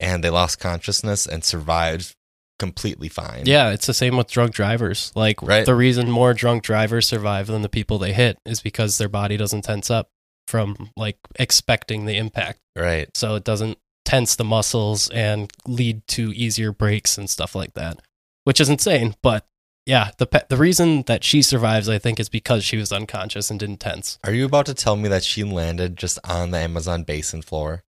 and 0.00 0.22
they 0.22 0.30
lost 0.30 0.58
consciousness 0.58 1.26
and 1.26 1.44
survived 1.44 2.14
completely 2.58 3.08
fine. 3.08 3.44
Yeah, 3.46 3.70
it's 3.70 3.86
the 3.86 3.94
same 3.94 4.16
with 4.16 4.30
drunk 4.30 4.52
drivers. 4.54 5.12
Like 5.14 5.40
Right. 5.42 5.64
the 5.64 5.74
reason 5.74 6.10
more 6.10 6.34
drunk 6.34 6.62
drivers 6.62 7.06
survive 7.08 7.46
than 7.46 7.62
the 7.62 7.68
people 7.68 7.98
they 7.98 8.12
hit 8.12 8.38
is 8.44 8.60
because 8.60 8.98
their 8.98 9.08
body 9.08 9.36
doesn't 9.36 9.62
tense 9.62 9.90
up 9.90 10.08
from 10.46 10.90
like 10.96 11.16
expecting 11.38 12.04
the 12.04 12.16
impact. 12.16 12.58
Right. 12.76 13.08
So 13.16 13.34
it 13.36 13.44
doesn't 13.44 13.78
tense 14.04 14.36
the 14.36 14.44
muscles 14.44 15.08
and 15.10 15.50
lead 15.66 16.06
to 16.08 16.32
easier 16.34 16.72
breaks 16.72 17.16
and 17.16 17.30
stuff 17.30 17.54
like 17.54 17.74
that. 17.74 18.00
Which 18.44 18.60
is 18.60 18.68
insane, 18.68 19.14
but 19.22 19.46
yeah, 19.86 20.10
the 20.18 20.26
pe- 20.26 20.46
the 20.48 20.56
reason 20.56 21.02
that 21.02 21.24
she 21.24 21.42
survives 21.42 21.88
I 21.88 21.98
think 21.98 22.20
is 22.20 22.28
because 22.28 22.64
she 22.64 22.76
was 22.76 22.92
unconscious 22.92 23.50
and 23.50 23.58
didn't 23.58 23.80
tense. 23.80 24.18
Are 24.24 24.32
you 24.32 24.44
about 24.44 24.66
to 24.66 24.74
tell 24.74 24.96
me 24.96 25.08
that 25.08 25.24
she 25.24 25.44
landed 25.44 25.96
just 25.96 26.18
on 26.24 26.50
the 26.50 26.58
Amazon 26.58 27.02
basin 27.04 27.42
floor? 27.42 27.82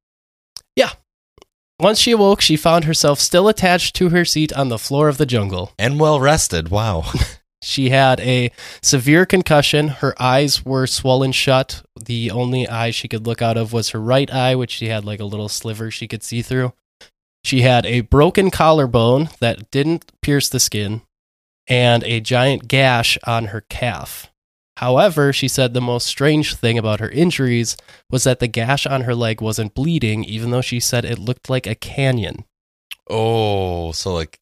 Yeah. 0.76 0.90
Once 1.80 1.98
she 1.98 2.12
awoke, 2.12 2.40
she 2.40 2.56
found 2.56 2.84
herself 2.84 3.18
still 3.18 3.48
attached 3.48 3.96
to 3.96 4.10
her 4.10 4.24
seat 4.24 4.52
on 4.52 4.68
the 4.68 4.78
floor 4.78 5.08
of 5.08 5.18
the 5.18 5.26
jungle. 5.26 5.72
And 5.78 5.98
well 5.98 6.20
rested. 6.20 6.68
Wow. 6.68 7.04
She 7.64 7.88
had 7.88 8.20
a 8.20 8.50
severe 8.82 9.24
concussion. 9.24 9.88
Her 9.88 10.14
eyes 10.20 10.66
were 10.66 10.86
swollen 10.86 11.32
shut. 11.32 11.82
The 11.98 12.30
only 12.30 12.68
eye 12.68 12.90
she 12.90 13.08
could 13.08 13.26
look 13.26 13.40
out 13.40 13.56
of 13.56 13.72
was 13.72 13.90
her 13.90 14.00
right 14.00 14.30
eye, 14.30 14.54
which 14.54 14.70
she 14.70 14.88
had 14.88 15.06
like 15.06 15.18
a 15.18 15.24
little 15.24 15.48
sliver 15.48 15.90
she 15.90 16.06
could 16.06 16.22
see 16.22 16.42
through. 16.42 16.74
She 17.44 17.61
had 17.61 17.85
a 17.85 18.00
broken 18.00 18.50
collarbone 18.50 19.28
that 19.40 19.70
didn't 19.70 20.11
pierce 20.22 20.48
the 20.48 20.61
skin 20.61 21.02
and 21.66 22.02
a 22.04 22.20
giant 22.20 22.68
gash 22.68 23.18
on 23.26 23.46
her 23.46 23.61
calf. 23.61 24.30
However, 24.78 25.33
she 25.33 25.46
said 25.46 25.72
the 25.72 25.80
most 25.80 26.07
strange 26.07 26.57
thing 26.57 26.78
about 26.78 27.00
her 27.00 27.09
injuries 27.11 27.76
was 28.11 28.24
that 28.24 28.40
the 28.40 28.48
gash 28.48 28.87
on 28.87 29.02
her 29.02 29.14
leg 29.14 29.40
wasn't 29.40 29.74
bleeding, 29.74 30.24
even 30.24 30.50
though 30.50 30.62
she 30.62 30.80
said 30.80 31.04
it 31.04 31.18
looked 31.18 31.48
like 31.48 31.66
a 31.66 31.74
canyon. 31.74 32.44
oh, 33.09 33.92
so 33.92 34.14
like. 34.14 34.40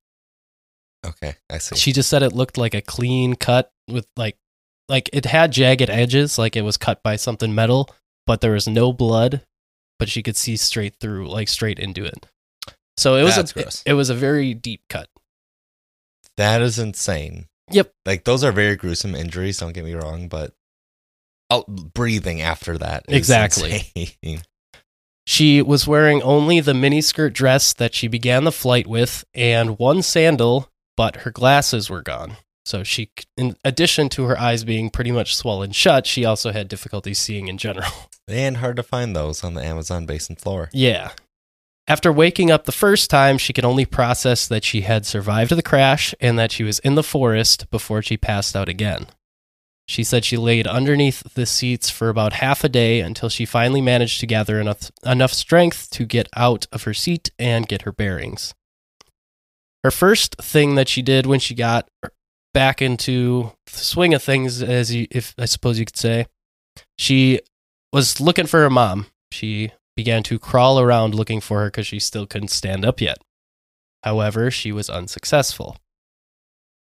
Okay, 1.05 1.35
I 1.51 1.59
see. 1.59 1.75
She 1.75 1.93
just 1.93 2.09
said 2.09 2.23
it 2.23 2.33
looked 2.33 2.57
like 2.57 2.75
a 2.75 2.81
clean 2.81 3.35
cut 3.35 3.73
with 3.89 4.07
like 4.17 4.37
like 4.89 5.11
it 5.13 5.27
had 5.27 5.53
jagged 5.53 5.91
edges, 5.91 6.39
like 6.39 6.57
it 6.57 6.63
was 6.63 6.77
cut 6.77 7.03
by 7.03 7.17
something 7.17 7.55
metal, 7.55 7.91
but 8.27 8.41
there 8.41 8.53
was 8.53 8.69
no 8.69 8.93
blood, 8.93 9.45
but 9.99 10.09
she 10.09 10.23
could 10.23 10.37
see 10.37 10.57
straight 10.57 10.95
through, 11.01 11.29
like 11.29 11.49
straight 11.49 11.81
into 11.81 12.05
it. 12.05 12.27
So 13.03 13.17
it 13.17 13.25
was 13.25 13.35
That's 13.35 13.51
a 13.51 13.55
gross. 13.55 13.83
it, 13.85 13.91
it 13.91 13.95
was 13.95 14.11
a 14.11 14.15
very 14.15 14.55
deep 14.55 14.83
cut. 14.89 15.09
That 16.37 16.63
is 16.63 16.79
insane. 16.79 17.49
Yep. 17.71 17.93
Like 18.07 18.23
those 18.23 18.45
are 18.45 18.53
very 18.53 18.77
gruesome 18.77 19.17
injuries, 19.17 19.59
don't 19.59 19.73
get 19.73 19.85
me 19.85 19.95
wrong, 19.95 20.29
but 20.29 20.53
oh, 21.51 21.65
breathing 21.69 22.41
after 22.41 22.79
that 22.79 23.05
is 23.09 23.17
Exactly. 23.17 23.83
insane. 23.95 24.43
She 25.25 25.63
was 25.63 25.87
wearing 25.87 26.21
only 26.23 26.59
the 26.59 26.73
miniskirt 26.73 27.33
dress 27.33 27.73
that 27.75 27.95
she 27.95 28.09
began 28.09 28.43
the 28.43 28.51
flight 28.51 28.89
with 28.89 29.25
and 29.35 29.79
one 29.79 30.03
sandal, 30.03 30.69
but 30.97 31.19
her 31.19 31.31
glasses 31.31 31.89
were 31.89 32.03
gone. 32.03 32.39
So 32.65 32.83
she, 32.83 33.11
in 33.37 33.57
addition 33.65 34.09
to 34.11 34.25
her 34.25 34.37
eyes 34.39 34.65
being 34.65 34.91
pretty 34.91 35.13
much 35.13 35.37
swollen 35.37 35.71
shut, 35.71 36.07
she 36.09 36.25
also 36.25 36.51
had 36.51 36.67
difficulty 36.67 37.15
seeing 37.15 37.47
in 37.47 37.57
general. 37.57 37.93
and 38.29 38.57
hard 38.57 38.75
to 38.77 38.83
find 38.83 39.15
those 39.15 39.45
on 39.45 39.55
the 39.55 39.65
Amazon 39.65 40.07
basin 40.07 40.35
floor. 40.35 40.71
Yeah. 40.73 41.13
After 41.89 42.13
waking 42.13 42.51
up 42.51 42.65
the 42.65 42.73
first 42.73 43.11
time, 43.11 43.39
she 43.39 43.53
could 43.53 43.65
only 43.65 43.85
process 43.85 44.47
that 44.47 44.65
she 44.65 44.83
had 44.83 45.05
survived 45.05 45.51
the 45.51 45.63
crash 45.63 46.15
and 46.21 46.39
that 46.39 46.53
she 46.53 46.63
was 46.63 46.79
in 46.81 46.95
the 46.95 47.03
forest 47.03 47.69
before 47.71 48.03
she 48.03 48.17
passed 48.17 48.55
out 48.55 48.69
again. 48.69 49.07
She 49.89 50.05
said 50.05 50.25
she 50.25 50.37
laid 50.37 50.67
underneath 50.67 51.35
the 51.35 51.45
seats 51.45 51.91
for 51.91 52.09
about 52.09 52.35
half 52.35 52.63
a 52.63 52.69
day 52.69 53.01
until 53.01 53.29
she 53.29 53.45
finally 53.45 53.81
managed 53.81 54.21
to 54.21 54.27
gather 54.27 54.61
enough, 54.61 54.93
enough 55.05 55.33
strength 55.33 55.91
to 55.91 56.07
get 56.07 56.29
out 56.37 56.67
of 56.71 56.85
her 56.85 56.95
seat 56.95 57.31
and 57.39 57.67
get 57.67 57.83
her 57.83 57.93
bearings. 57.93 58.55
Her 59.83 59.91
first 59.91 60.37
thing 60.37 60.77
that 60.77 60.89
she 60.89 61.03
did 61.03 61.27
when 61.27 61.41
she 61.41 61.55
got 61.57 61.89
back 62.55 62.81
into 62.81 63.53
the 63.67 63.79
swing 63.79 64.15
of 64.15 64.23
things, 64.23 64.63
as 64.63 64.95
you, 64.95 65.09
if 65.11 65.35
I 65.37 65.47
suppose 65.47 65.81
you 65.81 65.85
could 65.85 65.97
say, 65.97 66.27
she 66.97 67.41
was 67.93 68.21
looking 68.21 68.47
for 68.47 68.61
her 68.61 68.71
mom. 68.71 69.07
She 69.33 69.73
began 69.97 70.23
to 70.25 70.39
crawl 70.39 70.81
around 70.81 71.15
looking 71.15 71.41
for 71.41 71.61
her 71.61 71.67
because 71.67 71.87
she 71.87 71.99
still 71.99 72.27
couldn't 72.27 72.49
stand 72.49 72.85
up 72.85 73.01
yet. 73.01 73.19
However, 74.03 74.51
she 74.51 74.73
was 74.73 74.91
unsuccessful. 74.91 75.77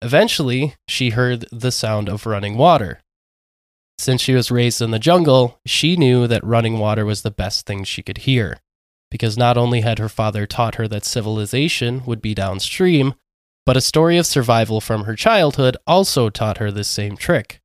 Eventually, 0.00 0.74
she 0.88 1.10
heard 1.10 1.46
the 1.52 1.70
sound 1.70 2.08
of 2.08 2.26
running 2.26 2.56
water. 2.56 3.00
Since 3.98 4.20
she 4.20 4.34
was 4.34 4.50
raised 4.50 4.82
in 4.82 4.90
the 4.90 4.98
jungle, 4.98 5.60
she 5.64 5.96
knew 5.96 6.26
that 6.26 6.44
running 6.44 6.78
water 6.78 7.04
was 7.04 7.22
the 7.22 7.30
best 7.30 7.66
thing 7.66 7.84
she 7.84 8.02
could 8.02 8.18
hear, 8.18 8.58
because 9.10 9.38
not 9.38 9.56
only 9.56 9.82
had 9.82 9.98
her 9.98 10.08
father 10.08 10.46
taught 10.46 10.74
her 10.76 10.88
that 10.88 11.04
civilization 11.04 12.04
would 12.04 12.20
be 12.20 12.34
downstream, 12.34 13.14
but 13.64 13.76
a 13.76 13.80
story 13.80 14.18
of 14.18 14.26
survival 14.26 14.80
from 14.80 15.04
her 15.04 15.14
childhood 15.14 15.76
also 15.86 16.30
taught 16.30 16.58
her 16.58 16.72
this 16.72 16.88
same 16.88 17.16
trick 17.16 17.61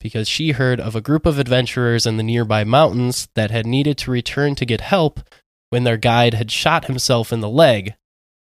because 0.00 0.28
she 0.28 0.52
heard 0.52 0.80
of 0.80 0.96
a 0.96 1.00
group 1.00 1.26
of 1.26 1.38
adventurers 1.38 2.06
in 2.06 2.16
the 2.16 2.22
nearby 2.22 2.64
mountains 2.64 3.28
that 3.34 3.50
had 3.50 3.66
needed 3.66 3.98
to 3.98 4.10
return 4.10 4.54
to 4.56 4.64
get 4.64 4.80
help 4.80 5.20
when 5.68 5.84
their 5.84 5.96
guide 5.96 6.34
had 6.34 6.50
shot 6.50 6.86
himself 6.86 7.32
in 7.32 7.40
the 7.40 7.48
leg, 7.48 7.94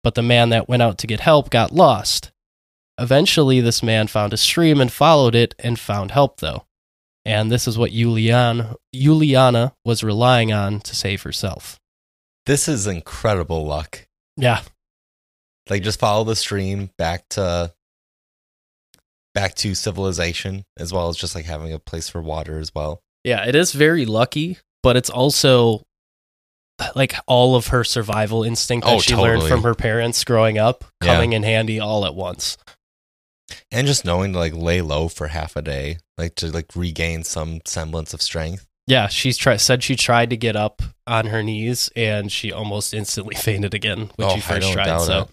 but 0.02 0.14
the 0.14 0.22
man 0.22 0.48
that 0.48 0.68
went 0.68 0.82
out 0.82 0.96
to 0.98 1.06
get 1.06 1.20
help 1.20 1.50
got 1.50 1.72
lost. 1.72 2.32
Eventually, 2.98 3.60
this 3.60 3.82
man 3.82 4.06
found 4.06 4.32
a 4.32 4.36
stream 4.36 4.80
and 4.80 4.92
followed 4.92 5.34
it 5.34 5.54
and 5.58 5.78
found 5.78 6.10
help, 6.10 6.40
though. 6.40 6.66
And 7.24 7.50
this 7.50 7.68
is 7.68 7.76
what 7.76 7.92
Julian, 7.92 8.74
Juliana 8.94 9.74
was 9.84 10.02
relying 10.02 10.52
on 10.52 10.80
to 10.80 10.96
save 10.96 11.22
herself. 11.22 11.78
This 12.46 12.68
is 12.68 12.86
incredible 12.86 13.66
luck. 13.66 14.06
Yeah. 14.36 14.62
Like 15.68 15.82
just 15.82 16.00
follow 16.00 16.24
the 16.24 16.36
stream 16.36 16.90
back 16.96 17.28
to 17.30 17.72
back 19.34 19.54
to 19.56 19.74
civilization 19.74 20.64
as 20.78 20.92
well 20.92 21.08
as 21.08 21.16
just 21.16 21.34
like 21.34 21.44
having 21.44 21.72
a 21.72 21.78
place 21.78 22.08
for 22.08 22.20
water 22.22 22.58
as 22.58 22.74
well. 22.74 23.02
Yeah, 23.24 23.46
it 23.46 23.54
is 23.54 23.72
very 23.72 24.06
lucky, 24.06 24.58
but 24.82 24.96
it's 24.96 25.10
also 25.10 25.82
like 26.96 27.14
all 27.26 27.54
of 27.56 27.68
her 27.68 27.84
survival 27.84 28.42
instinct 28.42 28.86
that 28.86 28.94
Oh, 28.94 29.00
she 29.00 29.14
learned 29.14 29.42
from 29.44 29.62
her 29.62 29.74
parents 29.74 30.24
growing 30.24 30.58
up 30.58 30.84
Yeah. 31.02 31.14
coming 31.14 31.32
in 31.34 31.42
handy 31.42 31.78
all 31.78 32.06
at 32.06 32.14
once. 32.14 32.56
And 33.70 33.86
just 33.86 34.04
knowing 34.04 34.32
to 34.32 34.38
like 34.38 34.54
lay 34.54 34.80
low 34.80 35.08
for 35.08 35.26
half 35.28 35.56
a 35.56 35.62
day, 35.62 35.98
like 36.16 36.34
to 36.36 36.46
like 36.50 36.74
regain 36.74 37.24
some 37.24 37.60
semblance 37.66 38.14
of 38.14 38.22
strength. 38.22 38.66
Yeah, 38.86 39.08
she's 39.08 39.36
tried 39.36 39.58
said 39.58 39.82
she 39.82 39.94
tried 39.94 40.30
to 40.30 40.36
get 40.36 40.56
up 40.56 40.82
on 41.06 41.26
her 41.26 41.42
knees 41.42 41.90
and 41.94 42.32
she 42.32 42.50
almost 42.52 42.94
instantly 42.94 43.34
fainted 43.36 43.74
again 43.74 44.10
when 44.16 44.28
Oh, 44.28 44.30
she 44.30 44.38
I 44.38 44.40
first 44.40 44.60
don't 44.62 44.72
tried. 44.72 44.84
doubt 44.86 45.02
So 45.02 45.28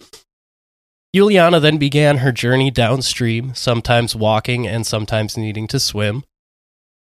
Juliana 1.14 1.58
then 1.58 1.78
began 1.78 2.18
her 2.18 2.32
journey 2.32 2.70
downstream, 2.70 3.54
sometimes 3.54 4.14
walking 4.14 4.66
and 4.66 4.86
sometimes 4.86 5.36
needing 5.36 5.66
to 5.68 5.80
swim. 5.80 6.24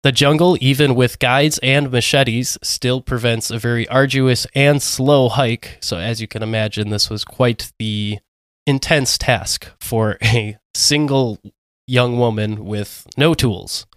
The 0.03 0.11
jungle, 0.11 0.57
even 0.61 0.93
with 0.93 1.17
guides 1.17 1.57
and 1.63 1.89
machetes, 1.89 2.57
still 2.61 3.01
prevents 3.01 3.49
a 3.49 3.57
very 3.57 3.87
arduous 3.87 4.45
and 4.53 4.81
slow 4.81 5.29
hike. 5.29 5.77
So, 5.79 5.97
as 5.97 6.21
you 6.21 6.27
can 6.27 6.43
imagine, 6.43 6.89
this 6.89 7.09
was 7.09 7.25
quite 7.25 7.71
the 7.79 8.19
intense 8.67 9.17
task 9.17 9.71
for 9.79 10.17
a 10.23 10.57
single 10.75 11.39
young 11.87 12.19
woman 12.19 12.65
with 12.65 13.07
no 13.17 13.33
tools. 13.33 13.87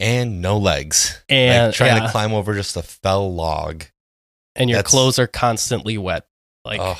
And 0.00 0.42
no 0.42 0.58
legs. 0.58 1.22
And 1.28 1.68
like 1.68 1.74
trying 1.76 1.96
yeah, 1.96 2.06
to 2.06 2.10
climb 2.10 2.32
over 2.32 2.54
just 2.54 2.76
a 2.76 2.82
fell 2.82 3.32
log. 3.32 3.84
and 4.56 4.68
your 4.68 4.78
that's- 4.78 4.90
clothes 4.90 5.18
are 5.20 5.28
constantly 5.28 5.96
wet. 5.98 6.26
Like, 6.64 6.80
oh 6.82 6.98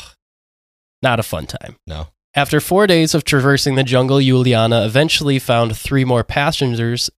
not 1.03 1.21
a 1.21 1.23
fun 1.23 1.47
time. 1.47 1.77
no. 1.87 2.09
After 2.35 2.61
four 2.61 2.87
days 2.87 3.15
of 3.15 3.25
traversing 3.25 3.77
the 3.77 3.85
jungle, 3.85 4.21
Juliana 4.21 4.85
eventually 4.85 5.39
found 5.39 5.77
three 5.77 6.05
more 6.05 6.25
passengers, 6.25 7.09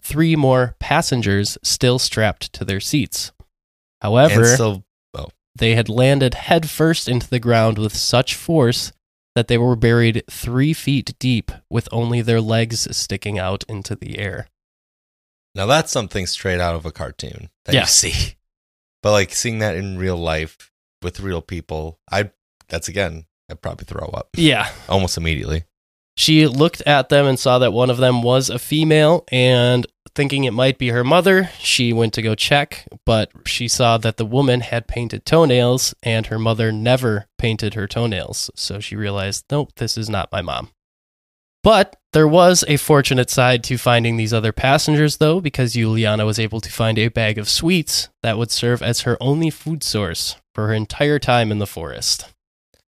three 0.00 0.36
more 0.36 0.76
passengers 0.78 1.58
still 1.62 1.98
strapped 1.98 2.52
to 2.52 2.64
their 2.64 2.80
seats. 2.80 3.32
However, 4.00 4.44
so 4.56 4.84
oh. 5.14 5.28
they 5.56 5.74
had 5.74 5.88
landed 5.88 6.34
headfirst 6.34 7.08
into 7.08 7.28
the 7.28 7.40
ground 7.40 7.78
with 7.78 7.96
such 7.96 8.34
force 8.36 8.92
that 9.34 9.48
they 9.48 9.58
were 9.58 9.76
buried 9.76 10.22
three 10.30 10.72
feet 10.72 11.14
deep 11.18 11.50
with 11.68 11.88
only 11.92 12.20
their 12.22 12.40
legs 12.40 12.86
sticking 12.96 13.38
out 13.38 13.64
into 13.68 13.94
the 13.96 14.18
air. 14.18 14.48
now 15.54 15.66
that's 15.66 15.90
something 15.90 16.26
straight 16.26 16.60
out 16.60 16.76
of 16.76 16.86
a 16.86 16.92
cartoon 16.92 17.50
that 17.64 17.74
Yeah. 17.74 17.82
you 17.82 17.86
see. 17.86 18.36
But 19.02 19.12
like 19.12 19.32
seeing 19.32 19.60
that 19.60 19.76
in 19.76 19.96
real 19.96 20.16
life 20.18 20.70
with 21.02 21.20
real 21.20 21.40
people, 21.40 21.98
I 22.12 22.32
that's 22.68 22.86
again, 22.86 23.24
I'd 23.50 23.60
probably 23.62 23.84
throw 23.84 24.06
up 24.08 24.28
Yeah. 24.36 24.68
almost 24.88 25.16
immediately. 25.16 25.64
She 26.16 26.46
looked 26.46 26.82
at 26.82 27.08
them 27.08 27.26
and 27.26 27.38
saw 27.38 27.58
that 27.60 27.72
one 27.72 27.88
of 27.90 27.96
them 27.96 28.22
was 28.22 28.50
a 28.50 28.58
female, 28.58 29.24
and 29.32 29.86
thinking 30.14 30.44
it 30.44 30.52
might 30.52 30.76
be 30.76 30.88
her 30.88 31.04
mother, 31.04 31.50
she 31.58 31.92
went 31.92 32.12
to 32.14 32.20
go 32.22 32.34
check, 32.34 32.86
but 33.06 33.30
she 33.46 33.68
saw 33.68 33.96
that 33.98 34.16
the 34.16 34.26
woman 34.26 34.60
had 34.60 34.88
painted 34.88 35.24
toenails, 35.24 35.94
and 36.02 36.26
her 36.26 36.38
mother 36.38 36.72
never 36.72 37.26
painted 37.38 37.74
her 37.74 37.86
toenails. 37.86 38.50
So 38.54 38.80
she 38.80 38.96
realized, 38.96 39.44
nope, 39.50 39.72
this 39.76 39.96
is 39.96 40.10
not 40.10 40.32
my 40.32 40.42
mom. 40.42 40.70
But 41.62 41.96
there 42.12 42.28
was 42.28 42.64
a 42.68 42.76
fortunate 42.78 43.30
side 43.30 43.62
to 43.64 43.76
finding 43.78 44.16
these 44.16 44.32
other 44.32 44.52
passengers, 44.52 45.18
though, 45.18 45.40
because 45.40 45.74
Juliana 45.74 46.24
was 46.26 46.38
able 46.38 46.60
to 46.60 46.72
find 46.72 46.98
a 46.98 47.08
bag 47.08 47.38
of 47.38 47.48
sweets 47.48 48.08
that 48.22 48.36
would 48.38 48.50
serve 48.50 48.82
as 48.82 49.02
her 49.02 49.16
only 49.20 49.50
food 49.50 49.82
source 49.82 50.36
for 50.54 50.66
her 50.68 50.74
entire 50.74 51.18
time 51.18 51.52
in 51.52 51.58
the 51.58 51.66
forest. 51.66 52.26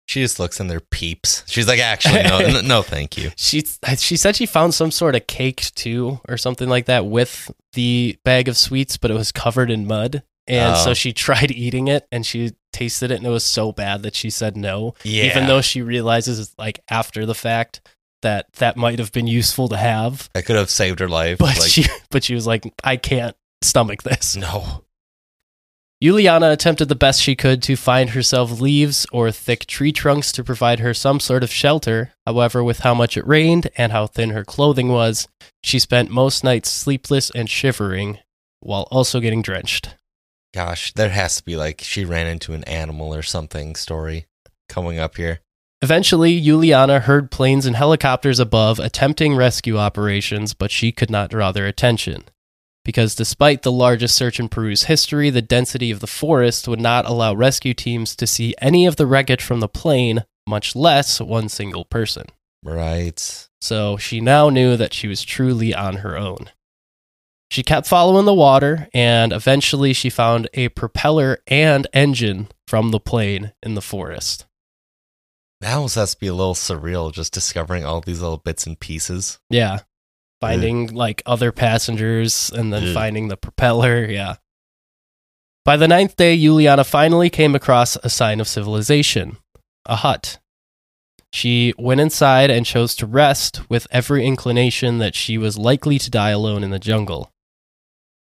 She 0.08 0.20
just 0.22 0.40
looks 0.40 0.58
in 0.58 0.68
their 0.68 0.80
peeps. 0.80 1.44
She's 1.46 1.68
like, 1.68 1.80
actually, 1.80 2.22
no, 2.22 2.60
no, 2.62 2.82
thank 2.82 3.16
you. 3.18 3.30
She 3.36 3.62
she 3.98 4.16
said 4.16 4.36
she 4.36 4.46
found 4.46 4.72
some 4.74 4.90
sort 4.90 5.14
of 5.14 5.26
cake 5.26 5.70
too, 5.74 6.20
or 6.28 6.36
something 6.38 6.68
like 6.68 6.86
that, 6.86 7.04
with 7.06 7.50
the 7.74 8.16
bag 8.24 8.48
of 8.48 8.56
sweets, 8.56 8.96
but 8.96 9.10
it 9.10 9.14
was 9.14 9.32
covered 9.32 9.70
in 9.70 9.86
mud. 9.86 10.22
And 10.46 10.74
Oh. 10.76 10.84
so 10.84 10.94
she 10.94 11.12
tried 11.26 11.50
eating 11.50 11.88
it, 11.88 12.06
and 12.10 12.24
she 12.24 12.52
tasted 12.72 13.10
it, 13.10 13.16
and 13.18 13.26
it 13.26 13.30
was 13.30 13.44
so 13.44 13.70
bad 13.70 14.02
that 14.02 14.14
she 14.14 14.30
said 14.30 14.56
no. 14.56 14.94
Yeah. 15.04 15.24
Even 15.24 15.46
though 15.46 15.60
she 15.60 15.82
realizes, 15.82 16.54
like 16.58 16.80
after 16.90 17.26
the 17.26 17.34
fact, 17.34 17.82
that 18.22 18.50
that 18.54 18.76
might 18.78 18.98
have 18.98 19.12
been 19.12 19.26
useful 19.26 19.68
to 19.68 19.76
have, 19.76 20.30
I 20.34 20.40
could 20.40 20.56
have 20.56 20.70
saved 20.70 21.00
her 21.00 21.08
life. 21.08 21.36
but 21.38 21.58
like, 21.58 21.70
she 21.70 21.84
but 22.10 22.24
she 22.24 22.34
was 22.34 22.46
like, 22.46 22.64
I 22.82 22.96
can't 22.96 23.36
stomach 23.62 24.02
this. 24.04 24.36
no. 24.36 24.84
Juliana 26.00 26.52
attempted 26.52 26.88
the 26.88 26.94
best 26.94 27.20
she 27.20 27.34
could 27.34 27.61
to 27.64 27.74
find 27.74 28.11
herself 28.11 28.61
leaves 28.61 29.04
or 29.11 29.32
thick 29.32 29.66
tree 29.66 29.90
trunks 29.90 30.30
to 30.30 30.44
provide 30.44 30.78
her 30.78 30.94
some 30.94 31.18
sort 31.18 31.42
of 31.42 31.50
shelter. 31.50 32.12
However, 32.24 32.62
with 32.62 32.80
how 32.80 32.94
much 32.94 33.16
it 33.16 33.26
rained 33.26 33.68
and 33.76 33.90
how 33.90 34.06
thin 34.06 34.30
her 34.30 34.44
clothing 34.44 34.90
was, 34.90 35.26
she 35.64 35.80
spent 35.80 36.08
most 36.08 36.44
nights 36.44 36.70
sleepless 36.70 37.30
and 37.34 37.50
shivering 37.50 38.18
while 38.61 38.87
also 38.92 39.18
getting 39.18 39.42
drenched. 39.42 39.96
Gosh, 40.54 40.92
there 40.92 41.11
has 41.11 41.38
to 41.38 41.44
be 41.44 41.56
like 41.56 41.80
she 41.80 42.04
ran 42.04 42.28
into 42.28 42.52
an 42.52 42.62
animal 42.64 43.12
or 43.12 43.22
something 43.22 43.74
story 43.74 44.26
coming 44.68 45.00
up 45.00 45.16
here. 45.16 45.40
Eventually, 45.82 46.40
Juliana 46.40 47.00
heard 47.00 47.32
planes 47.32 47.66
and 47.66 47.74
helicopters 47.74 48.38
above 48.38 48.78
attempting 48.78 49.34
rescue 49.34 49.76
operations, 49.76 50.54
but 50.54 50.70
she 50.70 50.92
could 50.92 51.11
not 51.11 51.30
draw 51.30 51.50
their 51.50 51.66
attention. 51.66 52.24
Because 52.88 53.14
despite 53.14 53.64
the 53.64 53.70
largest 53.70 54.14
search 54.14 54.40
in 54.40 54.48
Peru's 54.48 54.85
history, 54.85 55.29
the 55.29 55.42
density 55.42 55.90
of 55.90 56.01
the 56.01 56.07
forest 56.07 56.66
would 56.66 56.81
not 56.81 57.05
allow 57.05 57.35
rescue 57.35 57.74
teams 57.74 58.16
to 58.16 58.27
see 58.27 58.55
any 58.62 58.87
of 58.87 58.96
the 58.96 59.05
wreckage 59.05 59.42
from 59.44 59.61
the 59.61 59.68
plane, 59.68 60.24
much 60.46 60.74
less 60.74 61.20
one 61.20 61.51
single 61.51 61.85
person. 61.85 62.24
Right. 62.64 63.46
So 63.61 63.98
she 63.98 64.22
now 64.22 64.48
knew 64.48 64.74
that 64.79 64.94
she 64.94 65.07
was 65.07 65.22
truly 65.22 65.74
on 65.74 65.96
her 65.96 66.16
own. 66.16 66.51
She 67.51 67.62
kept 67.62 67.87
following 67.87 68.24
the 68.24 68.33
water, 68.33 68.88
and 68.94 69.35
eventually 69.35 69.92
she 69.92 70.09
found 70.09 70.48
a 70.55 70.70
propeller 70.70 71.40
and 71.46 71.87
engine 71.92 72.48
from 72.66 72.90
the 72.90 73.01
plane 73.01 73.53
in 73.62 73.74
the 73.74 73.83
forest. 73.83 74.46
That 75.61 75.74
almost 75.74 75.96
has 75.96 76.14
to 76.14 76.20
be 76.20 76.29
a 76.29 76.35
little 76.35 76.55
surreal 76.55 77.12
just 77.12 77.35
discovering 77.35 77.85
all 77.85 78.01
these 78.01 78.22
little 78.22 78.38
bits 78.38 78.66
and 78.66 78.81
pieces. 78.81 79.40
Yeah. 79.51 79.81
Finding 80.40 80.88
mm. 80.88 80.94
like 80.94 81.22
other 81.27 81.53
passengers 81.53 82.51
and 82.51 82.72
then 82.72 82.88
Ugh. 82.88 82.94
finding 82.94 83.29
the 83.29 83.37
propeller. 83.37 84.05
Yeah. 84.05 84.37
By 85.64 85.77
the 85.77 85.88
ninth 85.88 86.16
day, 86.16 86.37
Juliana 86.38 86.85
finally 86.85 87.29
came 87.29 87.55
across 87.55 87.96
a 87.96 88.09
sign 88.09 88.40
of 88.40 88.48
civilization 88.48 89.37
a 89.88 89.96
hut. 89.96 90.38
She 91.33 91.74
went 91.79 92.01
inside 92.01 92.51
and 92.51 92.64
chose 92.64 92.94
to 92.96 93.07
rest 93.07 93.68
with 93.68 93.87
every 93.90 94.24
inclination 94.27 94.98
that 94.98 95.14
she 95.14 95.37
was 95.37 95.59
likely 95.59 95.98
to 95.98 96.11
die 96.11 96.31
alone 96.31 96.62
in 96.62 96.70
the 96.70 96.79
jungle. 96.79 97.33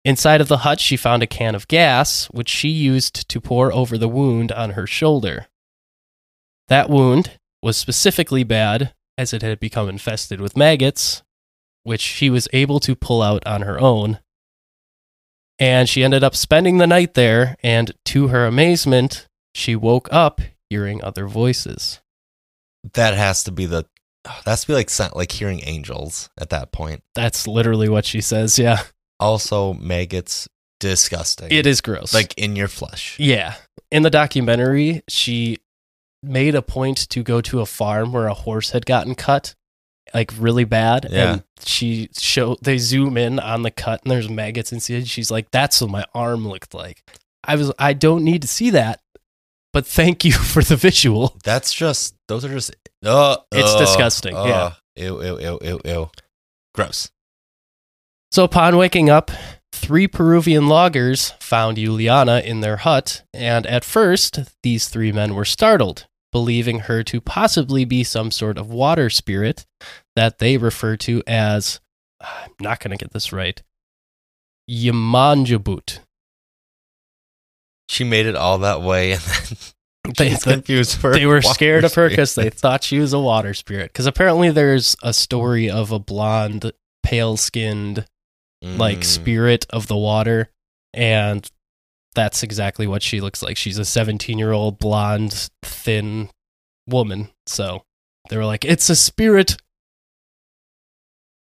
Inside 0.06 0.39
of 0.39 0.48
the 0.48 0.60
hut, 0.60 0.80
she 0.80 0.96
found 0.96 1.22
a 1.22 1.28
can 1.28 1.54
of 1.54 1.67
gas, 1.67 2.28
which 2.28 2.48
she 2.48 2.70
used 2.70 3.28
to 3.30 3.41
pour 3.41 3.74
over 3.74 3.98
the 3.98 4.08
wound 4.08 4.52
on 4.52 4.72
her 4.72 4.88
shoulder. 4.88 5.48
That 6.70 6.89
wound 6.89 7.38
was 7.62 7.76
specifically 7.76 8.43
bad 8.43 8.93
as 9.17 9.34
it 9.34 9.41
had 9.41 9.60
become 9.60 9.89
infested 9.89 10.39
with 10.39 10.58
maggots, 10.58 11.24
which 11.88 12.02
she 12.02 12.30
was 12.30 12.50
able 12.52 12.82
to 12.82 12.95
pull 12.95 13.21
out 13.21 13.47
on 13.47 13.62
her 13.62 13.80
own. 13.80 14.19
And 15.58 15.88
she 15.88 16.04
ended 16.04 16.21
up 16.21 16.36
spending 16.36 16.78
the 16.78 16.86
night 16.86 17.13
there, 17.13 17.56
and 17.63 17.93
to 18.06 18.28
her 18.28 18.45
amazement, 18.45 19.26
she 19.56 19.73
woke 19.76 20.10
up 20.12 20.41
hearing 20.69 21.02
other 21.02 21.28
voices. 21.28 22.02
That 22.93 23.15
has 23.15 23.45
to 23.45 23.52
be 23.52 23.65
the. 23.65 23.86
oh, 24.26 24.39
That's 24.45 24.65
be 24.65 24.73
like 24.73 24.91
like 25.15 25.32
hearing 25.32 25.62
angels 25.63 26.30
at 26.38 26.50
that 26.50 26.71
point. 26.73 27.04
That's 27.15 27.47
literally 27.47 27.88
what 27.89 28.06
she 28.06 28.19
says. 28.19 28.60
Yeah. 28.60 28.84
Also, 29.19 29.73
maggots, 29.73 30.47
disgusting. 30.80 31.52
It 31.52 31.65
is 31.65 31.82
gross. 31.82 32.13
like 32.13 32.34
in 32.38 32.56
your 32.56 32.67
flesh. 32.67 33.17
yeah. 33.17 33.56
In 33.89 34.04
the 34.04 34.10
documentary, 34.10 35.02
she 35.08 35.58
made 36.21 36.54
a 36.54 36.62
point 36.62 36.97
to 37.10 37.23
go 37.23 37.39
to 37.41 37.62
a 37.62 37.65
farm 37.65 38.12
where 38.12 38.28
a 38.28 38.34
horse 38.34 38.71
had 38.71 38.86
gotten 38.86 39.15
cut 39.15 39.56
like 40.13 40.32
really 40.38 40.63
bad 40.65 41.08
Yeah. 41.10 41.34
and 41.34 41.43
she 41.65 42.10
show 42.17 42.58
they 42.62 42.78
zoom 42.78 43.17
in 43.17 43.39
on 43.39 43.63
the 43.63 43.72
cut 43.72 44.02
and 44.04 44.12
there's 44.12 44.30
maggots 44.30 44.72
inside 44.72 45.08
she's 45.08 45.30
like 45.32 45.50
that's 45.52 45.82
what 45.82 45.89
my 45.89 46.06
arm 46.13 46.48
looked 46.48 46.74
like 46.74 47.04
i 47.43 47.56
was 47.56 47.72
i 47.80 47.93
don't 47.93 48.24
need 48.24 48.41
to 48.43 48.48
see 48.48 48.70
that 48.72 49.00
but 49.74 49.86
thank 49.86 50.24
you 50.26 50.32
for 50.54 50.63
the 50.63 50.76
visual 50.76 51.36
That's 51.43 51.74
just 51.74 52.15
those 52.28 52.43
are 52.46 52.50
just. 52.50 52.76
Uh, 53.06 53.38
It's 53.52 53.74
uh, 53.74 53.80
disgusting, 53.80 54.36
uh, 54.36 54.43
yeah. 54.46 54.72
Ew, 55.06 55.22
ew, 55.24 55.39
ew, 55.39 55.60
ew, 55.62 55.82
ew. 55.86 56.10
Gross. 56.74 57.10
so 58.32 58.43
upon 58.43 58.76
waking 58.78 59.10
up 59.10 59.30
three 59.72 60.08
peruvian 60.08 60.67
loggers 60.67 61.32
found 61.39 61.78
juliana 61.78 62.39
in 62.43 62.62
their 62.62 62.78
hut 62.78 63.24
and 63.34 63.65
at 63.67 63.84
first 63.84 64.39
these 64.63 64.88
three 64.89 65.12
men 65.12 65.36
were 65.36 65.46
startled 65.46 66.08
believing 66.38 66.82
her 66.82 67.02
to 67.02 67.19
possibly 67.19 67.84
be 67.84 68.04
some 68.04 68.30
sort 68.30 68.60
of 68.60 68.69
water 68.69 69.10
spirit 69.10 69.65
that 70.15 70.38
they 70.38 70.56
refer 70.56 70.95
to 70.95 71.23
as, 71.26 71.80
I'm 72.21 72.52
not 72.60 72.80
going 72.80 72.95
to 72.95 73.04
get 73.04 73.12
this 73.12 73.34
right, 73.34 73.60
Yamanjabut. 74.69 76.00
She 77.89 78.04
made 78.04 78.28
it 78.28 78.36
all 78.36 78.60
that 78.60 78.82
way, 78.84 79.13
and 79.13 79.21
then 79.21 80.13
They, 80.17 80.36
confused 80.36 80.97
for 81.00 81.13
they 81.13 81.26
were 81.26 81.41
scared 81.41 81.84
of 81.84 81.93
her 81.95 82.08
because 82.08 82.36
they 82.36 82.50
thought 82.52 82.84
she 82.84 83.00
was 83.00 83.13
a 83.13 83.19
water 83.19 83.54
spirit. 83.56 83.91
Because 83.91 84.06
apparently 84.06 84.52
there's 84.52 84.95
a 85.02 85.12
story 85.13 85.69
of 85.71 85.91
a 85.91 85.97
blonde, 86.00 86.71
pale 87.04 87.36
skinned, 87.36 88.06
like 88.62 89.00
Mm. 89.00 89.04
spirit 89.06 89.65
of 89.71 89.88
the 89.88 89.97
water. 89.97 90.50
And 90.93 91.50
that's 92.17 92.41
exactly 92.43 92.88
what 92.88 93.03
she 93.03 93.21
looks 93.21 93.41
like. 93.43 93.56
She's 93.56 93.77
a 93.77 93.86
17 93.86 94.38
year 94.39 94.51
old 94.51 94.80
blonde, 94.80 95.49
thin 95.63 96.30
woman. 96.88 97.30
So 97.45 97.84
they 98.30 98.36
were 98.38 98.45
like, 98.45 98.65
it's 98.65 98.89
a 98.89 98.95
spirit. 98.95 99.56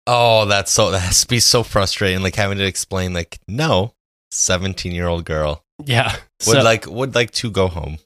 Oh, 0.05 0.45
that's 0.45 0.71
so 0.71 0.91
that 0.91 0.99
has 0.99 1.21
to 1.21 1.27
be 1.27 1.39
so 1.39 1.63
frustrating. 1.63 2.21
Like 2.21 2.35
having 2.35 2.57
to 2.59 2.65
explain, 2.65 3.13
like, 3.13 3.39
no, 3.47 3.93
seventeen 4.31 4.93
year 4.93 5.07
old 5.07 5.25
girl 5.25 5.63
Yeah. 5.83 6.11
would 6.45 6.53
So, 6.57 6.61
like 6.63 6.85
would 6.85 7.15
like 7.15 7.31
to 7.31 7.49
go 7.51 7.67
home. 7.67 7.97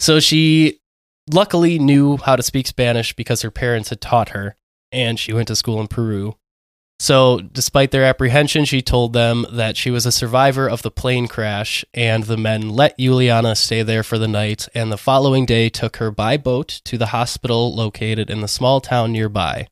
so 0.00 0.20
she 0.20 0.78
luckily 1.32 1.78
knew 1.78 2.16
how 2.18 2.36
to 2.36 2.42
speak 2.42 2.66
Spanish 2.66 3.14
because 3.14 3.42
her 3.42 3.50
parents 3.50 3.88
had 3.90 4.00
taught 4.00 4.30
her, 4.30 4.56
and 4.90 5.18
she 5.18 5.32
went 5.32 5.48
to 5.48 5.56
school 5.56 5.80
in 5.80 5.88
Peru. 5.88 6.36
So, 7.02 7.40
despite 7.40 7.90
their 7.90 8.04
apprehension, 8.04 8.64
she 8.64 8.80
told 8.80 9.12
them 9.12 9.44
that 9.50 9.76
she 9.76 9.90
was 9.90 10.06
a 10.06 10.12
survivor 10.12 10.70
of 10.70 10.82
the 10.82 10.90
plane 10.92 11.26
crash, 11.26 11.84
and 11.92 12.22
the 12.22 12.36
men 12.36 12.68
let 12.68 12.96
Juliana 12.96 13.56
stay 13.56 13.82
there 13.82 14.04
for 14.04 14.18
the 14.18 14.28
night, 14.28 14.68
and 14.72 14.92
the 14.92 14.96
following 14.96 15.44
day 15.44 15.68
took 15.68 15.96
her 15.96 16.12
by 16.12 16.36
boat 16.36 16.80
to 16.84 16.96
the 16.96 17.06
hospital 17.06 17.74
located 17.74 18.30
in 18.30 18.40
the 18.40 18.46
small 18.46 18.80
town 18.80 19.10
nearby. 19.10 19.66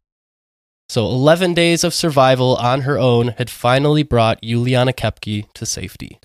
So, 0.88 1.07
11 1.07 1.55
days 1.55 1.85
of 1.85 1.95
survival 1.95 2.57
on 2.57 2.81
her 2.81 2.99
own 2.99 3.29
had 3.38 3.49
finally 3.49 4.03
brought 4.03 4.43
Juliana 4.43 4.93
Koepcke 4.93 5.53
to 5.53 5.64
safety. 5.64 6.19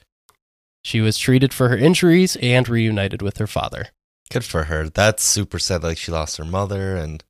She 0.83 1.01
was 1.01 1.19
treated 1.19 1.53
for 1.53 1.69
her 1.69 1.77
injuries 1.77 2.35
and 2.37 2.67
reunited 2.67 3.21
with 3.21 3.37
her 3.37 3.45
father. 3.45 3.89
Good 4.31 4.43
for 4.43 4.63
her. 4.63 4.89
That's 4.89 5.23
super 5.23 5.59
sad. 5.59 5.83
Like 5.83 5.99
she 5.99 6.11
lost 6.11 6.37
her 6.37 6.45
mother 6.45 6.95
and 6.95 7.23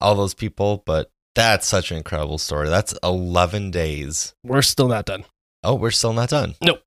all 0.00 0.14
those 0.14 0.32
people, 0.32 0.82
but 0.86 1.10
that's 1.34 1.66
such 1.66 1.90
an 1.90 1.96
incredible 1.98 2.38
story. 2.38 2.68
That's 2.68 2.94
eleven 3.02 3.70
days. 3.70 4.34
We're 4.44 4.62
still 4.62 4.88
not 4.88 5.06
done. 5.06 5.24
Oh, 5.64 5.74
we're 5.74 5.90
still 5.90 6.12
not 6.12 6.28
done. 6.28 6.54
Nope. 6.62 6.82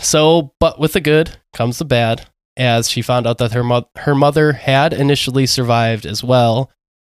So, 0.00 0.52
but 0.60 0.78
with 0.78 0.92
the 0.92 1.00
good 1.00 1.36
comes 1.54 1.78
the 1.78 1.84
bad, 1.84 2.26
as 2.56 2.88
she 2.90 3.02
found 3.02 3.26
out 3.26 3.38
that 3.38 3.52
her 3.52 3.64
mo- 3.64 3.88
her 3.96 4.14
mother 4.14 4.52
had 4.52 4.92
initially 4.92 5.46
survived 5.46 6.04
as 6.06 6.22
well, 6.22 6.70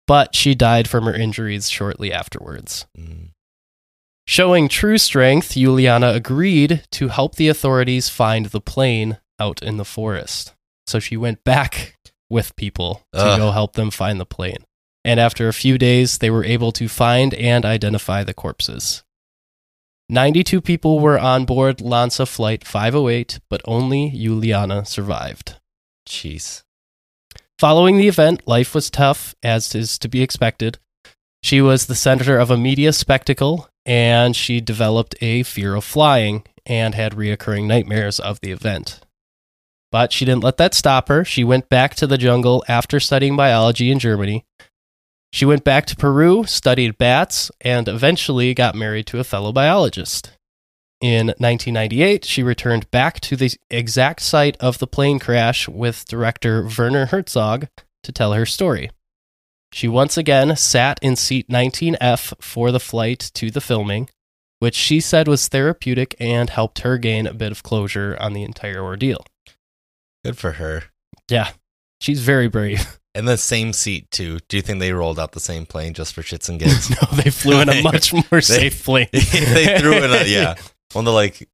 but 0.08 0.36
she 0.36 0.56
died 0.56 0.88
from 0.88 1.06
her 1.06 1.14
injuries 1.14 1.70
shortly 1.70 2.12
afterwards. 2.12 2.86
Mm. 2.98 3.30
Showing 4.26 4.70
true 4.70 4.98
strength, 4.98 5.52
Juliana 5.54 6.10
agreed 6.10 6.84
to 6.92 7.10
help 7.10 7.36
the 7.36 7.50
authorities 7.50 8.08
find 8.08 8.48
the 8.48 8.62
plane 8.62 9.20
out 9.40 9.62
in 9.62 9.76
the 9.78 9.86
forest. 9.86 10.54
So 10.88 11.00
she 11.00 11.18
went 11.18 11.44
back 11.44 11.98
with 12.30 12.56
people 12.56 13.04
to 13.14 13.20
Ugh. 13.20 13.40
go 13.40 13.52
help 13.52 13.74
them 13.74 13.92
find 13.92 14.20
the 14.20 14.26
plane. 14.26 14.64
And 15.06 15.20
after 15.20 15.48
a 15.48 15.54
few 15.54 15.78
days, 15.78 16.20
they 16.20 16.30
were 16.30 16.46
able 16.46 16.72
to 16.74 16.88
find 16.88 17.34
and 17.34 17.66
identify 17.66 18.24
the 18.24 18.34
corpses. 18.34 19.04
92 20.10 20.62
people 20.62 21.00
were 21.00 21.18
on 21.18 21.46
board 21.46 21.78
LANSA 21.78 22.28
Flight 22.28 22.66
508, 22.66 23.40
but 23.50 23.62
only 23.66 24.12
Juliana 24.12 24.86
survived. 24.86 25.56
Jeez. 26.08 26.64
Following 27.60 27.98
the 27.98 28.08
event, 28.08 28.48
life 28.48 28.76
was 28.76 28.90
tough, 28.90 29.36
as 29.42 29.74
is 29.74 29.98
to 30.00 30.10
be 30.10 30.22
expected. 30.22 30.80
She 31.42 31.62
was 31.62 31.86
the 31.86 31.96
center 31.96 32.38
of 32.38 32.52
a 32.52 32.58
media 32.58 32.94
spectacle, 32.94 33.70
and 33.86 34.36
she 34.36 34.62
developed 34.62 35.16
a 35.22 35.44
fear 35.44 35.76
of 35.76 35.84
flying 35.84 36.44
and 36.66 36.96
had 36.96 37.14
reoccurring 37.14 37.66
nightmares 37.66 38.20
of 38.20 38.40
the 38.42 38.52
event. 38.52 39.02
But 39.92 40.12
she 40.12 40.26
didn't 40.26 40.44
let 40.44 40.58
that 40.58 40.74
stop 40.74 41.08
her. 41.10 41.24
She 41.24 41.44
went 41.44 41.70
back 41.70 41.96
to 41.96 42.08
the 42.08 42.18
jungle 42.18 42.64
after 42.68 43.00
studying 43.00 43.36
biology 43.36 43.92
in 43.92 44.00
Germany. 44.00 44.46
She 45.34 45.46
went 45.46 45.64
back 45.64 45.88
to 45.88 45.96
Peru, 45.96 46.44
studied 46.44 47.00
bats, 47.00 47.50
and 47.60 47.88
eventually 47.88 48.54
got 48.54 48.76
married 48.76 49.08
to 49.08 49.20
a 49.20 49.24
fellow 49.24 49.52
biologist. 49.52 50.38
In 51.02 51.34
1998, 51.40 52.24
she 52.24 52.44
returned 52.44 52.90
back 52.92 53.20
to 53.22 53.36
the 53.36 53.52
exact 53.72 54.22
site 54.22 54.56
of 54.58 54.78
the 54.78 54.86
plane 54.86 55.18
crash 55.18 55.68
with 55.68 56.06
director 56.06 56.70
Werner 56.78 57.08
Herzog 57.08 57.68
to 58.04 58.12
tell 58.12 58.34
her 58.34 58.46
story. 58.46 58.92
She 59.72 59.88
once 59.88 60.18
again 60.18 60.56
sat 60.56 61.00
in 61.02 61.16
seat 61.16 61.50
19F 61.50 62.36
for 62.40 62.72
the 62.72 62.80
flight 62.80 63.32
to 63.34 63.50
the 63.50 63.60
filming, 63.60 64.10
which 64.60 64.76
she 64.76 65.00
said 65.00 65.28
was 65.28 65.48
therapeutic 65.48 66.16
and 66.20 66.52
helped 66.52 66.82
her 66.82 67.00
gain 67.00 67.26
a 67.26 67.34
bit 67.34 67.52
of 67.52 67.64
closure 67.64 68.16
on 68.20 68.34
the 68.34 68.44
entire 68.44 68.84
ordeal. 68.84 69.26
Good 70.24 70.38
for 70.38 70.52
her. 70.52 70.84
Yeah, 71.28 71.54
she's 72.00 72.22
very 72.22 72.48
brave. 72.48 73.00
And 73.16 73.28
the 73.28 73.38
same 73.38 73.74
seat 73.74 74.10
too. 74.10 74.40
Do 74.48 74.58
you 74.58 74.62
think 74.64 74.80
they 74.80 74.92
rolled 74.92 75.20
out 75.20 75.34
the 75.34 75.40
same 75.40 75.66
plane 75.68 75.94
just 75.94 76.14
for 76.14 76.22
shits 76.24 76.50
and 76.50 76.60
gigs? 76.60 76.90
no, 77.02 77.08
they 77.22 77.30
flew 77.30 77.60
in 77.62 77.70
a 77.70 77.82
much 77.84 78.12
more 78.14 78.42
safe 78.42 78.84
plane. 78.84 79.08
they 79.12 79.78
threw 79.80 79.94
in 80.04 80.12
a 80.12 80.24
yeah. 80.26 80.56
One 80.94 81.04
of 81.04 81.06
the 81.06 81.12
like 81.14 81.48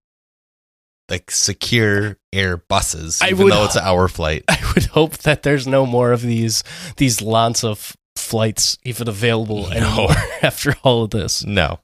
like 1.09 1.31
secure 1.31 2.17
air 2.31 2.57
buses, 2.57 3.21
I 3.21 3.29
even 3.29 3.45
would- 3.45 3.53
though 3.53 3.65
it's 3.65 3.75
an 3.75 3.83
hour 3.83 4.07
flight. 4.07 4.43
I 4.47 4.57
would 4.73 4.85
hope 4.85 5.17
that 5.19 5.43
there's 5.43 5.67
no 5.67 5.85
more 5.85 6.11
of 6.11 6.21
these 6.21 6.63
these 6.97 7.21
lots 7.21 7.63
of 7.63 7.95
flights 8.15 8.77
even 8.83 9.07
available 9.07 9.63
No. 9.69 9.71
anymore 9.71 10.15
after 10.41 10.75
all 10.83 11.03
of 11.03 11.09
this. 11.09 11.43
No. 11.45 11.79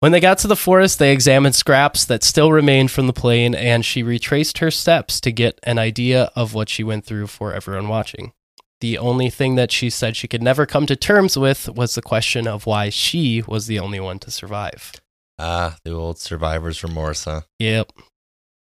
When 0.00 0.12
they 0.12 0.20
got 0.20 0.38
to 0.38 0.48
the 0.48 0.56
forest, 0.56 0.98
they 0.98 1.12
examined 1.12 1.54
scraps 1.54 2.04
that 2.06 2.22
still 2.24 2.52
remained 2.52 2.90
from 2.90 3.06
the 3.06 3.12
plane, 3.12 3.54
and 3.54 3.84
she 3.84 4.02
retraced 4.02 4.58
her 4.58 4.70
steps 4.70 5.20
to 5.20 5.32
get 5.32 5.58
an 5.62 5.78
idea 5.78 6.30
of 6.36 6.52
what 6.54 6.68
she 6.68 6.82
went 6.84 7.04
through 7.06 7.26
for 7.28 7.54
everyone 7.54 7.88
watching. 7.88 8.32
The 8.80 8.98
only 8.98 9.30
thing 9.30 9.54
that 9.54 9.72
she 9.72 9.88
said 9.90 10.16
she 10.16 10.28
could 10.28 10.42
never 10.42 10.66
come 10.66 10.86
to 10.86 10.96
terms 10.96 11.38
with 11.38 11.68
was 11.68 11.94
the 11.94 12.02
question 12.02 12.46
of 12.46 12.66
why 12.66 12.88
she 12.90 13.42
was 13.46 13.66
the 13.66 13.78
only 13.78 14.00
one 14.00 14.18
to 14.20 14.30
survive. 14.30 14.92
Ah, 15.38 15.76
the 15.84 15.92
old 15.92 16.18
survivor's 16.18 16.82
remorse, 16.82 17.24
huh? 17.24 17.42
Yep. 17.58 17.92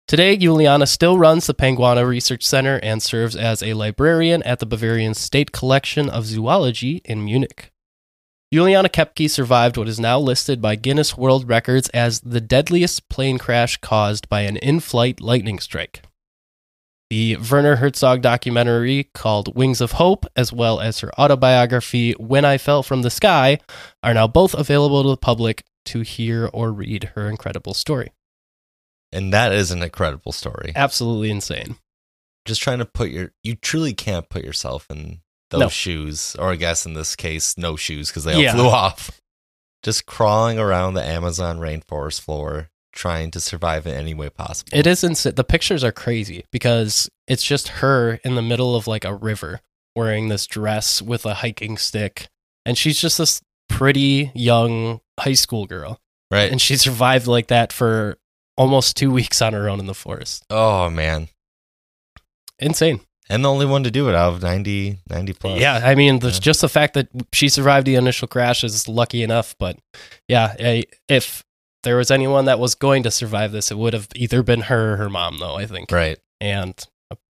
Today, 0.06 0.36
Juliana 0.38 0.86
still 0.86 1.18
runs 1.18 1.46
the 1.46 1.54
Panguana 1.54 2.06
Research 2.06 2.42
Center 2.42 2.76
and 2.82 3.02
serves 3.02 3.36
as 3.36 3.62
a 3.62 3.74
librarian 3.74 4.42
at 4.42 4.58
the 4.58 4.66
Bavarian 4.66 5.12
State 5.14 5.52
Collection 5.52 6.08
of 6.08 6.24
Zoology 6.24 7.02
in 7.04 7.24
Munich. 7.24 7.70
Juliana 8.50 8.88
Koepcke 8.88 9.28
survived 9.28 9.76
what 9.76 9.88
is 9.88 10.00
now 10.00 10.18
listed 10.18 10.62
by 10.62 10.74
Guinness 10.76 11.18
World 11.18 11.46
Records 11.46 11.90
as 11.90 12.20
the 12.20 12.40
deadliest 12.40 13.10
plane 13.10 13.36
crash 13.36 13.76
caused 13.76 14.26
by 14.30 14.40
an 14.40 14.56
in 14.56 14.80
flight 14.80 15.20
lightning 15.20 15.58
strike. 15.58 16.00
The 17.10 17.36
Werner 17.36 17.76
Herzog 17.76 18.20
documentary 18.20 19.08
called 19.14 19.56
Wings 19.56 19.80
of 19.80 19.92
Hope, 19.92 20.26
as 20.36 20.52
well 20.52 20.78
as 20.80 21.00
her 21.00 21.10
autobiography 21.18 22.12
When 22.12 22.44
I 22.44 22.58
Fell 22.58 22.82
from 22.82 23.00
the 23.00 23.10
Sky, 23.10 23.60
are 24.02 24.12
now 24.12 24.26
both 24.26 24.52
available 24.52 25.02
to 25.02 25.08
the 25.10 25.16
public 25.16 25.64
to 25.86 26.00
hear 26.02 26.50
or 26.52 26.70
read 26.70 27.12
her 27.14 27.30
incredible 27.30 27.72
story. 27.72 28.12
And 29.10 29.32
that 29.32 29.52
is 29.52 29.70
an 29.70 29.82
incredible 29.82 30.32
story. 30.32 30.72
Absolutely 30.76 31.30
insane. 31.30 31.76
Just 32.44 32.60
trying 32.60 32.78
to 32.78 32.84
put 32.84 33.08
your 33.08 33.32
you 33.42 33.54
truly 33.54 33.94
can't 33.94 34.28
put 34.28 34.44
yourself 34.44 34.86
in 34.90 35.20
those 35.50 35.60
No. 35.60 35.68
shoes, 35.70 36.36
or 36.38 36.52
I 36.52 36.56
guess 36.56 36.84
in 36.84 36.92
this 36.92 37.16
case, 37.16 37.56
no 37.56 37.74
shoes 37.76 38.08
because 38.08 38.24
they 38.24 38.34
all 38.34 38.40
Yeah. 38.42 38.52
flew 38.52 38.66
off. 38.68 39.18
Just 39.82 40.04
crawling 40.04 40.58
around 40.58 40.92
the 40.92 41.02
Amazon 41.04 41.58
rainforest 41.58 42.20
floor, 42.20 42.68
trying 42.92 43.30
to 43.32 43.40
survive 43.40 43.86
in 43.86 43.94
any 43.94 44.14
way 44.14 44.28
possible. 44.30 44.70
It 44.72 44.86
is 44.86 45.04
insane. 45.04 45.34
The 45.34 45.44
pictures 45.44 45.84
are 45.84 45.92
crazy 45.92 46.44
because 46.50 47.08
it's 47.26 47.42
just 47.44 47.68
her 47.68 48.20
in 48.24 48.34
the 48.34 48.42
middle 48.42 48.74
of 48.74 48.86
like 48.86 49.04
a 49.04 49.14
river 49.14 49.60
wearing 49.94 50.28
this 50.28 50.46
dress 50.46 51.00
with 51.02 51.24
a 51.26 51.34
hiking 51.34 51.76
stick. 51.76 52.28
And 52.64 52.76
she's 52.78 53.00
just 53.00 53.18
this 53.18 53.40
pretty 53.68 54.30
young 54.34 55.00
high 55.18 55.32
school 55.34 55.66
girl. 55.66 56.00
right? 56.30 56.50
And 56.50 56.60
she 56.60 56.76
survived 56.76 57.26
like 57.26 57.48
that 57.48 57.72
for 57.72 58.18
almost 58.56 58.96
two 58.96 59.10
weeks 59.10 59.40
on 59.42 59.52
her 59.52 59.68
own 59.68 59.78
in 59.80 59.86
the 59.86 59.94
forest. 59.94 60.44
oh 60.50 60.88
man. 60.90 61.28
Insane. 62.58 63.00
And 63.30 63.44
the 63.44 63.50
only 63.50 63.66
one 63.66 63.84
to 63.84 63.90
do 63.90 64.08
it 64.08 64.14
out 64.14 64.32
of 64.34 64.42
90, 64.42 65.00
90 65.08 65.32
plus. 65.34 65.60
Yeah. 65.60 65.80
I 65.84 65.94
mean, 65.94 66.18
there's 66.20 66.36
Yeah. 66.36 66.40
just 66.40 66.60
the 66.62 66.68
fact 66.68 66.94
that 66.94 67.08
she 67.32 67.48
survived 67.50 67.86
the 67.86 67.94
initial 67.94 68.26
crash 68.26 68.64
is 68.64 68.88
lucky 68.88 69.22
enough. 69.22 69.54
But 69.58 69.78
yeah, 70.28 70.54
I- 70.58 70.84
if 71.08 71.44
there 71.84 71.96
was 71.96 72.10
anyone 72.10 72.46
that 72.46 72.58
was 72.58 72.74
going 72.74 73.02
to 73.04 73.10
survive 73.10 73.52
this, 73.52 73.70
it 73.70 73.78
would 73.78 73.92
have 73.92 74.08
either 74.14 74.42
been 74.42 74.62
her 74.62 74.94
or 74.94 74.96
her 74.96 75.10
mom, 75.10 75.38
though, 75.38 75.56
I 75.56 75.66
think. 75.66 75.90
Right. 75.90 76.18
and 76.40 76.74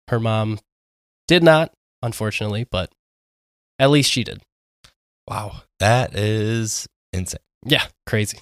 her 0.09 0.21
mom 0.21 0.59
did 1.27 1.43
not, 1.43 1.73
unfortunately, 2.03 2.65
but 2.71 2.93
at 3.79 3.91
least 3.91 4.11
she 4.11 4.23
did. 4.23 4.43
Wow. 5.27 5.63
That 5.81 6.15
is 6.15 6.87
insane. 7.13 7.41
Yeah, 7.65 7.87
crazy. 8.07 8.39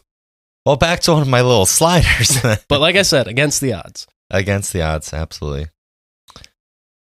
Well, 0.67 0.77
back 0.77 1.01
to 1.01 1.13
one 1.13 1.23
of 1.23 1.29
my 1.29 1.41
little 1.43 1.67
sliders. 1.67 2.39
But 2.69 2.81
like 2.81 2.97
I 2.97 3.03
said, 3.03 3.29
against 3.29 3.61
the 3.61 3.73
odds. 3.75 4.07
Against 4.31 4.73
the 4.73 4.83
odds, 4.83 5.13
absolutely. 5.13 5.67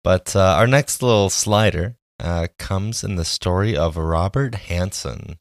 But 0.04 0.36
uh, 0.36 0.56
our 0.58 0.68
next 0.68 1.02
little 1.02 1.30
slider 1.30 1.96
uh, 2.20 2.48
comes 2.60 3.04
in 3.04 3.16
the 3.16 3.26
story 3.26 3.76
of 3.76 3.98
Robert 3.98 4.54
Hanssen. 4.54 5.38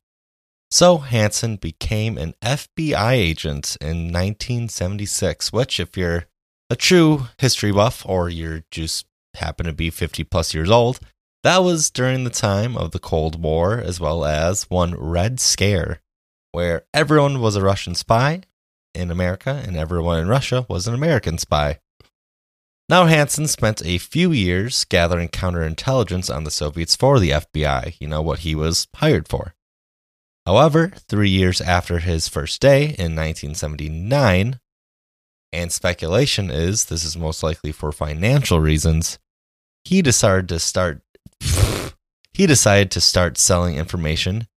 So 0.72 1.00
Hanssen 1.00 1.60
became 1.60 2.16
an 2.16 2.32
FBI 2.40 3.12
agent 3.12 3.76
in 3.82 4.10
1976, 4.10 5.52
which, 5.52 5.78
if 5.78 5.98
you're 5.98 6.24
a 6.70 6.76
true 6.76 7.26
history 7.36 7.72
buff 7.72 8.02
or 8.06 8.30
you're 8.30 8.64
just 8.70 9.04
happen 9.34 9.66
to 9.66 9.74
be 9.74 9.90
50 9.90 10.24
plus 10.24 10.54
years 10.54 10.70
old, 10.70 10.98
that 11.42 11.58
was 11.58 11.90
during 11.90 12.24
the 12.24 12.30
time 12.30 12.78
of 12.78 12.92
the 12.92 12.98
Cold 12.98 13.42
War 13.42 13.76
as 13.76 14.00
well 14.00 14.24
as 14.24 14.70
one 14.70 14.94
Red 14.94 15.40
Scare, 15.40 16.00
where 16.52 16.86
everyone 16.94 17.42
was 17.42 17.54
a 17.54 17.60
Russian 17.60 17.94
spy 17.94 18.40
in 18.94 19.10
America 19.10 19.62
and 19.66 19.76
everyone 19.76 20.20
in 20.20 20.26
Russia 20.26 20.64
was 20.70 20.88
an 20.88 20.94
American 20.94 21.36
spy. 21.36 21.80
Now, 22.88 23.04
Hanssen 23.04 23.46
spent 23.46 23.84
a 23.84 23.98
few 23.98 24.32
years 24.32 24.86
gathering 24.86 25.28
counterintelligence 25.28 26.34
on 26.34 26.44
the 26.44 26.50
Soviets 26.50 26.96
for 26.96 27.20
the 27.20 27.28
FBI, 27.28 27.96
you 28.00 28.08
know, 28.08 28.22
what 28.22 28.38
he 28.38 28.54
was 28.54 28.88
hired 28.94 29.28
for. 29.28 29.54
However, 30.46 30.92
three 31.08 31.30
years 31.30 31.60
after 31.60 31.98
his 31.98 32.28
first 32.28 32.60
day 32.60 32.82
in 32.82 33.14
1979, 33.14 34.58
and 35.52 35.72
speculation 35.72 36.50
is 36.50 36.86
this 36.86 37.04
is 37.04 37.16
most 37.16 37.42
likely 37.42 37.70
for 37.70 37.92
financial 37.92 38.58
reasons, 38.58 39.18
he 39.84 40.02
decided 40.02 40.48
to 40.48 40.58
start 40.58 41.02
he 42.32 42.46
decided 42.46 42.90
to 42.92 43.00
start 43.00 43.38
selling 43.38 43.76
information 43.76 44.48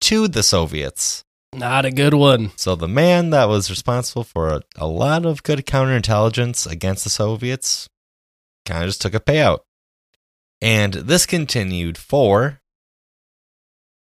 to 0.00 0.28
the 0.28 0.42
Soviets. 0.42 1.24
Not 1.54 1.84
a 1.84 1.90
good 1.90 2.14
one. 2.14 2.50
So 2.56 2.74
the 2.74 2.88
man 2.88 3.30
that 3.30 3.48
was 3.48 3.70
responsible 3.70 4.24
for 4.24 4.48
a, 4.48 4.62
a 4.76 4.86
lot 4.86 5.24
of 5.24 5.42
good 5.42 5.66
counterintelligence 5.66 6.70
against 6.70 7.04
the 7.04 7.10
Soviets 7.10 7.88
kind 8.66 8.82
of 8.82 8.88
just 8.88 9.02
took 9.02 9.14
a 9.14 9.20
payout. 9.20 9.60
And 10.60 10.94
this 10.94 11.26
continued 11.26 11.98
for 11.98 12.60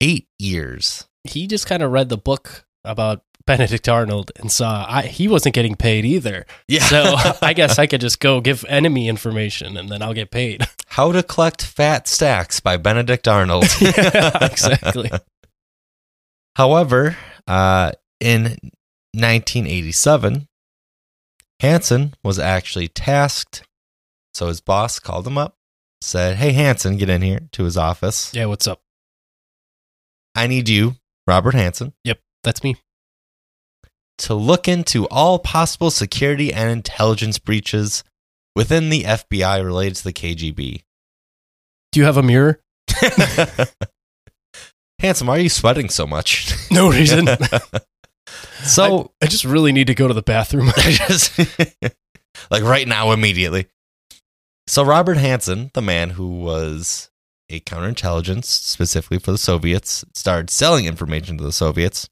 eight 0.01 0.27
years. 0.39 1.07
He 1.27 1.47
just 1.47 1.67
kind 1.67 1.83
of 1.83 1.91
read 1.91 2.09
the 2.09 2.17
book 2.17 2.65
about 2.83 3.23
Benedict 3.47 3.87
Arnold 3.87 4.31
and 4.35 4.51
saw 4.51 4.85
I, 4.87 5.03
he 5.03 5.27
wasn't 5.27 5.55
getting 5.55 5.75
paid 5.75 6.05
either. 6.05 6.45
Yeah. 6.67 6.83
So 6.83 7.15
I 7.41 7.53
guess 7.53 7.79
I 7.79 7.87
could 7.87 8.01
just 8.01 8.19
go 8.19 8.41
give 8.41 8.63
enemy 8.67 9.07
information 9.07 9.77
and 9.77 9.89
then 9.89 10.03
I'll 10.03 10.13
get 10.13 10.29
paid. 10.29 10.67
How 10.87 11.11
to 11.11 11.23
Collect 11.23 11.63
Fat 11.63 12.07
Stacks 12.07 12.59
by 12.59 12.77
Benedict 12.77 13.27
Arnold. 13.27 13.65
yeah, 13.81 14.45
exactly. 14.45 15.09
However, 16.55 17.17
uh, 17.47 17.93
in 18.19 18.57
1987, 19.13 20.47
Hanssen 21.61 22.13
was 22.23 22.39
actually 22.39 22.87
tasked. 22.87 23.63
So 24.33 24.47
his 24.47 24.61
boss 24.61 24.99
called 24.99 25.25
him 25.25 25.37
up, 25.37 25.55
said, 26.01 26.37
Hey, 26.37 26.53
Hanssen, 26.53 26.99
get 26.99 27.09
in 27.09 27.21
here 27.21 27.41
to 27.53 27.63
his 27.63 27.77
office. 27.77 28.33
Yeah, 28.33 28.45
what's 28.45 28.67
up? 28.67 28.81
I 30.35 30.47
need 30.47 30.69
you, 30.69 30.95
Robert 31.27 31.53
Hanssen, 31.55 31.93
Yep, 32.03 32.19
that's 32.43 32.63
me. 32.63 32.77
to 34.19 34.33
look 34.33 34.67
into 34.67 35.07
all 35.09 35.39
possible 35.39 35.91
security 35.91 36.53
and 36.53 36.69
intelligence 36.69 37.37
breaches 37.39 38.03
within 38.55 38.89
the 38.89 39.03
FBI 39.03 39.63
related 39.63 39.95
to 39.97 40.03
the 40.05 40.13
KGB. 40.13 40.83
Do 41.91 41.99
you 41.99 42.05
have 42.05 42.17
a 42.17 42.23
mirror? 42.23 42.59
Handsome, 44.99 45.27
why 45.27 45.37
are 45.37 45.41
you 45.41 45.49
sweating 45.49 45.89
so 45.89 46.07
much? 46.07 46.53
No 46.71 46.89
reason. 46.91 47.27
so, 48.63 49.11
I 49.21 49.27
just 49.27 49.45
really 49.45 49.71
need 49.71 49.87
to 49.87 49.95
go 49.95 50.07
to 50.07 50.13
the 50.13 50.21
bathroom. 50.21 50.69
I 50.75 50.91
just 50.91 51.37
like 52.51 52.61
right 52.63 52.85
now, 52.87 53.11
immediately. 53.13 53.67
So 54.67 54.83
Robert 54.83 55.17
Hanssen, 55.17 55.71
the 55.73 55.81
man 55.81 56.09
who 56.11 56.27
was 56.41 57.09
a 57.49 57.59
counterintelligence 57.61 58.45
specifically 58.45 59.19
for 59.19 59.31
the 59.31 59.37
Soviets, 59.37 60.03
started 60.13 60.49
selling 60.49 60.85
information 60.85 61.37
to 61.37 61.43
the 61.43 61.51
Soviets, 61.51 62.09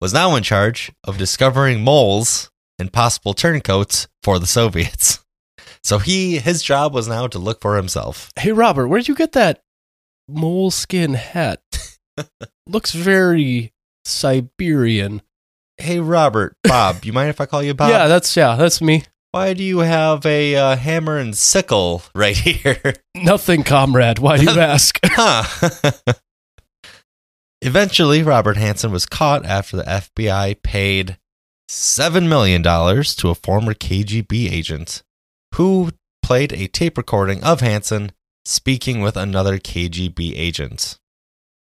was 0.00 0.12
now 0.12 0.34
in 0.36 0.42
charge 0.42 0.92
of 1.04 1.18
discovering 1.18 1.82
moles 1.82 2.50
and 2.78 2.92
possible 2.92 3.34
turncoats 3.34 4.08
for 4.22 4.38
the 4.38 4.46
Soviets. 4.46 5.18
So 5.84 5.98
he 5.98 6.38
his 6.38 6.62
job 6.62 6.94
was 6.94 7.08
now 7.08 7.26
to 7.26 7.40
look 7.40 7.60
for 7.60 7.76
himself. 7.76 8.30
hey, 8.38 8.52
Robert, 8.52 8.86
where'd 8.86 9.08
you 9.08 9.16
get 9.16 9.32
that 9.32 9.62
moleskin 10.28 11.14
hat? 11.14 11.60
Looks 12.68 12.92
very 12.92 13.72
Siberian. 14.04 15.22
Hey 15.78 15.98
Robert, 15.98 16.56
Bob, 16.62 17.04
you 17.04 17.12
mind 17.12 17.30
if 17.30 17.40
I 17.40 17.46
call 17.46 17.64
you 17.64 17.74
Bob? 17.74 17.90
yeah, 17.90 18.06
that's 18.06 18.36
yeah, 18.36 18.54
that's 18.54 18.80
me. 18.80 19.02
Why 19.32 19.54
do 19.54 19.64
you 19.64 19.78
have 19.78 20.26
a 20.26 20.54
uh, 20.54 20.76
hammer 20.76 21.16
and 21.16 21.34
sickle 21.34 22.02
right 22.14 22.36
here? 22.36 22.92
Nothing, 23.16 23.62
comrade. 23.62 24.18
Why 24.18 24.36
do 24.36 24.44
you 24.44 24.60
ask? 24.60 24.98
Huh. 25.04 25.92
Eventually, 27.62 28.22
Robert 28.22 28.58
Hanssen 28.58 28.90
was 28.90 29.06
caught 29.06 29.46
after 29.46 29.78
the 29.78 29.84
FBI 29.84 30.62
paid 30.62 31.16
$7 31.70 32.28
million 32.28 32.62
to 32.62 33.30
a 33.30 33.34
former 33.34 33.72
KGB 33.72 34.52
agent 34.52 35.02
who 35.54 35.92
played 36.22 36.52
a 36.52 36.68
tape 36.68 36.98
recording 36.98 37.42
of 37.42 37.60
Hanssen 37.60 38.10
speaking 38.44 39.00
with 39.00 39.16
another 39.16 39.56
KGB 39.58 40.34
agent. 40.36 40.98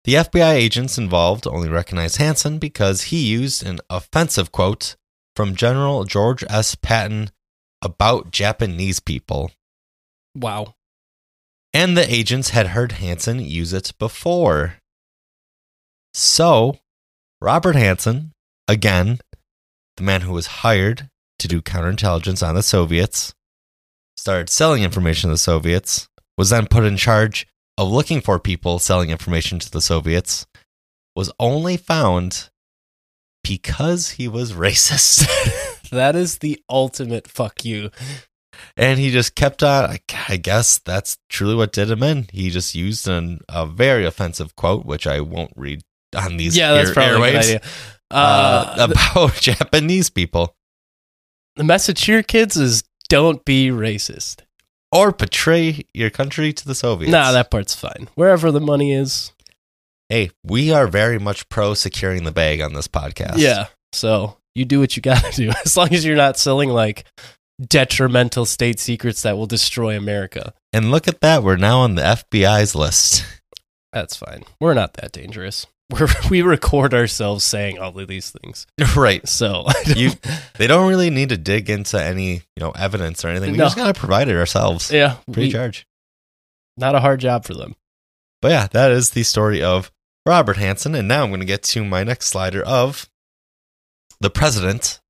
The 0.05 0.15
FBI 0.15 0.53
agents 0.53 0.97
involved 0.97 1.45
only 1.45 1.69
recognized 1.69 2.17
Hanssen 2.17 2.59
because 2.59 3.03
he 3.03 3.19
used 3.19 3.63
an 3.63 3.79
offensive 3.87 4.51
quote 4.51 4.95
from 5.35 5.55
General 5.55 6.05
George 6.05 6.43
S. 6.49 6.73
Patton 6.73 7.29
about 7.81 8.31
Japanese 8.31 8.99
people 8.99 9.51
wow. 10.35 10.75
and 11.73 11.97
the 11.97 12.13
agents 12.13 12.49
had 12.49 12.67
heard 12.67 12.91
Hanssen 12.91 13.47
use 13.47 13.73
it 13.73 13.91
before. 13.97 14.75
So, 16.13 16.79
Robert 17.41 17.75
Hanssen, 17.75 18.31
again, 18.67 19.19
the 19.97 20.03
man 20.03 20.21
who 20.21 20.33
was 20.33 20.47
hired 20.47 21.09
to 21.39 21.47
do 21.47 21.61
counterintelligence 21.61 22.47
on 22.47 22.55
the 22.55 22.63
Soviets, 22.63 23.33
started 24.15 24.49
selling 24.49 24.83
information 24.83 25.29
to 25.29 25.33
the 25.33 25.37
Soviets, 25.37 26.07
was 26.37 26.49
then 26.49 26.67
put 26.67 26.83
in 26.83 26.97
charge 26.97 27.47
of 27.77 27.89
looking 27.89 28.21
for 28.21 28.39
people 28.39 28.79
selling 28.79 29.09
information 29.09 29.59
to 29.59 29.71
the 29.71 29.81
Soviets, 29.81 30.45
was 31.15 31.31
only 31.39 31.77
found 31.77 32.49
because 33.43 34.11
he 34.11 34.27
was 34.27 34.53
racist. 34.53 35.27
That 35.91 36.15
is 36.15 36.39
the 36.39 36.61
ultimate 36.69 37.27
fuck 37.27 37.63
you. 37.65 37.91
and 38.77 38.99
he 38.99 39.11
just 39.11 39.35
kept 39.35 39.61
on. 39.63 39.97
I, 40.29 40.37
guess 40.37 40.79
that's 40.79 41.17
truly 41.29 41.55
what 41.55 41.71
did 41.73 41.89
him 41.91 42.03
in. 42.03 42.27
He 42.31 42.49
just 42.49 42.75
used 42.75 43.07
an, 43.07 43.39
a 43.49 43.65
very 43.65 44.05
offensive 44.05 44.55
quote, 44.55 44.85
which 44.85 45.05
I 45.07 45.19
won't 45.21 45.53
read 45.55 45.81
on 46.15 46.37
these 46.37 46.55
yeah, 46.57 46.73
that's 46.73 46.89
air- 46.89 46.93
probably 46.93 47.29
a 47.29 47.31
good 47.33 47.39
idea. 47.43 47.61
uh, 48.11 48.73
Uh, 48.77 48.87
the, 48.87 48.93
about 49.15 49.33
Japanese 49.41 50.09
people 50.09 50.55
the 51.57 51.63
message 51.65 52.05
here, 52.05 52.23
kids, 52.23 52.55
is 52.55 52.83
don't 53.09 53.43
be 53.43 53.69
racist. 53.69 54.37
or 54.93 55.11
betray 55.11 55.83
your 55.93 56.09
country 56.09 56.53
to 56.53 56.65
the 56.65 56.73
Soviets. 56.75 57.11
Nah, 57.11 57.33
that 57.33 57.51
part's 57.51 57.75
fine. 57.75 58.07
Wherever 58.15 58.51
the 58.51 58.61
money 58.61 58.93
is, 58.93 59.33
hey, 60.07 60.31
we 60.45 60.71
are 60.71 60.87
very 60.87 61.19
much 61.19 61.49
pro 61.49 61.73
securing 61.73 62.23
the 62.23 62.31
bag 62.31 62.61
on 62.61 62.73
this 62.73 62.87
podcast. 62.87 63.37
yeah. 63.37 63.67
So 63.93 64.37
you 64.55 64.65
do 64.65 64.79
what 64.79 64.95
you 64.95 65.01
gotta 65.03 65.31
do, 65.35 65.51
as 65.65 65.75
long 65.77 65.93
as 65.93 66.05
you're 66.05 66.15
not 66.15 66.37
selling 66.37 66.69
like 66.69 67.05
detrimental 67.59 68.45
state 68.45 68.79
secrets 68.79 69.21
that 69.21 69.37
will 69.37 69.45
destroy 69.47 69.95
America. 69.97 70.53
and 70.73 70.91
look 70.91 71.07
at 71.07 71.21
that. 71.21 71.43
We're 71.43 71.57
now 71.57 71.79
on 71.79 71.95
the 71.95 72.01
FBI's 72.01 72.75
list. 72.75 73.25
That's 73.93 74.15
fine. 74.15 74.43
We're 74.59 74.73
not 74.73 74.93
that 74.95 75.11
dangerous. 75.11 75.67
We're, 75.91 76.07
we 76.29 76.41
record 76.41 76.93
ourselves 76.93 77.43
saying 77.43 77.77
all 77.77 77.97
of 77.99 78.07
these 78.07 78.29
things. 78.31 78.65
right. 78.95 79.27
So 79.27 79.65
You, 79.85 80.11
they 80.57 80.65
don't 80.67 80.87
really 80.89 81.09
need 81.09 81.29
to 81.29 81.37
dig 81.37 81.69
into 81.69 82.01
any 82.01 82.35
you 82.55 82.61
know 82.61 82.71
evidence 82.71 83.25
or 83.25 83.27
anything. 83.27 83.51
We 83.51 83.57
No. 83.57 83.65
just 83.65 83.75
gotta 83.75 83.93
provide 83.93 84.29
it 84.29 84.37
ourselves. 84.37 84.89
yeah, 84.91 85.17
Free 85.33 85.45
we- 85.47 85.51
charge. 85.51 85.85
not 86.77 86.95
a 86.95 87.01
hard 87.01 87.19
job 87.19 87.43
for 87.45 87.53
them. 87.53 87.75
But 88.41 88.51
yeah, 88.51 88.67
that 88.71 88.91
is 88.91 89.09
the 89.11 89.23
story 89.23 89.61
of 89.61 89.91
Robert 90.25 90.55
Hanssen. 90.57 90.97
And 90.97 91.07
now 91.07 91.23
I'm 91.23 91.29
going 91.29 91.41
to 91.41 91.45
get 91.45 91.61
to 91.63 91.83
my 91.85 92.03
next 92.03 92.27
slider 92.27 92.63
of 92.63 93.07
the 94.21 94.29
president 94.29 95.01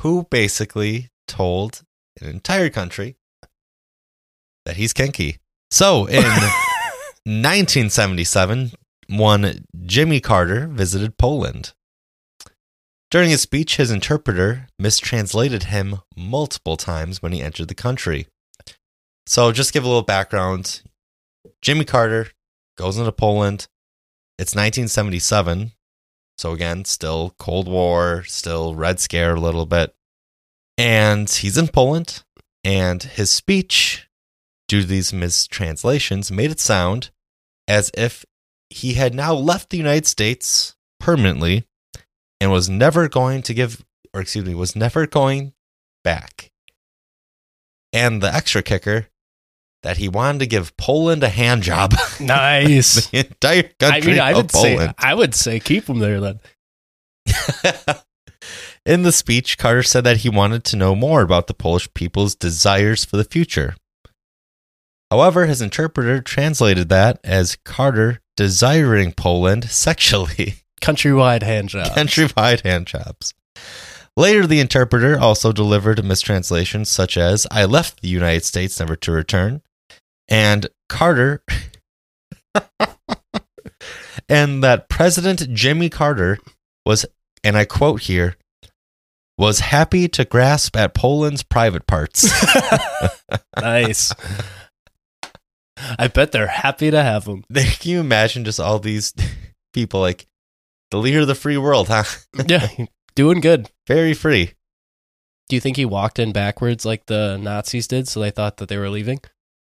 who 0.00 0.26
basically 0.30 1.08
told 1.28 1.82
an 2.20 2.26
entire 2.28 2.70
country 2.70 3.16
that 4.64 4.76
he's 4.76 4.92
kinky. 4.92 5.38
So 5.70 6.06
in 6.06 6.22
1977, 7.24 8.72
one 9.08 9.64
Jimmy 9.84 10.20
Carter 10.20 10.66
visited 10.66 11.18
Poland. 11.18 11.74
During 13.10 13.30
his 13.30 13.42
speech, 13.42 13.76
his 13.76 13.90
interpreter 13.90 14.68
mistranslated 14.78 15.64
him 15.64 16.00
multiple 16.16 16.76
times 16.76 17.20
when 17.20 17.32
he 17.32 17.42
entered 17.42 17.68
the 17.68 17.74
country. 17.74 18.26
So, 19.26 19.50
just 19.50 19.72
give 19.72 19.84
a 19.84 19.88
little 19.88 20.02
background. 20.02 20.82
Jimmy 21.60 21.84
Carter 21.84 22.28
goes 22.78 22.96
into 22.98 23.10
Poland. 23.10 23.66
It's 24.38 24.54
1977. 24.54 25.72
So, 26.40 26.52
again, 26.52 26.86
still 26.86 27.34
Cold 27.38 27.68
War, 27.68 28.24
still 28.24 28.74
Red 28.74 28.98
Scare 28.98 29.34
a 29.34 29.40
little 29.40 29.66
bit. 29.66 29.94
And 30.78 31.28
he's 31.28 31.58
in 31.58 31.68
Poland, 31.68 32.22
and 32.64 33.02
his 33.02 33.30
speech 33.30 34.08
due 34.66 34.80
to 34.80 34.86
these 34.86 35.12
mistranslations, 35.12 36.32
made 36.32 36.50
it 36.50 36.58
sound 36.58 37.10
as 37.68 37.90
if 37.92 38.24
he 38.70 38.94
had 38.94 39.14
now 39.14 39.34
left 39.34 39.68
the 39.68 39.76
United 39.76 40.06
States 40.06 40.76
permanently 40.98 41.66
and 42.40 42.50
was 42.50 42.70
never 42.70 43.06
going 43.06 43.42
to 43.42 43.52
give, 43.52 43.84
or 44.14 44.22
excuse 44.22 44.46
me, 44.46 44.54
was 44.54 44.74
never 44.74 45.06
going 45.06 45.52
back. 46.02 46.50
And 47.92 48.22
the 48.22 48.34
extra 48.34 48.62
kicker 48.62 49.08
that 49.82 49.96
he 49.96 50.08
wanted 50.08 50.40
to 50.40 50.46
give 50.46 50.76
Poland 50.76 51.22
a 51.22 51.28
hand 51.28 51.62
job. 51.62 51.94
Nice. 52.20 53.06
the 53.08 53.20
entire 53.20 53.70
I 53.80 53.90
country 53.90 54.12
mean, 54.12 54.20
I 54.20 54.30
of 54.30 54.36
would 54.36 54.50
say 54.52 54.74
Poland. 54.76 54.94
I 54.98 55.14
would 55.14 55.34
say 55.34 55.58
keep 55.60 55.88
him 55.88 55.98
there 55.98 56.20
then. 56.20 56.40
In 58.86 59.02
the 59.02 59.12
speech, 59.12 59.58
Carter 59.58 59.82
said 59.82 60.04
that 60.04 60.18
he 60.18 60.28
wanted 60.28 60.64
to 60.64 60.76
know 60.76 60.94
more 60.94 61.22
about 61.22 61.46
the 61.46 61.54
Polish 61.54 61.92
people's 61.94 62.34
desires 62.34 63.04
for 63.04 63.16
the 63.16 63.24
future. 63.24 63.74
However, 65.10 65.46
his 65.46 65.60
interpreter 65.60 66.20
translated 66.20 66.88
that 66.88 67.18
as 67.24 67.56
Carter 67.64 68.20
desiring 68.36 69.12
Poland 69.12 69.70
sexually. 69.70 70.56
Countrywide 70.80 71.42
hand 71.42 71.68
job. 71.68 71.88
Countrywide 71.88 72.62
hand 72.62 72.86
jobs. 72.86 73.34
Later, 74.16 74.46
the 74.46 74.60
interpreter 74.60 75.18
also 75.18 75.52
delivered 75.52 76.04
mistranslations 76.04 76.88
such 76.88 77.16
as 77.16 77.46
I 77.50 77.64
left 77.64 78.00
the 78.00 78.08
United 78.08 78.44
States 78.44 78.78
never 78.80 78.96
to 78.96 79.12
return, 79.12 79.62
and 80.30 80.68
Carter, 80.88 81.42
and 84.28 84.64
that 84.64 84.88
President 84.88 85.52
Jimmy 85.52 85.90
Carter 85.90 86.38
was, 86.86 87.04
and 87.44 87.56
I 87.56 87.64
quote 87.64 88.02
here, 88.02 88.36
was 89.36 89.60
happy 89.60 90.06
to 90.06 90.24
grasp 90.24 90.76
at 90.76 90.94
Poland's 90.94 91.42
private 91.42 91.86
parts. 91.86 92.30
nice. 93.60 94.12
I 95.98 96.08
bet 96.08 96.32
they're 96.32 96.46
happy 96.46 96.90
to 96.90 97.02
have 97.02 97.24
him. 97.24 97.44
Can 97.52 97.90
you 97.90 98.00
imagine 98.00 98.44
just 98.44 98.60
all 98.60 98.78
these 98.78 99.14
people 99.72 100.00
like 100.00 100.26
the 100.90 100.98
leader 100.98 101.20
of 101.20 101.26
the 101.26 101.34
free 101.34 101.56
world, 101.56 101.88
huh? 101.88 102.04
Yeah, 102.46 102.68
doing 103.14 103.40
good. 103.40 103.70
Very 103.86 104.12
free. 104.12 104.52
Do 105.48 105.56
you 105.56 105.60
think 105.60 105.76
he 105.76 105.84
walked 105.84 106.18
in 106.18 106.32
backwards 106.32 106.84
like 106.84 107.06
the 107.06 107.36
Nazis 107.36 107.88
did, 107.88 108.08
so 108.08 108.20
they 108.20 108.30
thought 108.30 108.58
that 108.58 108.68
they 108.68 108.76
were 108.76 108.90
leaving? 108.90 109.20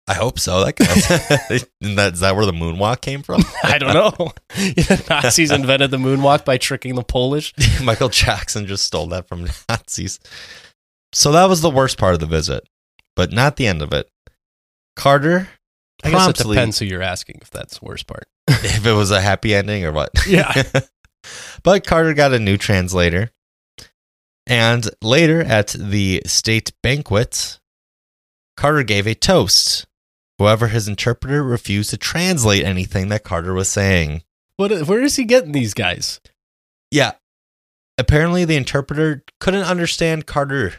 I 0.09 0.15
hope 0.15 0.39
so. 0.39 0.65
That 0.65 0.73
counts. 0.73 1.07
That, 1.81 2.13
is 2.13 2.19
that 2.21 2.35
where 2.35 2.45
the 2.47 2.51
moonwalk 2.51 3.01
came 3.01 3.21
from? 3.21 3.43
I 3.63 3.77
don't 3.77 3.93
know. 3.93 4.31
the 4.49 5.05
Nazis 5.07 5.51
invented 5.51 5.91
the 5.91 5.97
moonwalk 5.97 6.45
by 6.45 6.57
tricking 6.57 6.95
the 6.95 7.03
Polish. 7.03 7.53
Michael 7.83 8.09
Jackson 8.09 8.65
just 8.65 8.85
stole 8.85 9.07
that 9.07 9.27
from 9.27 9.47
Nazis. 9.69 10.19
So 11.13 11.31
that 11.33 11.47
was 11.47 11.61
the 11.61 11.69
worst 11.69 11.99
part 11.99 12.15
of 12.15 12.19
the 12.19 12.25
visit, 12.25 12.67
but 13.15 13.31
not 13.31 13.55
the 13.55 13.67
end 13.67 13.83
of 13.83 13.93
it. 13.93 14.09
Carter 14.95 15.47
I 16.03 16.09
guess 16.09 16.27
it 16.29 16.37
depends 16.37 16.79
who 16.79 16.85
you're 16.85 17.03
asking 17.03 17.39
if 17.41 17.51
that's 17.51 17.77
the 17.77 17.85
worst 17.85 18.07
part. 18.07 18.27
if 18.47 18.85
it 18.85 18.93
was 18.93 19.11
a 19.11 19.21
happy 19.21 19.53
ending 19.53 19.85
or 19.85 19.91
what. 19.91 20.09
Yeah. 20.27 20.63
but 21.63 21.85
Carter 21.85 22.15
got 22.15 22.33
a 22.33 22.39
new 22.39 22.57
translator. 22.57 23.31
And 24.47 24.89
later 25.03 25.41
at 25.41 25.75
the 25.77 26.23
state 26.25 26.71
banquet, 26.81 27.59
Carter 28.57 28.83
gave 28.83 29.05
a 29.05 29.13
toast. 29.13 29.85
However, 30.39 30.69
his 30.69 30.87
interpreter 30.87 31.43
refused 31.43 31.89
to 31.89 31.97
translate 31.97 32.63
anything 32.63 33.09
that 33.09 33.25
Carter 33.25 33.53
was 33.53 33.69
saying. 33.69 34.23
What? 34.55 34.87
Where 34.87 35.01
is 35.01 35.17
he 35.17 35.25
getting 35.25 35.51
these 35.51 35.73
guys? 35.73 36.21
Yeah. 36.91 37.13
Apparently, 37.97 38.45
the 38.45 38.55
interpreter 38.55 39.23
couldn't 39.41 39.65
understand 39.65 40.25
Carter. 40.25 40.75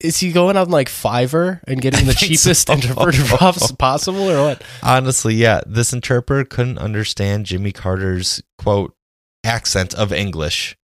Is 0.00 0.18
he 0.18 0.32
going 0.32 0.56
on 0.56 0.70
like 0.70 0.88
Fiverr 0.88 1.60
and 1.66 1.80
getting 1.80 2.06
the 2.06 2.14
cheapest 2.14 2.68
so. 2.68 2.74
interpreter 2.74 3.22
possible, 3.78 4.30
or 4.30 4.42
what? 4.42 4.62
Honestly, 4.82 5.34
yeah, 5.34 5.60
this 5.66 5.92
interpreter 5.92 6.44
couldn't 6.44 6.78
understand 6.78 7.46
Jimmy 7.46 7.72
Carter's 7.72 8.42
quote 8.58 8.94
accent 9.44 9.94
of 9.94 10.12
English 10.12 10.76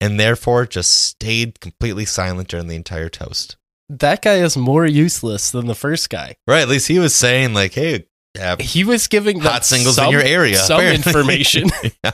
and 0.00 0.18
therefore 0.20 0.66
just 0.66 0.90
stayed 0.92 1.60
completely 1.60 2.04
silent 2.04 2.48
during 2.48 2.68
the 2.68 2.76
entire 2.76 3.08
toast. 3.08 3.56
That 3.88 4.22
guy 4.22 4.36
is 4.36 4.56
more 4.56 4.84
useless 4.86 5.50
than 5.50 5.66
the 5.66 5.74
first 5.74 6.10
guy. 6.10 6.36
Right, 6.46 6.62
at 6.62 6.68
least 6.68 6.88
he 6.88 6.98
was 6.98 7.14
saying 7.14 7.54
like, 7.54 7.74
"Hey, 7.74 8.06
yeah, 8.34 8.56
He 8.58 8.82
was 8.84 9.06
giving 9.06 9.40
hot 9.40 9.64
singles 9.64 9.96
some, 9.96 10.06
in 10.06 10.10
your 10.12 10.22
area." 10.22 10.56
some 10.56 10.80
apparently. 10.80 11.10
information. 11.10 11.70
Yeah. 12.04 12.12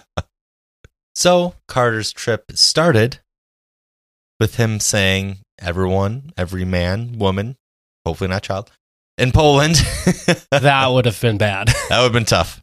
So 1.15 1.55
Carter's 1.69 2.13
trip 2.13 2.53
started 2.55 3.21
with 4.41 4.57
him 4.57 4.81
saying, 4.81 5.39
"Everyone, 5.59 6.33
every 6.37 6.65
man, 6.65 7.19
woman, 7.19 7.57
hopefully 8.07 8.29
not 8.29 8.43
child, 8.43 8.71
in 9.19 9.33
Poland." 9.33 9.77
that 10.51 10.87
would 10.89 11.07
have 11.07 11.21
been 11.21 11.39
bad. 11.39 11.69
That 11.89 11.99
would 11.99 12.05
have 12.05 12.13
been 12.13 12.25
tough. 12.25 12.63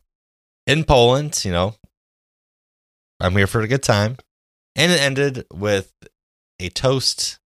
In 0.68 0.84
Poland, 0.84 1.44
you 1.46 1.52
know, 1.52 1.76
I'm 3.20 3.34
here 3.36 3.48
for 3.48 3.62
a 3.62 3.68
good 3.68 3.84
time. 3.84 4.18
And 4.76 4.92
it 4.92 5.02
ended 5.02 5.46
with 5.52 5.92
a 6.60 6.70
toast 6.70 7.39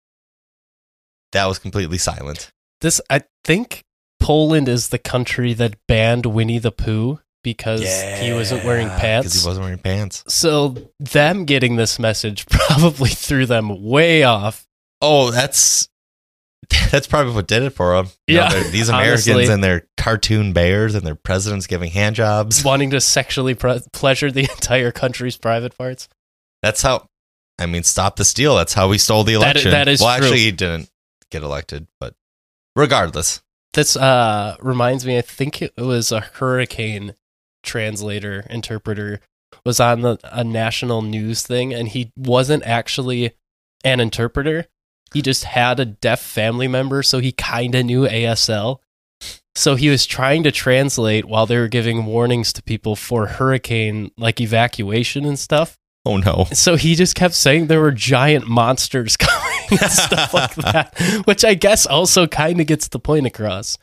that 1.32 1.46
was 1.48 1.60
completely 1.60 1.98
silent. 1.98 2.52
This, 2.82 3.00
I 3.10 3.24
think, 3.44 3.84
Poland 4.20 4.68
is 4.68 4.90
the 4.90 5.00
country 5.00 5.54
that 5.54 5.76
banned 5.88 6.26
Winnie 6.26 6.60
the 6.60 6.72
Pooh 6.72 7.20
because 7.44 7.82
he 8.20 8.34
wasn't 8.34 8.64
wearing 8.66 8.88
pants. 8.90 9.28
Because 9.28 9.44
he 9.44 9.48
wasn't 9.48 9.64
wearing 9.66 9.80
pants. 9.80 10.24
So 10.28 10.76
them 11.00 11.46
getting 11.46 11.76
this 11.76 11.98
message 12.00 12.46
probably 12.50 13.10
threw 13.10 13.46
them 13.46 13.84
way 13.84 14.24
off. 14.24 14.68
Oh, 15.02 15.32
that's 15.32 15.88
that's 16.92 17.08
probably 17.08 17.34
what 17.34 17.48
did 17.48 17.64
it 17.64 17.72
for 17.72 17.96
him. 17.96 18.08
Yeah, 18.28 18.50
these 18.70 18.90
Americans 18.90 19.28
honestly. 19.28 19.54
and 19.54 19.64
their 19.64 19.88
cartoon 19.98 20.54
bears 20.54 20.96
and 20.96 21.06
their 21.06 21.16
presidents 21.16 21.68
giving 21.68 21.90
hand 21.92 22.16
jobs. 22.16 22.64
wanting 22.66 22.92
to 22.92 23.02
sexually 23.02 23.56
pre- 23.56 23.82
pleasure 23.92 24.32
the 24.32 24.42
entire 24.42 24.92
country's 24.92 25.38
private 25.38 25.78
parts. 25.78 26.08
That's 26.62 26.82
how. 26.82 27.08
I 27.60 27.66
mean, 27.66 27.84
stop 27.84 28.16
the 28.16 28.26
steal. 28.26 28.56
That's 28.56 28.74
how 28.74 28.88
we 28.88 28.98
stole 28.98 29.24
the 29.24 29.34
That- 29.34 29.42
election. 29.56 29.72
that 29.72 29.88
is 29.88 30.00
well, 30.02 30.16
true. 30.18 30.26
actually, 30.28 30.40
he 30.42 30.52
didn't 30.52 30.90
get 31.32 31.44
elected, 31.44 31.88
but 32.00 32.14
regardless, 32.76 33.42
This 33.74 33.96
uh, 33.96 34.58
reminds 34.60 35.06
me, 35.06 35.18
I 35.18 35.22
think 35.22 35.62
it 35.62 35.78
was 35.78 36.12
a 36.12 36.20
hurricane 36.20 37.16
translator, 37.64 38.46
interpreter, 38.50 39.22
was 39.66 39.80
on 39.80 40.02
the, 40.02 40.18
a 40.24 40.44
national 40.44 41.02
news 41.02 41.44
thing, 41.44 41.74
and 41.74 41.88
he 41.88 42.12
wasn't 42.18 42.64
actually 42.66 43.32
an 43.84 44.00
interpreter. 44.00 44.66
He 45.14 45.22
just 45.22 45.46
had 45.46 45.80
a 45.80 45.86
deaf 45.86 46.22
family 46.22 46.68
member, 46.68 47.04
so 47.04 47.20
he 47.20 47.32
kind 47.32 47.74
of 47.76 47.86
knew 47.86 48.08
ASL. 48.08 48.80
So 49.56 49.76
he 49.76 49.90
was 49.90 50.06
trying 50.06 50.44
to 50.44 50.52
translate 50.52 51.26
while 51.26 51.46
they 51.46 51.58
were 51.58 51.68
giving 51.68 52.06
warnings 52.06 52.54
to 52.54 52.64
people 52.64 52.96
for 52.96 53.28
hurricane, 53.28 54.12
like 54.18 54.40
evacuation 54.40 55.26
and 55.26 55.38
stuff. 55.38 55.78
Oh 56.06 56.18
no. 56.18 56.46
So 56.54 56.76
he 56.76 56.96
just 56.96 57.16
kept 57.16 57.34
saying 57.36 57.68
there 57.68 57.82
were 57.82 57.92
giant 57.92 58.48
monsters 58.48 59.18
coming 59.18 59.68
and 59.82 59.92
stuff 59.92 60.34
like 60.34 60.56
that, 60.56 60.98
which 61.26 61.46
I 61.46 61.54
guess 61.54 61.86
also 61.86 62.28
kind 62.28 62.60
of 62.60 62.68
gets 62.68 62.88
the 62.88 63.00
point 63.00 63.26
across. 63.26 63.78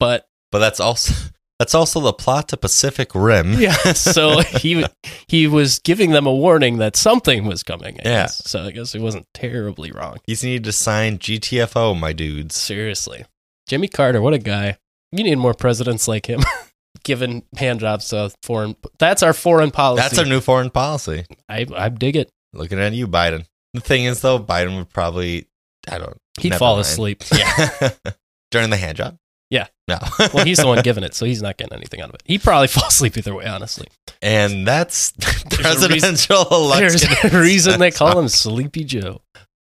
But 0.00 0.26
But 0.52 0.58
that's 0.60 0.80
also 0.80 1.12
that's 1.58 1.74
also 1.74 2.00
the 2.00 2.12
plot 2.12 2.48
to 2.48 2.56
Pacific 2.58 3.10
Rim. 3.14 3.54
yeah, 3.54 3.72
so 3.94 4.40
he 4.40 4.84
he 5.26 5.46
was 5.46 5.78
giving 5.78 6.10
them 6.10 6.26
a 6.26 6.34
warning 6.34 6.76
that 6.78 6.96
something 6.96 7.46
was 7.46 7.62
coming. 7.62 7.96
I 8.04 8.08
Yeah. 8.08 8.22
guess. 8.24 8.42
So 8.48 8.62
I 8.64 8.70
guess 8.72 8.92
he 8.92 8.98
wasn't 8.98 9.26
terribly 9.34 9.90
wrong. 9.90 10.18
He's 10.26 10.44
needed 10.44 10.64
to 10.64 10.72
sign 10.72 11.18
GTFO, 11.18 11.98
my 11.98 12.12
dudes. 12.12 12.56
Seriously, 12.56 13.24
Jimmy 13.66 13.88
Carter, 13.88 14.20
what 14.20 14.34
a 14.34 14.38
guy! 14.38 14.76
You 15.12 15.24
need 15.24 15.36
more 15.38 15.54
presidents 15.54 16.06
like 16.06 16.26
him. 16.26 16.40
Giving 17.04 17.42
hand 17.56 17.80
jobs 17.80 18.08
to 18.08 18.30
foreign. 18.42 18.76
That's 18.98 19.22
our 19.22 19.32
foreign 19.32 19.70
policy. 19.70 20.02
That's 20.02 20.18
our 20.18 20.24
new 20.24 20.40
foreign 20.40 20.70
policy. 20.70 21.24
I 21.48 21.66
I 21.74 21.88
dig 21.88 22.16
it. 22.16 22.30
Looking 22.52 22.78
at 22.80 22.92
you, 22.92 23.06
Biden. 23.08 23.46
The 23.74 23.80
thing 23.80 24.04
is, 24.04 24.20
though, 24.22 24.38
Biden 24.38 24.76
would 24.78 24.88
probably, 24.90 25.46
I 25.90 25.98
don't. 25.98 26.16
He'd 26.40 26.54
fall 26.54 26.76
mind. 26.76 26.86
asleep. 26.86 27.22
Yeah, 27.34 27.90
during 28.50 28.70
the 28.70 28.76
hand 28.76 28.96
job. 28.96 29.16
Yeah. 29.50 29.66
No. 29.88 29.98
Well, 30.34 30.44
he's 30.44 30.58
the 30.58 30.66
one 30.66 30.82
giving 30.82 31.04
it, 31.04 31.14
so 31.14 31.24
he's 31.26 31.40
not 31.42 31.56
getting 31.56 31.74
anything 31.76 32.00
out 32.00 32.08
of 32.08 32.14
it. 32.16 32.22
He'd 32.24 32.42
probably 32.42 32.66
fall 32.68 32.88
asleep 32.88 33.16
either 33.16 33.34
way, 33.34 33.46
honestly. 33.46 33.86
and 34.22 34.66
that's 34.66 35.12
presidential 35.50 36.46
election. 36.50 37.08
There's 37.22 37.34
a 37.34 37.40
reason 37.40 37.78
they 37.80 37.90
call 37.90 38.18
him 38.18 38.28
Sleepy 38.28 38.84
Joe. 38.84 39.20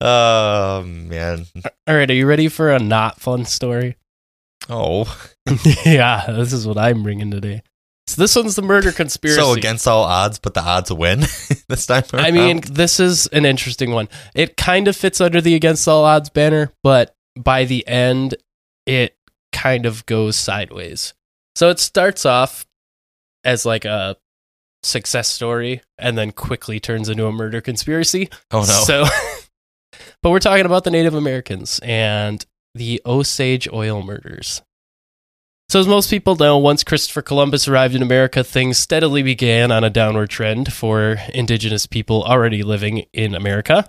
Oh 0.00 0.82
man. 0.84 1.46
All 1.86 1.94
right, 1.96 2.10
are 2.10 2.14
you 2.14 2.26
ready 2.26 2.48
for 2.48 2.70
a 2.70 2.78
not 2.78 3.20
fun 3.20 3.44
story? 3.44 3.96
Oh. 4.68 5.04
yeah, 5.84 6.26
this 6.28 6.52
is 6.52 6.66
what 6.66 6.78
I'm 6.78 7.02
bringing 7.02 7.30
today. 7.30 7.62
So 8.06 8.20
this 8.20 8.36
one's 8.36 8.54
the 8.54 8.62
murder 8.62 8.92
conspiracy. 8.92 9.40
So 9.40 9.52
against 9.52 9.88
all 9.88 10.04
odds, 10.04 10.38
but 10.38 10.54
the 10.54 10.62
odds 10.62 10.92
win 10.92 11.20
this 11.68 11.86
time. 11.86 12.04
I 12.12 12.30
mean, 12.30 12.60
this 12.60 13.00
is 13.00 13.26
an 13.28 13.44
interesting 13.44 13.92
one. 13.92 14.08
It 14.34 14.56
kind 14.56 14.88
of 14.88 14.96
fits 14.96 15.20
under 15.20 15.40
the 15.40 15.54
against 15.54 15.88
all 15.88 16.04
odds 16.04 16.30
banner, 16.30 16.72
but 16.82 17.14
by 17.38 17.64
the 17.64 17.86
end, 17.86 18.36
it 18.86 19.16
kind 19.52 19.86
of 19.86 20.04
goes 20.06 20.36
sideways. 20.36 21.14
So 21.56 21.70
it 21.70 21.78
starts 21.78 22.26
off 22.26 22.66
as 23.44 23.64
like 23.64 23.84
a 23.84 24.16
success 24.82 25.28
story 25.28 25.80
and 25.98 26.18
then 26.18 26.30
quickly 26.30 26.78
turns 26.80 27.08
into 27.08 27.26
a 27.26 27.32
murder 27.32 27.60
conspiracy. 27.60 28.28
oh 28.50 28.60
no. 28.60 28.64
So, 28.64 29.04
but 30.22 30.30
we're 30.30 30.40
talking 30.40 30.66
about 30.66 30.84
the 30.84 30.90
Native 30.90 31.14
Americans 31.14 31.80
and 31.82 32.44
the 32.74 33.00
Osage 33.06 33.68
oil 33.72 34.02
murders. 34.02 34.62
So, 35.68 35.80
as 35.80 35.86
most 35.86 36.10
people 36.10 36.36
know, 36.36 36.58
once 36.58 36.84
Christopher 36.84 37.22
Columbus 37.22 37.66
arrived 37.66 37.94
in 37.94 38.02
America, 38.02 38.44
things 38.44 38.76
steadily 38.76 39.22
began 39.22 39.72
on 39.72 39.82
a 39.82 39.90
downward 39.90 40.30
trend 40.30 40.72
for 40.72 41.16
indigenous 41.32 41.86
people 41.86 42.22
already 42.22 42.62
living 42.62 43.06
in 43.12 43.34
America. 43.34 43.86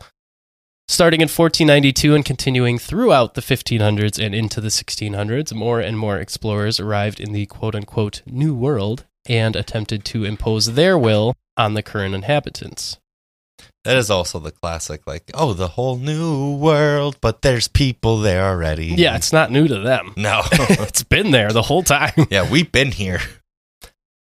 Starting 0.87 1.19
in 1.19 1.27
1492 1.27 2.15
and 2.15 2.23
continuing 2.23 2.77
throughout 2.77 3.33
the 3.33 3.41
1500s 3.41 4.23
and 4.23 4.33
into 4.35 4.61
the 4.61 4.69
1600s, 4.69 5.53
more 5.53 5.79
and 5.79 5.97
more 5.97 6.17
explorers 6.17 6.79
arrived 6.79 7.19
in 7.19 7.33
the 7.33 7.47
quote 7.47 7.75
unquote 7.75 8.21
New 8.25 8.53
World 8.53 9.05
and 9.27 9.55
attempted 9.55 10.05
to 10.05 10.23
impose 10.23 10.73
their 10.73 10.97
will 10.97 11.33
on 11.57 11.73
the 11.73 11.83
current 11.83 12.13
inhabitants. 12.13 12.97
That 13.85 13.97
is 13.97 14.09
also 14.09 14.39
the 14.39 14.51
classic, 14.51 15.05
like, 15.05 15.29
oh, 15.35 15.53
the 15.53 15.67
whole 15.67 15.97
new 15.97 16.55
world, 16.55 17.17
but 17.21 17.43
there's 17.43 17.67
people 17.67 18.17
there 18.17 18.43
already. 18.43 18.87
Yeah, 18.87 19.15
it's 19.15 19.31
not 19.31 19.51
new 19.51 19.67
to 19.67 19.79
them. 19.79 20.13
No. 20.17 20.41
it's 20.51 21.03
been 21.03 21.29
there 21.29 21.51
the 21.51 21.61
whole 21.61 21.83
time. 21.83 22.27
yeah, 22.31 22.49
we've 22.49 22.71
been 22.71 22.91
here. 22.91 23.19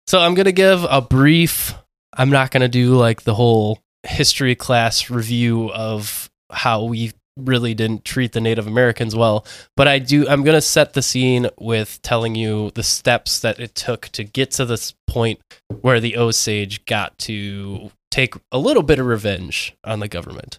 So 0.07 0.19
I'm 0.19 0.35
going 0.35 0.47
to 0.47 0.53
give 0.53 0.85
a 0.85 1.03
brief, 1.03 1.75
I'm 2.15 2.31
not 2.31 2.51
going 2.51 2.63
to 2.63 2.69
do 2.69 2.95
like 2.95 3.23
the 3.23 3.35
whole 3.35 3.79
history 4.03 4.55
class 4.55 5.11
review 5.11 5.71
of 5.71 6.31
how 6.51 6.85
we 6.85 7.13
really 7.37 7.75
didn't 7.75 8.05
treat 8.05 8.33
the 8.33 8.41
Native 8.41 8.67
Americans 8.67 9.15
well, 9.15 9.47
but 9.77 9.89
I 9.89 9.99
do 9.99 10.27
I'm 10.29 10.43
going 10.43 10.57
to 10.57 10.61
set 10.61 10.95
the 10.95 11.03
scene 11.03 11.49
with 11.59 12.01
telling 12.03 12.35
you 12.35 12.71
the 12.75 12.83
steps 12.83 13.41
that 13.41 13.61
it 13.61 13.75
took 13.75 14.09
to 14.09 14.25
get 14.25 14.51
to 14.53 14.65
this 14.65 14.95
point 15.07 15.41
where 15.81 16.01
the 16.01 16.17
Osage 16.17 16.85
got 16.87 17.17
to 17.19 17.91
take 18.21 18.35
a 18.53 18.59
little 18.59 18.83
bit 18.83 18.99
of 18.99 19.07
revenge 19.07 19.75
on 19.85 20.01
the 20.01 20.09
government. 20.09 20.59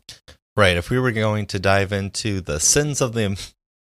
Right. 0.55 0.75
If 0.77 0.89
we 0.89 0.99
were 0.99 1.11
going 1.11 1.45
to 1.47 1.59
dive 1.59 1.91
into 1.93 2.41
the 2.41 2.59
sins 2.59 3.01
of 3.01 3.13
the 3.13 3.39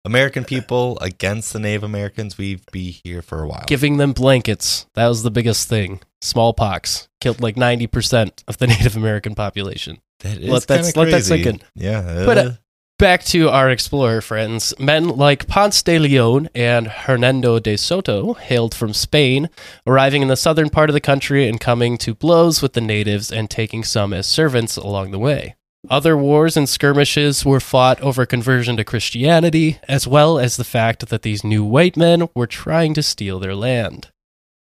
American 0.04 0.44
people 0.44 0.98
against 1.00 1.52
the 1.52 1.58
Native 1.58 1.82
Americans, 1.84 2.38
we'd 2.38 2.62
be 2.72 2.90
here 3.04 3.20
for 3.22 3.42
a 3.42 3.46
while. 3.46 3.64
Giving 3.66 3.98
them 3.98 4.12
blankets. 4.12 4.86
That 4.94 5.08
was 5.08 5.22
the 5.22 5.30
biggest 5.30 5.68
thing. 5.68 6.00
Smallpox 6.22 7.08
killed 7.20 7.40
like 7.40 7.56
90% 7.56 8.42
of 8.48 8.58
the 8.58 8.66
Native 8.74 8.96
American 8.96 9.34
population. 9.34 9.98
That 10.20 10.38
is 10.38 10.48
Let 10.48 10.66
that- 10.68 10.96
let 10.96 11.10
that 11.10 11.24
sink 11.24 11.46
in. 11.46 11.60
Yeah. 11.74 12.24
But, 12.26 12.38
uh, 12.38 12.40
uh, 12.40 12.52
Back 12.99 13.22
to 13.26 13.49
our 13.49 13.70
explorer 13.70 14.20
friends. 14.20 14.74
Men 14.76 15.09
like 15.09 15.46
Ponce 15.46 15.82
de 15.84 16.01
Leon 16.01 16.49
and 16.53 16.88
Hernando 16.88 17.61
de 17.61 17.76
Soto 17.76 18.34
hailed 18.34 18.74
from 18.74 18.92
Spain, 18.92 19.51
arriving 19.86 20.20
in 20.22 20.26
the 20.26 20.36
southern 20.36 20.68
part 20.68 20.90
of 20.90 20.94
the 20.94 21.01
country 21.01 21.49
and 21.49 21.61
coming 21.61 21.96
to 21.99 22.12
blows 22.12 22.61
with 22.61 22.72
the 22.72 22.80
natives 22.80 23.30
and 23.30 23.49
taking 23.49 23.84
some 23.84 24.12
as 24.12 24.26
servants 24.26 24.76
along 24.76 25.12
the 25.12 25.18
way. 25.20 25.55
Other 25.88 26.16
wars 26.16 26.57
and 26.57 26.68
skirmishes 26.68 27.44
were 27.44 27.61
fought 27.61 28.01
over 28.01 28.26
conversion 28.26 28.76
to 28.78 28.84
Christianity, 28.84 29.78
as 29.86 30.09
well 30.09 30.36
as 30.36 30.57
the 30.57 30.64
fact 30.64 31.09
that 31.09 31.22
these 31.22 31.44
new 31.44 31.62
white 31.62 31.96
men 31.96 32.28
were 32.34 32.49
trying 32.49 32.94
to 32.94 33.03
steal 33.05 33.38
their 33.38 33.55
land. 33.55 34.09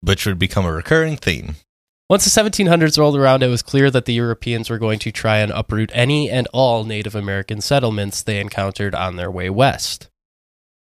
which 0.02 0.26
would 0.26 0.38
become 0.38 0.66
a 0.66 0.72
recurring 0.72 1.16
theme. 1.16 1.56
Once 2.10 2.24
the 2.24 2.42
1700s 2.42 2.98
rolled 2.98 3.18
around, 3.18 3.44
it 3.44 3.50
was 3.50 3.62
clear 3.62 3.92
that 3.92 4.06
the 4.06 4.14
Europeans 4.14 4.70
were 4.70 4.78
going 4.78 4.98
to 4.98 5.12
try 5.12 5.40
and 5.40 5.52
uproot 5.52 5.92
any 5.94 6.30
and 6.30 6.48
all 6.54 6.86
Native 6.86 7.16
American 7.16 7.60
settlements 7.60 8.24
they 8.24 8.40
encountered 8.40 8.96
on 8.96 9.18
their 9.18 9.30
way 9.30 9.50
west. 9.50 10.10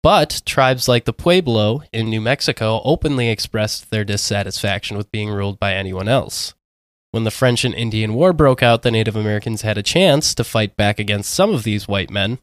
But 0.04 0.40
tribes 0.46 0.86
like 0.86 1.04
the 1.04 1.12
Pueblo 1.12 1.82
in 1.92 2.08
New 2.08 2.20
Mexico 2.20 2.80
openly 2.84 3.28
expressed 3.28 3.90
their 3.90 4.04
dissatisfaction 4.04 4.96
with 4.96 5.10
being 5.10 5.30
ruled 5.30 5.58
by 5.58 5.74
anyone 5.74 6.06
else. 6.06 6.54
When 7.10 7.24
the 7.24 7.32
French 7.32 7.64
and 7.64 7.74
Indian 7.74 8.14
War 8.14 8.32
broke 8.32 8.62
out, 8.62 8.82
the 8.82 8.92
Native 8.92 9.16
Americans 9.16 9.62
had 9.62 9.76
a 9.76 9.82
chance 9.82 10.32
to 10.36 10.44
fight 10.44 10.76
back 10.76 11.00
against 11.00 11.32
some 11.32 11.52
of 11.52 11.64
these 11.64 11.88
white 11.88 12.10
men, 12.10 12.38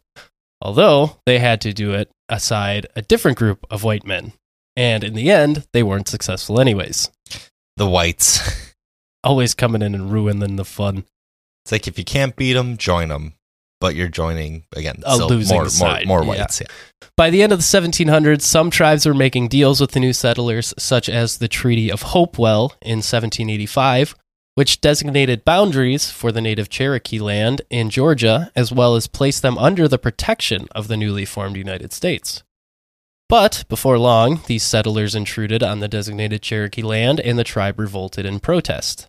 although 0.59 1.19
they 1.25 1.39
had 1.39 1.61
to 1.61 1.71
do 1.71 1.93
it 1.93 2.11
aside 2.27 2.87
a 2.97 3.01
different 3.01 3.37
group 3.37 3.65
of 3.69 3.85
white 3.85 4.05
men. 4.05 4.33
And 4.75 5.05
in 5.05 5.13
the 5.13 5.31
end, 5.31 5.65
they 5.71 5.83
weren't 5.83 6.09
successful 6.09 6.59
anyways. 6.59 7.11
The 7.77 7.87
whites. 7.87 8.71
Always 9.23 9.53
coming 9.53 9.81
in 9.81 9.95
and 9.95 10.11
ruining 10.11 10.55
the 10.55 10.65
fun. 10.65 11.05
It's 11.63 11.71
like 11.71 11.87
if 11.87 11.97
you 11.97 12.03
can't 12.03 12.35
beat 12.35 12.53
them, 12.53 12.77
join 12.77 13.09
them. 13.09 13.33
But 13.79 13.95
you're 13.95 14.07
joining 14.07 14.63
again. 14.75 15.03
A 15.05 15.17
so 15.17 15.27
losing 15.27 15.57
more, 15.57 15.69
side, 15.69 16.07
more, 16.07 16.23
more 16.23 16.35
yeah. 16.35 16.41
whites. 16.41 16.61
Yeah. 16.61 16.67
By 17.17 17.29
the 17.29 17.43
end 17.43 17.51
of 17.51 17.59
the 17.59 17.63
1700s, 17.63 18.41
some 18.41 18.69
tribes 18.69 19.05
were 19.05 19.13
making 19.13 19.49
deals 19.49 19.81
with 19.81 19.91
the 19.91 19.99
new 19.99 20.13
settlers, 20.13 20.73
such 20.77 21.09
as 21.09 21.37
the 21.37 21.49
Treaty 21.49 21.91
of 21.91 22.01
Hopewell 22.01 22.73
in 22.81 22.99
1785, 22.99 24.15
which 24.55 24.79
designated 24.79 25.43
boundaries 25.43 26.09
for 26.09 26.31
the 26.31 26.39
native 26.39 26.69
Cherokee 26.69 27.19
land 27.19 27.61
in 27.69 27.89
Georgia, 27.89 28.51
as 28.55 28.71
well 28.71 28.95
as 28.95 29.07
placed 29.07 29.41
them 29.41 29.57
under 29.57 29.87
the 29.87 29.99
protection 29.99 30.67
of 30.71 30.87
the 30.87 30.97
newly 30.97 31.25
formed 31.25 31.57
United 31.57 31.91
States. 31.91 32.41
But 33.27 33.65
before 33.67 33.97
long, 33.97 34.41
these 34.47 34.63
settlers 34.63 35.15
intruded 35.15 35.61
on 35.61 35.79
the 35.79 35.87
designated 35.87 36.41
Cherokee 36.41 36.83
land 36.83 37.19
and 37.19 37.37
the 37.37 37.43
tribe 37.43 37.79
revolted 37.79 38.25
in 38.25 38.39
protest. 38.39 39.07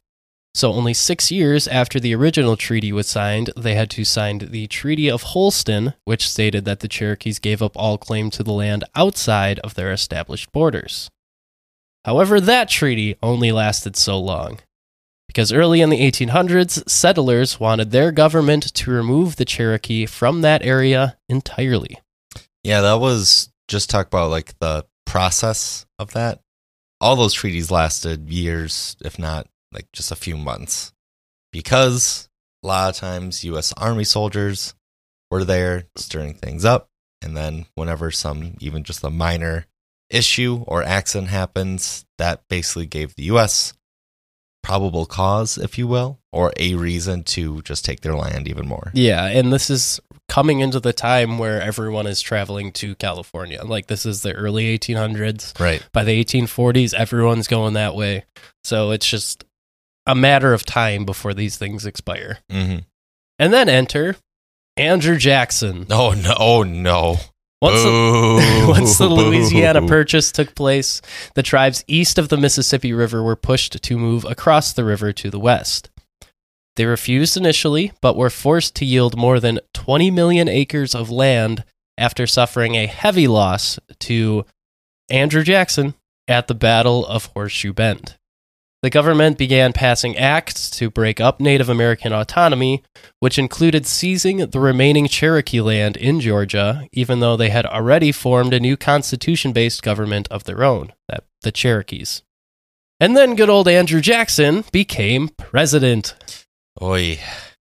So, 0.54 0.72
only 0.72 0.94
six 0.94 1.32
years 1.32 1.66
after 1.66 1.98
the 1.98 2.14
original 2.14 2.56
treaty 2.56 2.92
was 2.92 3.08
signed, 3.08 3.50
they 3.56 3.74
had 3.74 3.90
to 3.90 4.04
sign 4.04 4.38
the 4.38 4.68
Treaty 4.68 5.10
of 5.10 5.22
Holston, 5.22 5.94
which 6.04 6.28
stated 6.28 6.64
that 6.64 6.78
the 6.78 6.86
Cherokees 6.86 7.40
gave 7.40 7.60
up 7.60 7.76
all 7.76 7.98
claim 7.98 8.30
to 8.30 8.44
the 8.44 8.52
land 8.52 8.84
outside 8.94 9.58
of 9.60 9.74
their 9.74 9.90
established 9.90 10.52
borders. 10.52 11.10
However, 12.04 12.40
that 12.40 12.68
treaty 12.68 13.16
only 13.20 13.50
lasted 13.50 13.96
so 13.96 14.20
long. 14.20 14.60
Because 15.26 15.52
early 15.52 15.80
in 15.80 15.90
the 15.90 16.00
1800s, 16.00 16.88
settlers 16.88 17.58
wanted 17.58 17.90
their 17.90 18.12
government 18.12 18.72
to 18.74 18.90
remove 18.92 19.34
the 19.34 19.44
Cherokee 19.44 20.06
from 20.06 20.42
that 20.42 20.62
area 20.62 21.16
entirely. 21.28 21.98
Yeah, 22.62 22.82
that 22.82 23.00
was 23.00 23.52
just 23.66 23.90
talk 23.90 24.06
about 24.06 24.30
like 24.30 24.56
the 24.60 24.86
process 25.04 25.84
of 25.98 26.12
that. 26.12 26.40
All 27.00 27.16
those 27.16 27.32
treaties 27.32 27.72
lasted 27.72 28.30
years, 28.30 28.96
if 29.04 29.18
not 29.18 29.48
like 29.74 29.90
just 29.92 30.12
a 30.12 30.16
few 30.16 30.36
months, 30.36 30.92
because 31.52 32.28
a 32.62 32.66
lot 32.66 32.90
of 32.90 32.96
times 32.96 33.44
U.S. 33.44 33.74
Army 33.76 34.04
soldiers 34.04 34.74
were 35.30 35.44
there 35.44 35.84
stirring 35.96 36.34
things 36.34 36.64
up, 36.64 36.88
and 37.20 37.36
then 37.36 37.66
whenever 37.74 38.10
some 38.10 38.54
even 38.60 38.84
just 38.84 39.04
a 39.04 39.10
minor 39.10 39.66
issue 40.10 40.64
or 40.66 40.82
accident 40.82 41.30
happens, 41.30 42.04
that 42.18 42.42
basically 42.48 42.86
gave 42.86 43.16
the 43.16 43.24
U.S. 43.24 43.74
probable 44.62 45.06
cause, 45.06 45.58
if 45.58 45.76
you 45.76 45.86
will, 45.86 46.20
or 46.32 46.52
a 46.58 46.74
reason 46.74 47.24
to 47.24 47.60
just 47.62 47.84
take 47.84 48.00
their 48.00 48.14
land 48.14 48.46
even 48.48 48.68
more. 48.68 48.90
Yeah, 48.94 49.26
and 49.26 49.52
this 49.52 49.70
is 49.70 50.00
coming 50.28 50.60
into 50.60 50.80
the 50.80 50.92
time 50.92 51.38
where 51.38 51.60
everyone 51.60 52.06
is 52.06 52.20
traveling 52.22 52.72
to 52.72 52.94
California. 52.94 53.62
Like, 53.62 53.88
this 53.88 54.06
is 54.06 54.22
the 54.22 54.32
early 54.32 54.78
1800s. 54.78 55.58
Right. 55.60 55.86
By 55.92 56.04
the 56.04 56.24
1840s, 56.24 56.94
everyone's 56.94 57.46
going 57.46 57.74
that 57.74 57.94
way. 57.94 58.24
So 58.62 58.92
it's 58.92 59.06
just 59.06 59.44
a 60.06 60.14
matter 60.14 60.52
of 60.52 60.64
time 60.64 61.04
before 61.04 61.34
these 61.34 61.56
things 61.56 61.86
expire. 61.86 62.38
hmm 62.50 62.78
And 63.38 63.52
then 63.52 63.68
enter 63.68 64.16
Andrew 64.76 65.16
Jackson. 65.18 65.86
Oh 65.90 66.12
no! 66.12 66.34
Oh 66.38 66.62
no! 66.62 67.16
Once 67.62 67.82
the, 67.82 68.66
once 68.68 68.98
the 68.98 69.08
Louisiana 69.08 69.86
Purchase 69.86 70.30
took 70.32 70.54
place, 70.54 71.00
the 71.34 71.42
tribes 71.42 71.84
east 71.86 72.18
of 72.18 72.28
the 72.28 72.36
Mississippi 72.36 72.92
River 72.92 73.22
were 73.22 73.36
pushed 73.36 73.82
to 73.82 73.96
move 73.98 74.24
across 74.24 74.72
the 74.72 74.84
river 74.84 75.12
to 75.12 75.30
the 75.30 75.38
west. 75.38 75.88
They 76.76 76.84
refused 76.86 77.36
initially, 77.36 77.92
but 78.00 78.16
were 78.16 78.30
forced 78.30 78.74
to 78.76 78.84
yield 78.84 79.16
more 79.16 79.38
than 79.38 79.60
20 79.74 80.10
million 80.10 80.48
acres 80.48 80.94
of 80.94 81.08
land 81.08 81.64
after 81.96 82.26
suffering 82.26 82.74
a 82.74 82.86
heavy 82.86 83.28
loss 83.28 83.78
to 84.00 84.44
Andrew 85.08 85.44
Jackson 85.44 85.94
at 86.26 86.48
the 86.48 86.54
Battle 86.54 87.06
of 87.06 87.26
Horseshoe 87.26 87.72
Bend. 87.72 88.16
The 88.84 88.90
government 88.90 89.38
began 89.38 89.72
passing 89.72 90.14
acts 90.18 90.68
to 90.72 90.90
break 90.90 91.18
up 91.18 91.40
Native 91.40 91.70
American 91.70 92.12
autonomy, 92.12 92.82
which 93.18 93.38
included 93.38 93.86
seizing 93.86 94.36
the 94.36 94.60
remaining 94.60 95.08
Cherokee 95.08 95.62
land 95.62 95.96
in 95.96 96.20
Georgia, 96.20 96.86
even 96.92 97.20
though 97.20 97.34
they 97.34 97.48
had 97.48 97.64
already 97.64 98.12
formed 98.12 98.52
a 98.52 98.60
new 98.60 98.76
constitution 98.76 99.54
based 99.54 99.82
government 99.82 100.28
of 100.30 100.44
their 100.44 100.62
own, 100.62 100.92
the 101.40 101.50
Cherokees. 101.50 102.24
And 103.00 103.16
then 103.16 103.36
good 103.36 103.48
old 103.48 103.68
Andrew 103.68 104.02
Jackson 104.02 104.66
became 104.70 105.30
president. 105.30 106.14
Oi, 106.82 107.20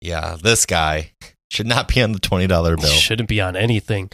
yeah, 0.01 0.39
this 0.43 0.65
guy 0.65 1.13
should 1.51 1.67
not 1.67 1.87
be 1.87 2.01
on 2.01 2.13
the 2.13 2.19
twenty 2.19 2.47
dollar 2.47 2.79
bill. 2.79 2.89
Shouldn't 2.89 3.29
be 3.29 3.43
on 3.43 3.57
anything. 3.57 4.11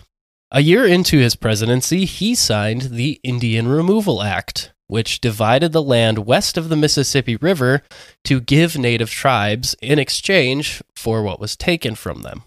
A 0.50 0.60
year 0.60 0.84
into 0.84 1.18
his 1.18 1.36
presidency, 1.36 2.04
he 2.04 2.34
signed 2.34 2.82
the 2.90 3.20
Indian 3.22 3.68
Removal 3.68 4.24
Act, 4.24 4.72
which 4.90 5.20
divided 5.20 5.72
the 5.72 5.82
land 5.82 6.26
west 6.26 6.56
of 6.56 6.68
the 6.68 6.76
Mississippi 6.76 7.36
River 7.36 7.82
to 8.24 8.40
give 8.40 8.76
native 8.76 9.10
tribes 9.10 9.74
in 9.80 9.98
exchange 9.98 10.82
for 10.94 11.22
what 11.22 11.40
was 11.40 11.56
taken 11.56 11.94
from 11.94 12.22
them. 12.22 12.42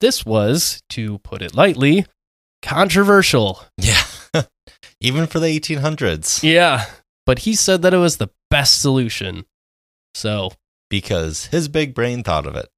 This 0.00 0.24
was, 0.24 0.82
to 0.90 1.18
put 1.18 1.42
it 1.42 1.54
lightly, 1.54 2.06
controversial. 2.62 3.64
Yeah, 3.78 4.02
even 5.00 5.26
for 5.26 5.40
the 5.40 5.46
eighteen 5.46 5.78
hundreds, 5.78 6.42
Yeah, 6.44 6.86
but 7.24 7.40
he 7.40 7.54
said 7.54 7.82
that 7.82 7.94
it 7.94 7.98
was 7.98 8.18
the 8.18 8.30
best 8.50 8.80
solution. 8.80 9.44
So, 10.14 10.52
because 10.88 11.46
his 11.46 11.68
big 11.68 11.94
brain 11.94 12.22
thought 12.22 12.46
of 12.46 12.56
it. 12.56 12.68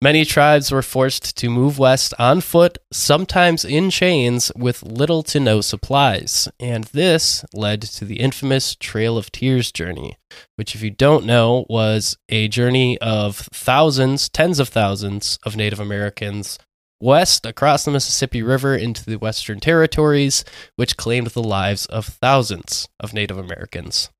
Many 0.00 0.24
tribes 0.24 0.70
were 0.70 0.82
forced 0.82 1.36
to 1.38 1.50
move 1.50 1.76
west 1.76 2.14
on 2.20 2.40
foot, 2.40 2.78
sometimes 2.92 3.64
in 3.64 3.90
chains, 3.90 4.52
with 4.54 4.84
little 4.84 5.24
to 5.24 5.40
no 5.40 5.60
supplies. 5.60 6.48
And 6.60 6.84
this 6.84 7.44
led 7.52 7.82
to 7.82 8.04
the 8.04 8.20
infamous 8.20 8.76
Trail 8.76 9.18
of 9.18 9.32
Tears 9.32 9.72
journey, 9.72 10.16
which, 10.54 10.76
if 10.76 10.82
you 10.82 10.90
don't 10.90 11.26
know, 11.26 11.66
was 11.68 12.16
a 12.28 12.46
journey 12.46 12.96
of 12.98 13.38
thousands, 13.52 14.28
tens 14.28 14.60
of 14.60 14.68
thousands 14.68 15.36
of 15.44 15.56
Native 15.56 15.80
Americans 15.80 16.60
west 17.00 17.44
across 17.44 17.84
the 17.84 17.90
Mississippi 17.90 18.40
River 18.42 18.76
into 18.76 19.04
the 19.04 19.18
Western 19.18 19.58
Territories, 19.58 20.44
which 20.76 20.96
claimed 20.96 21.28
the 21.28 21.42
lives 21.42 21.86
of 21.86 22.06
thousands 22.06 22.88
of 23.00 23.12
Native 23.12 23.38
Americans. 23.38 24.10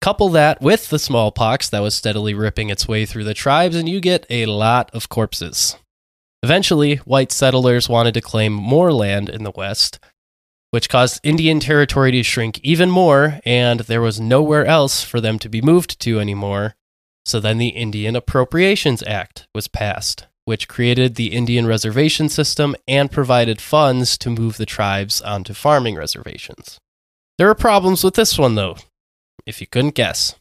Couple 0.00 0.28
that 0.30 0.60
with 0.60 0.90
the 0.90 0.98
smallpox 0.98 1.68
that 1.70 1.82
was 1.82 1.94
steadily 1.94 2.32
ripping 2.32 2.70
its 2.70 2.86
way 2.86 3.04
through 3.04 3.24
the 3.24 3.34
tribes, 3.34 3.74
and 3.74 3.88
you 3.88 4.00
get 4.00 4.26
a 4.30 4.46
lot 4.46 4.90
of 4.94 5.08
corpses. 5.08 5.76
Eventually, 6.42 6.96
white 6.98 7.32
settlers 7.32 7.88
wanted 7.88 8.14
to 8.14 8.20
claim 8.20 8.52
more 8.52 8.92
land 8.92 9.28
in 9.28 9.42
the 9.42 9.50
West, 9.50 9.98
which 10.70 10.88
caused 10.88 11.20
Indian 11.24 11.58
territory 11.58 12.12
to 12.12 12.22
shrink 12.22 12.60
even 12.62 12.90
more, 12.90 13.40
and 13.44 13.80
there 13.80 14.00
was 14.00 14.20
nowhere 14.20 14.64
else 14.66 15.02
for 15.02 15.20
them 15.20 15.38
to 15.40 15.48
be 15.48 15.60
moved 15.60 15.98
to 16.00 16.20
anymore. 16.20 16.76
So 17.24 17.40
then 17.40 17.58
the 17.58 17.68
Indian 17.68 18.14
Appropriations 18.14 19.02
Act 19.02 19.48
was 19.52 19.66
passed, 19.66 20.26
which 20.44 20.68
created 20.68 21.16
the 21.16 21.32
Indian 21.32 21.66
reservation 21.66 22.28
system 22.28 22.76
and 22.86 23.10
provided 23.10 23.60
funds 23.60 24.16
to 24.18 24.30
move 24.30 24.58
the 24.58 24.66
tribes 24.66 25.20
onto 25.20 25.54
farming 25.54 25.96
reservations. 25.96 26.78
There 27.36 27.50
are 27.50 27.54
problems 27.54 28.04
with 28.04 28.14
this 28.14 28.38
one, 28.38 28.54
though, 28.54 28.76
if 29.46 29.60
you 29.60 29.66
couldn't 29.66 29.94
guess. 29.94 30.34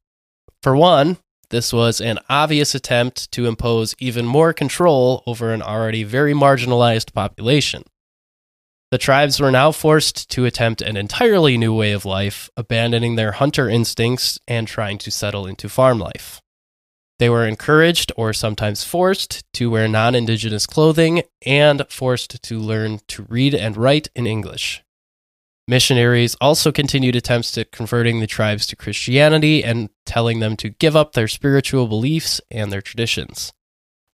For 0.62 0.76
one, 0.76 1.18
this 1.50 1.72
was 1.72 2.02
an 2.02 2.20
obvious 2.30 2.76
attempt 2.76 3.32
to 3.32 3.46
impose 3.46 3.96
even 4.00 4.26
more 4.26 4.52
control 4.54 5.24
over 5.26 5.54
an 5.54 5.62
already 5.62 6.04
very 6.04 6.34
marginalized 6.34 7.14
population. 7.14 7.84
The 8.92 8.98
tribes 8.98 9.40
were 9.40 9.52
now 9.52 9.72
forced 9.72 10.30
to 10.32 10.46
attempt 10.46 10.82
an 10.82 10.96
entirely 10.96 11.58
new 11.58 11.74
way 11.74 11.92
of 11.92 12.06
life, 12.06 12.50
abandoning 12.56 13.16
their 13.16 13.34
hunter 13.34 13.70
instincts 13.70 14.40
and 14.48 14.68
trying 14.68 14.98
to 15.00 15.12
settle 15.12 15.46
into 15.46 15.68
farm 15.68 16.00
life. 16.00 16.42
They 17.20 17.30
were 17.30 17.48
encouraged 17.48 18.12
or 18.16 18.32
sometimes 18.32 18.84
forced 18.84 19.44
to 19.54 19.70
wear 19.70 19.88
non 19.88 20.16
indigenous 20.16 20.66
clothing 20.66 21.24
and 21.46 21.86
forced 21.90 22.42
to 22.44 22.60
learn 22.60 23.00
to 23.08 23.24
read 23.24 23.56
and 23.56 23.76
write 23.76 24.10
in 24.16 24.28
English. 24.28 24.84
Missionaries 25.68 26.36
also 26.40 26.72
continued 26.72 27.16
attempts 27.16 27.58
at 27.58 27.72
converting 27.72 28.20
the 28.20 28.28
tribes 28.28 28.66
to 28.68 28.76
Christianity 28.76 29.64
and 29.64 29.90
telling 30.06 30.40
them 30.40 30.56
to 30.58 30.70
give 30.70 30.96
up 30.96 31.12
their 31.14 31.28
spiritual 31.28 31.88
beliefs 31.88 32.40
and 32.50 32.72
their 32.72 32.82
traditions. 32.82 33.52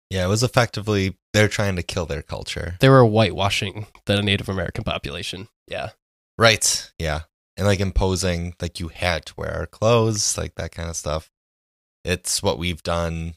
Yeah, 0.10 0.26
it 0.26 0.30
was 0.30 0.44
effectively 0.44 1.18
they're 1.34 1.48
trying 1.48 1.76
to 1.76 1.84
kill 1.84 2.06
their 2.06 2.22
culture. 2.22 2.76
They 2.80 2.90
were 2.90 3.06
whitewashing 3.06 3.88
the 4.06 4.22
Native 4.22 4.50
American 4.50 4.84
population. 4.84 5.48
Yeah. 5.68 5.90
Right. 6.38 6.92
Yeah. 6.98 7.22
And 7.56 7.68
like 7.68 7.80
imposing 7.80 8.56
like 8.60 8.80
you 8.80 8.88
had 8.88 9.26
to 9.28 9.34
wear 9.38 9.54
our 9.54 9.68
clothes, 9.68 10.38
like 10.38 10.56
that 10.56 10.72
kind 10.72 10.90
of 10.90 10.96
stuff. 10.96 11.32
It's 12.04 12.42
what 12.42 12.58
we've 12.58 12.84
done. 12.84 13.36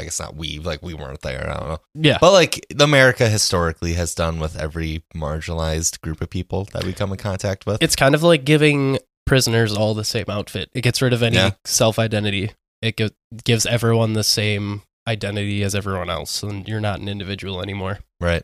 I 0.00 0.04
guess 0.04 0.18
not 0.18 0.34
we, 0.34 0.58
like 0.58 0.82
we 0.82 0.94
weren't 0.94 1.20
there. 1.20 1.48
I 1.50 1.58
don't 1.60 1.68
know. 1.68 1.78
Yeah. 1.94 2.18
But 2.20 2.32
like 2.32 2.66
America 2.80 3.28
historically 3.28 3.92
has 3.94 4.14
done 4.14 4.40
with 4.40 4.56
every 4.58 5.04
marginalized 5.14 6.00
group 6.00 6.20
of 6.20 6.30
people 6.30 6.64
that 6.72 6.84
we 6.84 6.92
come 6.92 7.12
in 7.12 7.18
contact 7.18 7.66
with. 7.66 7.82
It's 7.82 7.94
kind 7.96 8.14
of 8.14 8.22
like 8.22 8.44
giving 8.44 8.98
prisoners 9.26 9.76
all 9.76 9.94
the 9.94 10.04
same 10.04 10.24
outfit. 10.28 10.70
It 10.74 10.80
gets 10.80 11.00
rid 11.02 11.12
of 11.12 11.22
any 11.22 11.36
Yeah. 11.36 11.50
self 11.64 11.98
identity. 11.98 12.52
It 12.82 12.96
gi- 12.96 13.10
gives 13.44 13.66
everyone 13.66 14.14
the 14.14 14.24
same 14.24 14.82
identity 15.06 15.62
as 15.62 15.74
everyone 15.74 16.08
else, 16.10 16.42
and 16.42 16.66
you're 16.66 16.80
not 16.80 17.00
an 17.00 17.08
individual 17.08 17.60
anymore. 17.62 18.00
right. 18.20 18.42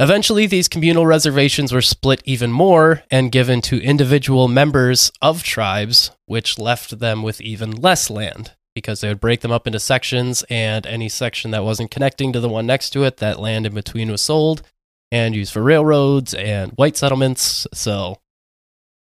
Eventually, 0.00 0.46
these 0.46 0.68
communal 0.68 1.06
reservations 1.06 1.72
were 1.72 1.82
split 1.82 2.22
even 2.24 2.52
more 2.52 3.02
and 3.10 3.32
given 3.32 3.60
to 3.62 3.82
individual 3.82 4.46
members 4.46 5.10
of 5.20 5.42
tribes, 5.42 6.12
which 6.26 6.56
left 6.56 7.00
them 7.00 7.24
with 7.24 7.40
even 7.40 7.72
less 7.72 8.08
land 8.08 8.52
because 8.78 9.00
they 9.00 9.08
would 9.08 9.20
break 9.20 9.40
them 9.40 9.52
up 9.52 9.66
into 9.66 9.80
sections, 9.80 10.44
and 10.48 10.86
any 10.86 11.08
section 11.08 11.50
that 11.50 11.64
wasn't 11.64 11.90
connecting 11.90 12.32
to 12.32 12.40
the 12.40 12.48
one 12.48 12.66
next 12.66 12.90
to 12.90 13.04
it, 13.04 13.18
that 13.18 13.40
land 13.40 13.66
in 13.66 13.74
between 13.74 14.10
was 14.10 14.22
sold 14.22 14.62
and 15.10 15.34
used 15.34 15.52
for 15.52 15.62
railroads 15.62 16.34
and 16.34 16.72
white 16.72 16.96
settlements. 16.96 17.66
So 17.72 18.18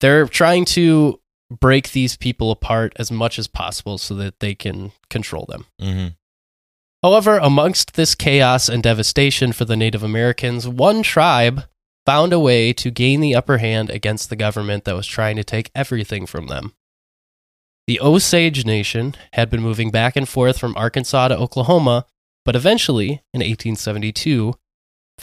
they're 0.00 0.26
trying 0.26 0.64
to 0.66 1.20
break 1.50 1.90
these 1.92 2.16
people 2.16 2.50
apart 2.50 2.92
as 2.96 3.10
much 3.10 3.38
as 3.38 3.48
possible 3.48 3.98
so 3.98 4.14
that 4.14 4.40
they 4.40 4.54
can 4.54 4.92
control 5.08 5.46
them. 5.48 5.66
hmm 5.80 6.08
However, 7.02 7.38
amongst 7.38 7.94
this 7.94 8.14
chaos 8.14 8.68
and 8.68 8.82
devastation 8.82 9.52
for 9.52 9.64
the 9.64 9.76
Native 9.76 10.02
Americans, 10.02 10.68
one 10.68 11.02
tribe 11.02 11.64
found 12.04 12.32
a 12.32 12.38
way 12.38 12.72
to 12.74 12.90
gain 12.90 13.20
the 13.20 13.34
upper 13.34 13.58
hand 13.58 13.88
against 13.88 14.28
the 14.28 14.36
government 14.36 14.84
that 14.84 14.94
was 14.94 15.06
trying 15.06 15.36
to 15.36 15.44
take 15.44 15.70
everything 15.74 16.26
from 16.26 16.48
them. 16.48 16.74
The 17.90 18.00
Osage 18.00 18.64
Nation 18.64 19.16
had 19.32 19.50
been 19.50 19.60
moving 19.60 19.90
back 19.90 20.14
and 20.14 20.28
forth 20.28 20.60
from 20.60 20.76
Arkansas 20.76 21.26
to 21.26 21.36
Oklahoma, 21.36 22.06
but 22.44 22.54
eventually, 22.54 23.24
in 23.34 23.40
1872, 23.40 24.54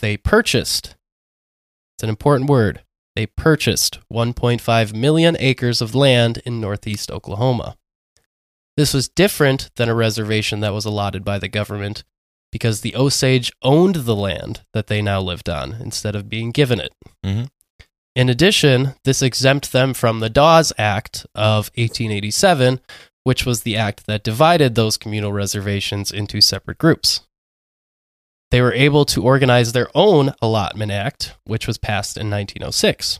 they 0.01 0.17
purchased. 0.17 0.97
It's 1.95 2.03
an 2.03 2.09
important 2.09 2.49
word. 2.49 2.83
They 3.15 3.25
purchased 3.25 3.99
1.5 4.11 4.93
million 4.93 5.37
acres 5.39 5.81
of 5.81 5.95
land 5.95 6.41
in 6.45 6.59
northeast 6.59 7.09
Oklahoma. 7.09 7.77
This 8.75 8.93
was 8.93 9.07
different 9.07 9.69
than 9.77 9.87
a 9.87 9.95
reservation 9.95 10.59
that 10.59 10.73
was 10.73 10.83
allotted 10.83 11.23
by 11.23 11.39
the 11.39 11.47
government 11.47 12.03
because 12.51 12.81
the 12.81 12.97
Osage 12.97 13.49
owned 13.61 13.95
the 13.95 14.13
land 14.13 14.63
that 14.73 14.87
they 14.87 15.01
now 15.01 15.21
lived 15.21 15.47
on 15.47 15.75
instead 15.75 16.17
of 16.17 16.27
being 16.27 16.51
given 16.51 16.81
it. 16.81 16.91
Mhm. 17.25 17.47
In 18.17 18.29
addition, 18.29 18.95
this 19.03 19.21
exempt 19.21 19.71
them 19.71 19.93
from 19.93 20.21
the 20.21 20.29
Dawes 20.29 20.73
Act 20.75 21.27
of 21.35 21.69
1887, 21.75 22.81
which 23.25 23.45
was 23.45 23.61
the 23.61 23.77
act 23.77 24.07
that 24.07 24.23
divided 24.23 24.73
those 24.73 24.97
communal 24.97 25.31
reservations 25.31 26.11
into 26.11 26.41
separate 26.41 26.79
groups. 26.79 27.27
They 28.49 28.59
were 28.59 28.73
able 28.73 29.05
to 29.05 29.21
organize 29.21 29.71
their 29.71 29.89
own 29.93 30.33
Allotment 30.41 30.91
Act, 30.91 31.35
which 31.43 31.67
was 31.67 31.77
passed 31.77 32.17
in 32.17 32.27
1906. 32.31 33.19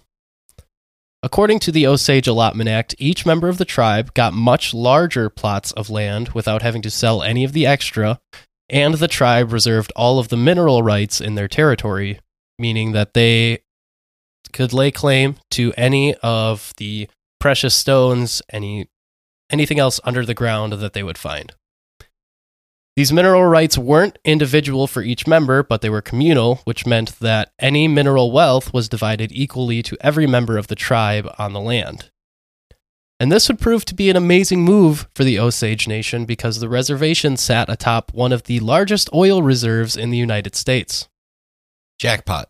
According 1.22 1.60
to 1.60 1.72
the 1.72 1.86
Osage 1.86 2.28
Allotment 2.28 2.68
Act, 2.68 2.95
each 2.98 3.24
member 3.24 3.50
of 3.50 3.60
the 3.60 3.66
tribe 3.66 4.16
got 4.16 4.34
much 4.34 4.74
larger 4.74 5.30
plots 5.30 5.72
of 5.74 5.91
land 5.91 6.30
without 6.30 6.64
having 6.64 6.82
to 6.82 6.89
sell 6.89 7.22
any 7.22 7.43
of 7.43 7.54
the 7.54 7.68
extra, 7.68 8.20
and 8.68 8.95
the 8.95 9.08
tribe 9.08 9.54
reserved 9.54 9.93
all 9.95 10.18
of 10.18 10.30
the 10.30 10.38
mineral 10.38 10.82
rights 10.82 11.22
in 11.22 11.36
their 11.36 11.48
territory, 11.48 12.20
meaning 12.58 12.93
that 12.93 13.14
they 13.14 13.60
could 14.52 14.74
lay 14.74 14.91
claim 14.91 15.36
to 15.52 15.74
any 15.78 16.16
of 16.16 16.74
the 16.78 17.10
precious 17.39 17.76
stones, 17.76 18.41
any 18.50 18.89
anything 19.50 19.80
else 19.80 20.00
under 20.04 20.26
the 20.26 20.34
ground 20.34 20.74
that 20.74 20.93
they 20.93 21.04
would 21.04 21.18
find. 21.18 21.54
These 22.98 23.14
mineral 23.14 23.45
rights 23.45 23.78
weren't 23.78 24.18
individual 24.26 24.88
for 24.88 25.04
each 25.04 25.28
member, 25.28 25.62
but 25.62 25.82
they 25.82 25.89
were 25.89 26.02
communal, 26.02 26.62
which 26.64 26.88
meant 26.88 27.20
that 27.20 27.52
any 27.60 27.88
mineral 27.88 28.32
wealth 28.32 28.74
was 28.74 28.89
divided 28.89 29.32
equally 29.32 29.84
to 29.84 29.98
every 30.02 30.26
member 30.26 30.58
of 30.58 30.66
the 30.66 30.76
tribe 30.76 31.32
on 31.38 31.54
the 31.54 31.62
land. 31.62 32.10
And 33.20 33.32
this 33.32 33.48
would 33.48 33.60
prove 33.60 33.86
to 33.86 33.95
be 33.95 34.10
an 34.10 34.16
amazing 34.16 34.64
move 34.64 35.08
for 35.16 35.24
the 35.24 35.39
Osage 35.39 35.88
Nation 35.88 36.26
because 36.26 36.60
the 36.60 36.70
reservation 36.70 37.38
sat 37.38 37.70
atop 37.70 38.14
one 38.14 38.32
of 38.32 38.43
the 38.43 38.60
largest 38.60 39.10
oil 39.14 39.41
reserves 39.43 39.95
in 39.95 40.10
the 40.10 40.18
United 40.18 40.56
States. 40.56 41.08
Jackpot. 42.00 42.50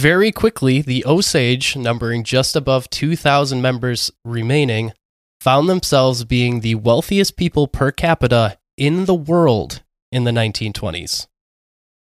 Very 0.00 0.32
quickly, 0.32 0.80
the 0.80 1.04
Osage, 1.04 1.76
numbering 1.76 2.24
just 2.24 2.56
above 2.56 2.88
2,000 2.88 3.60
members 3.60 4.10
remaining, 4.24 4.94
found 5.42 5.68
themselves 5.68 6.24
being 6.24 6.60
the 6.60 6.76
wealthiest 6.76 7.36
people 7.36 7.68
per 7.68 7.90
capita 7.92 8.56
in 8.78 9.04
the 9.04 9.14
world 9.14 9.82
in 10.10 10.24
the 10.24 10.30
1920s. 10.30 11.26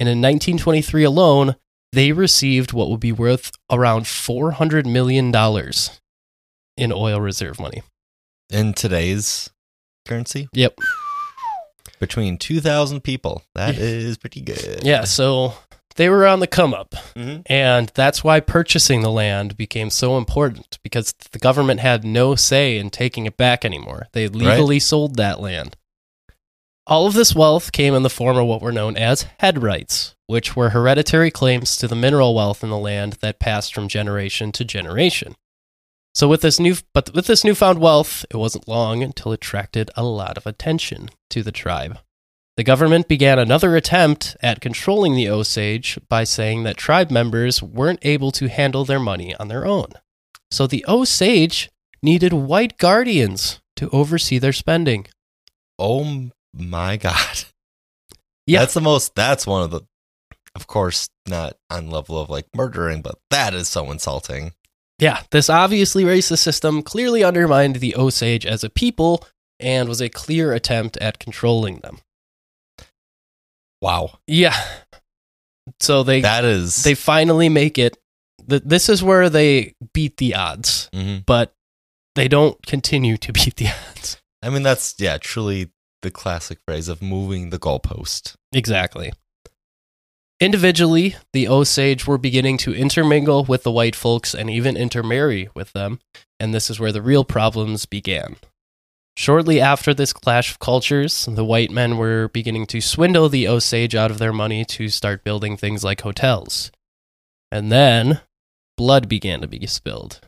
And 0.00 0.08
in 0.08 0.22
1923 0.22 1.04
alone, 1.04 1.56
they 1.92 2.12
received 2.12 2.72
what 2.72 2.88
would 2.88 2.98
be 3.00 3.12
worth 3.12 3.52
around 3.70 4.04
$400 4.04 4.86
million 4.86 5.26
in 6.78 6.92
oil 6.94 7.20
reserve 7.20 7.60
money. 7.60 7.82
In 8.48 8.72
today's 8.72 9.50
currency, 10.08 10.48
Yep. 10.54 10.78
between 12.00 12.38
2,000 12.38 13.02
people. 13.02 13.42
That 13.54 13.74
is 13.76 14.16
pretty 14.16 14.40
good. 14.40 14.80
Yeah, 14.82 15.04
so 15.04 15.52
they 15.96 16.08
were 16.08 16.26
on 16.26 16.40
the 16.40 16.46
come 16.46 16.74
up. 16.74 16.94
Mhm. 17.14 17.42
And 17.46 17.90
that's 17.94 18.24
why 18.24 18.40
purchasing 18.40 19.02
the 19.02 19.10
land 19.10 19.56
became 19.56 19.90
so 19.90 20.16
important 20.16 20.78
because 20.82 21.12
the 21.32 21.38
government 21.38 21.80
had 21.80 22.04
no 22.04 22.34
say 22.34 22.78
in 22.78 22.90
taking 22.90 23.26
it 23.26 23.36
back 23.36 23.64
anymore. 23.64 24.08
They 24.12 24.28
legally 24.28 24.80
sold 24.80 25.16
that 25.16 25.40
land. 25.40 25.76
All 26.86 27.06
of 27.06 27.14
this 27.14 27.34
wealth 27.34 27.70
came 27.70 27.94
in 27.94 28.02
the 28.02 28.10
form 28.10 28.36
of 28.36 28.46
what 28.46 28.60
were 28.60 28.72
known 28.72 28.96
as 28.96 29.26
head 29.38 29.62
rights, 29.62 30.16
which 30.26 30.56
were 30.56 30.70
hereditary 30.70 31.30
claims 31.30 31.76
to 31.76 31.86
the 31.86 31.94
mineral 31.94 32.34
wealth 32.34 32.64
in 32.64 32.70
the 32.70 32.78
land 32.78 33.14
that 33.20 33.38
passed 33.38 33.72
from 33.72 33.86
generation 33.86 34.50
to 34.52 34.64
generation. 34.64 35.36
So 36.14 36.28
with 36.28 36.42
this 36.42 36.58
new 36.58 36.76
but 36.92 37.14
with 37.14 37.26
this 37.26 37.44
newfound 37.44 37.78
wealth, 37.78 38.26
it 38.30 38.36
wasn't 38.36 38.68
long 38.68 39.02
until 39.02 39.32
it 39.32 39.36
attracted 39.36 39.90
a 39.96 40.02
lot 40.02 40.36
of 40.36 40.46
attention 40.46 41.10
to 41.30 41.42
the 41.42 41.52
tribe. 41.52 41.98
The 42.56 42.64
government 42.64 43.08
began 43.08 43.38
another 43.38 43.76
attempt 43.76 44.36
at 44.42 44.60
controlling 44.60 45.14
the 45.14 45.28
Osage 45.28 45.98
by 46.08 46.24
saying 46.24 46.64
that 46.64 46.76
tribe 46.76 47.10
members 47.10 47.62
weren't 47.62 48.00
able 48.02 48.30
to 48.32 48.48
handle 48.48 48.84
their 48.84 49.00
money 49.00 49.34
on 49.36 49.48
their 49.48 49.64
own. 49.64 49.88
So 50.50 50.66
the 50.66 50.84
Osage 50.86 51.70
needed 52.02 52.34
white 52.34 52.76
guardians 52.76 53.60
to 53.76 53.88
oversee 53.88 54.38
their 54.38 54.52
spending. 54.52 55.06
Oh 55.78 56.30
my 56.54 56.96
god. 56.96 57.44
Yeah. 58.46 58.58
That's 58.58 58.74
the 58.74 58.80
most 58.80 59.14
that's 59.14 59.46
one 59.46 59.62
of 59.62 59.70
the 59.70 59.82
of 60.54 60.66
course 60.66 61.08
not 61.26 61.56
on 61.70 61.90
level 61.90 62.18
of 62.18 62.28
like 62.28 62.46
murdering, 62.54 63.00
but 63.00 63.18
that 63.30 63.54
is 63.54 63.68
so 63.68 63.90
insulting. 63.90 64.52
Yeah, 64.98 65.22
this 65.30 65.48
obviously 65.48 66.04
racist 66.04 66.38
system 66.38 66.82
clearly 66.82 67.24
undermined 67.24 67.76
the 67.76 67.96
Osage 67.96 68.44
as 68.44 68.62
a 68.62 68.68
people 68.70 69.24
and 69.58 69.88
was 69.88 70.00
a 70.00 70.08
clear 70.08 70.52
attempt 70.52 70.96
at 70.98 71.18
controlling 71.18 71.78
them. 71.78 71.98
Wow. 73.82 74.18
Yeah. 74.26 74.56
So 75.80 76.02
they 76.04 76.22
That 76.22 76.44
is 76.44 76.82
they 76.84 76.94
finally 76.94 77.48
make 77.50 77.76
it. 77.78 77.98
Th- 78.48 78.62
This 78.64 78.88
is 78.88 79.02
where 79.02 79.28
they 79.28 79.74
beat 79.92 80.16
the 80.16 80.34
odds, 80.34 80.88
Mhm. 80.94 81.26
but 81.26 81.54
they 82.14 82.28
don't 82.28 82.64
continue 82.66 83.16
to 83.18 83.32
beat 83.38 83.56
the 83.56 83.66
odds. 83.68 84.16
I 84.42 84.48
mean 84.50 84.62
that's 84.62 84.94
yeah, 84.98 85.18
truly 85.18 85.70
the 86.02 86.10
classic 86.10 86.58
phrase 86.66 86.88
of 86.88 87.02
moving 87.02 87.50
the 87.50 87.58
goalpost. 87.58 88.34
Exactly. 88.52 89.12
Individually, 90.40 91.14
the 91.32 91.46
Osage 91.46 92.06
were 92.06 92.18
beginning 92.18 92.58
to 92.58 92.74
intermingle 92.74 93.44
with 93.44 93.62
the 93.62 93.70
white 93.70 93.94
folks 93.94 94.34
and 94.34 94.50
even 94.50 94.76
intermarry 94.76 95.48
with 95.54 95.72
them, 95.72 96.00
and 96.40 96.52
this 96.52 96.68
is 96.68 96.80
where 96.80 96.90
the 96.90 97.02
real 97.02 97.24
problems 97.24 97.86
began. 97.86 98.34
Shortly 99.16 99.60
after 99.60 99.92
this 99.92 100.12
clash 100.12 100.50
of 100.50 100.58
cultures, 100.58 101.26
the 101.30 101.44
white 101.44 101.70
men 101.70 101.96
were 101.98 102.28
beginning 102.28 102.66
to 102.66 102.80
swindle 102.80 103.28
the 103.28 103.46
Osage 103.46 103.94
out 103.94 104.10
of 104.10 104.18
their 104.18 104.32
money 104.32 104.64
to 104.64 104.88
start 104.88 105.24
building 105.24 105.56
things 105.56 105.84
like 105.84 106.00
hotels. 106.00 106.72
And 107.50 107.70
then, 107.70 108.20
blood 108.78 109.08
began 109.08 109.42
to 109.42 109.46
be 109.48 109.66
spilled. 109.66 110.20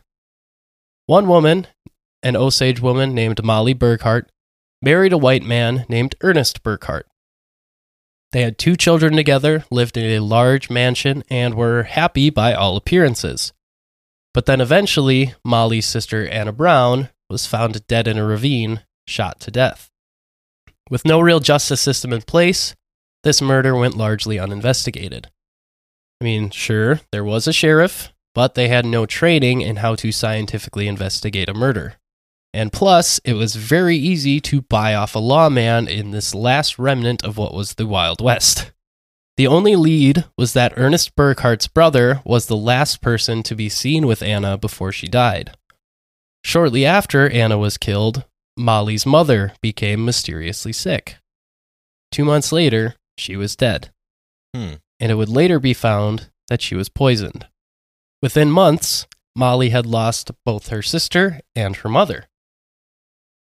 One 1.06 1.26
woman, 1.26 1.66
an 2.22 2.36
Osage 2.36 2.80
woman 2.80 3.14
named 3.14 3.42
Molly 3.42 3.74
Burkhart, 3.74 4.26
married 4.82 5.12
a 5.12 5.18
white 5.18 5.42
man 5.42 5.86
named 5.88 6.14
Ernest 6.20 6.62
Burkhart. 6.62 7.04
They 8.32 8.42
had 8.42 8.58
two 8.58 8.76
children 8.76 9.14
together, 9.16 9.64
lived 9.70 9.96
in 9.96 10.04
a 10.04 10.24
large 10.24 10.68
mansion, 10.68 11.24
and 11.30 11.54
were 11.54 11.84
happy 11.84 12.30
by 12.30 12.52
all 12.52 12.76
appearances. 12.76 13.52
But 14.34 14.46
then 14.46 14.60
eventually, 14.60 15.34
Molly's 15.44 15.86
sister 15.86 16.26
Anna 16.28 16.52
Brown 16.52 17.08
was 17.34 17.46
found 17.46 17.84
dead 17.88 18.06
in 18.06 18.16
a 18.16 18.24
ravine, 18.24 18.84
shot 19.08 19.40
to 19.40 19.50
death. 19.50 19.90
With 20.88 21.04
no 21.04 21.18
real 21.18 21.40
justice 21.40 21.80
system 21.80 22.12
in 22.12 22.22
place, 22.22 22.76
this 23.24 23.42
murder 23.42 23.74
went 23.74 23.96
largely 23.96 24.38
uninvestigated. 24.38 25.30
I 26.20 26.24
mean, 26.24 26.50
sure, 26.50 27.00
there 27.10 27.24
was 27.24 27.48
a 27.48 27.52
sheriff, 27.52 28.12
but 28.36 28.54
they 28.54 28.68
had 28.68 28.86
no 28.86 29.04
training 29.04 29.62
in 29.62 29.76
how 29.76 29.96
to 29.96 30.12
scientifically 30.12 30.86
investigate 30.86 31.48
a 31.48 31.54
murder. 31.54 31.96
And 32.52 32.72
plus, 32.72 33.18
it 33.24 33.32
was 33.32 33.56
very 33.56 33.96
easy 33.96 34.40
to 34.42 34.62
buy 34.62 34.94
off 34.94 35.16
a 35.16 35.18
lawman 35.18 35.88
in 35.88 36.12
this 36.12 36.36
last 36.36 36.78
remnant 36.78 37.24
of 37.24 37.36
what 37.36 37.52
was 37.52 37.74
the 37.74 37.88
Wild 37.88 38.20
West. 38.20 38.70
The 39.36 39.48
only 39.48 39.74
lead 39.74 40.26
was 40.38 40.52
that 40.52 40.74
Ernest 40.76 41.16
Burkhart's 41.16 41.66
brother 41.66 42.22
was 42.24 42.46
the 42.46 42.56
last 42.56 43.02
person 43.02 43.42
to 43.42 43.56
be 43.56 43.68
seen 43.68 44.06
with 44.06 44.22
Anna 44.22 44.56
before 44.56 44.92
she 44.92 45.08
died. 45.08 45.56
Shortly 46.44 46.84
after 46.84 47.28
Anna 47.28 47.58
was 47.58 47.78
killed, 47.78 48.24
Molly's 48.56 49.06
mother 49.06 49.54
became 49.60 50.04
mysteriously 50.04 50.72
sick. 50.72 51.16
Two 52.12 52.24
months 52.24 52.52
later, 52.52 52.94
she 53.18 53.36
was 53.36 53.56
dead. 53.56 53.90
Hmm. 54.54 54.74
And 55.00 55.10
it 55.10 55.16
would 55.16 55.28
later 55.28 55.58
be 55.58 55.74
found 55.74 56.30
that 56.48 56.62
she 56.62 56.74
was 56.74 56.88
poisoned. 56.88 57.48
Within 58.22 58.50
months, 58.50 59.06
Molly 59.34 59.70
had 59.70 59.86
lost 59.86 60.30
both 60.44 60.68
her 60.68 60.82
sister 60.82 61.40
and 61.56 61.76
her 61.76 61.88
mother. 61.88 62.26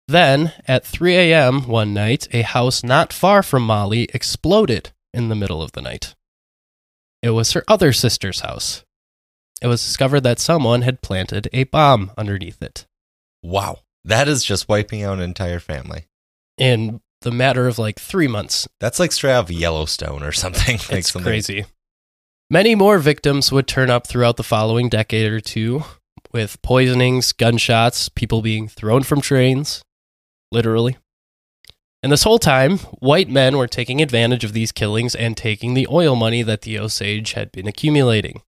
Then, 0.06 0.52
at 0.66 0.86
3 0.86 1.14
a.m. 1.16 1.66
one 1.68 1.94
night, 1.94 2.28
a 2.32 2.42
house 2.42 2.82
not 2.82 3.12
far 3.12 3.42
from 3.42 3.64
Molly 3.64 4.08
exploded 4.14 4.90
in 5.12 5.28
the 5.28 5.34
middle 5.34 5.62
of 5.62 5.72
the 5.72 5.82
night. 5.82 6.14
It 7.22 7.30
was 7.30 7.52
her 7.52 7.64
other 7.68 7.92
sister's 7.92 8.40
house. 8.40 8.84
It 9.60 9.66
was 9.66 9.84
discovered 9.84 10.20
that 10.20 10.38
someone 10.38 10.82
had 10.82 11.02
planted 11.02 11.48
a 11.52 11.64
bomb 11.64 12.12
underneath 12.16 12.62
it. 12.62 12.86
Wow. 13.42 13.80
That 14.04 14.28
is 14.28 14.44
just 14.44 14.68
wiping 14.68 15.02
out 15.02 15.18
an 15.18 15.24
entire 15.24 15.60
family. 15.60 16.06
In 16.56 17.00
the 17.22 17.30
matter 17.30 17.66
of 17.66 17.78
like 17.78 17.98
three 17.98 18.28
months, 18.28 18.68
That's 18.80 18.98
like 18.98 19.12
straight 19.12 19.32
out 19.32 19.44
of 19.44 19.50
Yellowstone 19.50 20.22
or 20.22 20.32
something. 20.32 20.76
like 20.90 20.92
it's 21.00 21.12
something. 21.12 21.28
crazy. 21.28 21.64
Many 22.50 22.74
more 22.74 22.98
victims 22.98 23.52
would 23.52 23.66
turn 23.66 23.90
up 23.90 24.06
throughout 24.06 24.36
the 24.36 24.42
following 24.42 24.88
decade 24.88 25.30
or 25.30 25.40
two 25.40 25.84
with 26.32 26.60
poisonings, 26.62 27.32
gunshots, 27.32 28.08
people 28.08 28.40
being 28.42 28.68
thrown 28.68 29.02
from 29.02 29.20
trains, 29.20 29.82
literally. 30.50 30.96
And 32.02 32.12
this 32.12 32.22
whole 32.22 32.38
time, 32.38 32.78
white 33.00 33.28
men 33.28 33.58
were 33.58 33.66
taking 33.66 34.00
advantage 34.00 34.44
of 34.44 34.52
these 34.52 34.72
killings 34.72 35.14
and 35.14 35.36
taking 35.36 35.74
the 35.74 35.88
oil 35.90 36.14
money 36.14 36.42
that 36.42 36.62
the 36.62 36.78
Osage 36.78 37.32
had 37.32 37.50
been 37.52 37.66
accumulating. 37.66 38.42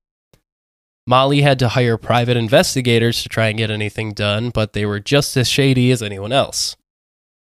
Molly 1.11 1.41
had 1.41 1.59
to 1.59 1.71
hire 1.71 1.97
private 1.97 2.37
investigators 2.37 3.21
to 3.21 3.29
try 3.29 3.49
and 3.49 3.59
get 3.59 3.69
anything 3.69 4.13
done, 4.13 4.51
but 4.51 4.75
they 4.75 4.87
were 4.87 5.01
just 5.01 5.37
as 5.37 5.49
shady 5.49 5.91
as 5.91 6.05
anyone 6.05 6.31
else. 6.31 6.77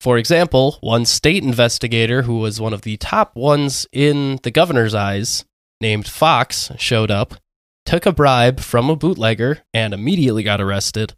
For 0.02 0.18
example, 0.18 0.80
one 0.82 1.06
state 1.06 1.44
investigator 1.44 2.24
who 2.24 2.40
was 2.40 2.60
one 2.60 2.74
of 2.74 2.82
the 2.82 2.98
top 2.98 3.36
ones 3.36 3.86
in 3.92 4.40
the 4.42 4.50
governor's 4.50 4.96
eyes, 4.96 5.46
named 5.80 6.08
Fox, 6.08 6.72
showed 6.80 7.12
up, 7.12 7.36
took 7.86 8.08
a 8.08 8.12
bribe 8.12 8.60
from 8.60 8.90
a 8.90 8.96
bootlegger, 8.96 9.60
and 9.72 9.94
immediately 9.94 10.42
got 10.42 10.60
arrested. 10.60 11.14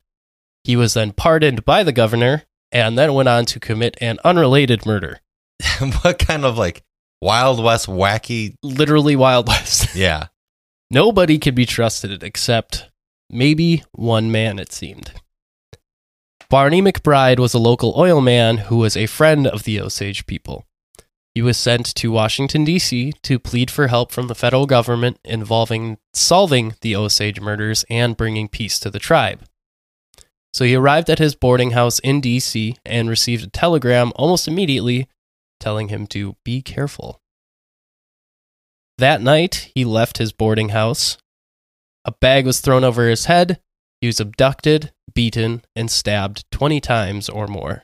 He 0.65 0.75
was 0.75 0.93
then 0.93 1.13
pardoned 1.13 1.63
by 1.63 1.83
the 1.83 1.93
governor 1.93 2.43
and 2.69 2.97
then 2.97 3.13
went 3.13 3.29
on 3.29 3.45
to 3.45 3.61
commit 3.61 3.95
an 4.01 4.19
unrelated 4.25 4.85
murder. 4.85 5.21
what 6.01 6.19
kind 6.19 6.43
of 6.43 6.57
like 6.57 6.83
Wild 7.21 7.63
West 7.63 7.87
wacky? 7.87 8.55
Literally 8.61 9.15
Wild 9.15 9.47
West. 9.47 9.95
Yeah. 9.95 10.27
Nobody 10.91 11.39
could 11.39 11.55
be 11.55 11.65
trusted 11.65 12.23
except 12.23 12.89
maybe 13.29 13.83
one 13.91 14.31
man, 14.31 14.59
it 14.59 14.71
seemed. 14.71 15.11
Barney 16.49 16.81
McBride 16.81 17.39
was 17.39 17.53
a 17.53 17.59
local 17.59 17.93
oil 17.97 18.21
man 18.21 18.57
who 18.57 18.77
was 18.77 18.95
a 18.95 19.07
friend 19.07 19.47
of 19.47 19.63
the 19.63 19.81
Osage 19.81 20.27
people. 20.27 20.65
He 21.33 21.41
was 21.41 21.57
sent 21.57 21.93
to 21.95 22.11
Washington, 22.11 22.63
D.C. 22.63 23.13
to 23.23 23.39
plead 23.39 23.69
for 23.69 23.87
help 23.87 24.11
from 24.11 24.27
the 24.27 24.35
federal 24.35 24.65
government 24.65 25.19
involving 25.25 25.97
solving 26.13 26.75
the 26.81 26.95
Osage 26.95 27.41
murders 27.41 27.83
and 27.89 28.15
bringing 28.15 28.47
peace 28.47 28.79
to 28.79 28.89
the 28.89 28.99
tribe. 28.99 29.43
So 30.53 30.63
he 30.63 30.75
arrived 30.75 31.09
at 31.09 31.19
his 31.19 31.35
boarding 31.35 31.71
house 31.71 31.99
in 31.99 32.21
D.C. 32.21 32.77
and 32.85 33.09
received 33.09 33.43
a 33.43 33.49
telegram 33.49 34.13
almost 34.15 34.47
immediately 34.47 35.09
telling 35.59 35.89
him 35.89 36.07
to 36.07 36.37
be 36.45 36.61
careful. 36.61 37.19
That 38.97 39.21
night, 39.21 39.71
he 39.75 39.83
left 39.83 40.17
his 40.17 40.31
boarding 40.31 40.69
house. 40.69 41.17
A 42.05 42.11
bag 42.11 42.45
was 42.45 42.61
thrown 42.61 42.83
over 42.83 43.07
his 43.07 43.25
head. 43.25 43.59
He 43.99 44.07
was 44.07 44.19
abducted, 44.19 44.91
beaten, 45.13 45.63
and 45.75 45.89
stabbed 45.91 46.45
20 46.51 46.79
times 46.79 47.27
or 47.27 47.47
more. 47.47 47.83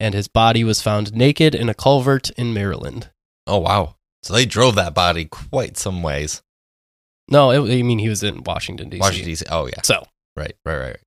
And 0.00 0.14
his 0.14 0.28
body 0.28 0.64
was 0.64 0.80
found 0.82 1.14
naked 1.14 1.54
in 1.54 1.68
a 1.68 1.74
culvert 1.74 2.30
in 2.30 2.54
Maryland. 2.54 3.10
Oh 3.46 3.58
wow. 3.58 3.96
So 4.22 4.32
they 4.32 4.46
drove 4.46 4.74
that 4.76 4.94
body 4.94 5.26
quite 5.26 5.76
some 5.76 6.02
ways. 6.02 6.42
No, 7.28 7.50
it, 7.50 7.60
I 7.60 7.82
mean, 7.82 7.98
he 7.98 8.08
was 8.08 8.22
in 8.22 8.42
Washington, 8.42 8.88
D.C. 8.88 9.00
Washington 9.00 9.28
D.C. 9.28 9.44
Oh 9.50 9.66
yeah. 9.66 9.82
So, 9.82 10.04
Right. 10.36 10.54
Right. 10.64 10.76
Right. 10.76 10.86
right. 10.88 11.00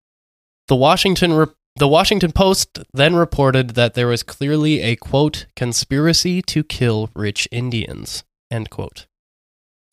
the 0.68 0.76
Washington, 0.76 1.34
Re- 1.34 1.48
the 1.76 1.88
Washington 1.88 2.32
Post 2.32 2.80
then 2.94 3.16
reported 3.16 3.72
that 3.72 3.96
there 3.96 4.08
was 4.08 4.22
clearly 4.24 4.82
a 4.82 4.96
quote, 4.96 5.48
conspiracy 5.56 6.42
to 6.44 6.64
kill 6.64 7.10
rich 7.16 7.48
Indians, 7.52 8.24
end 8.52 8.70
quote. 8.70 9.08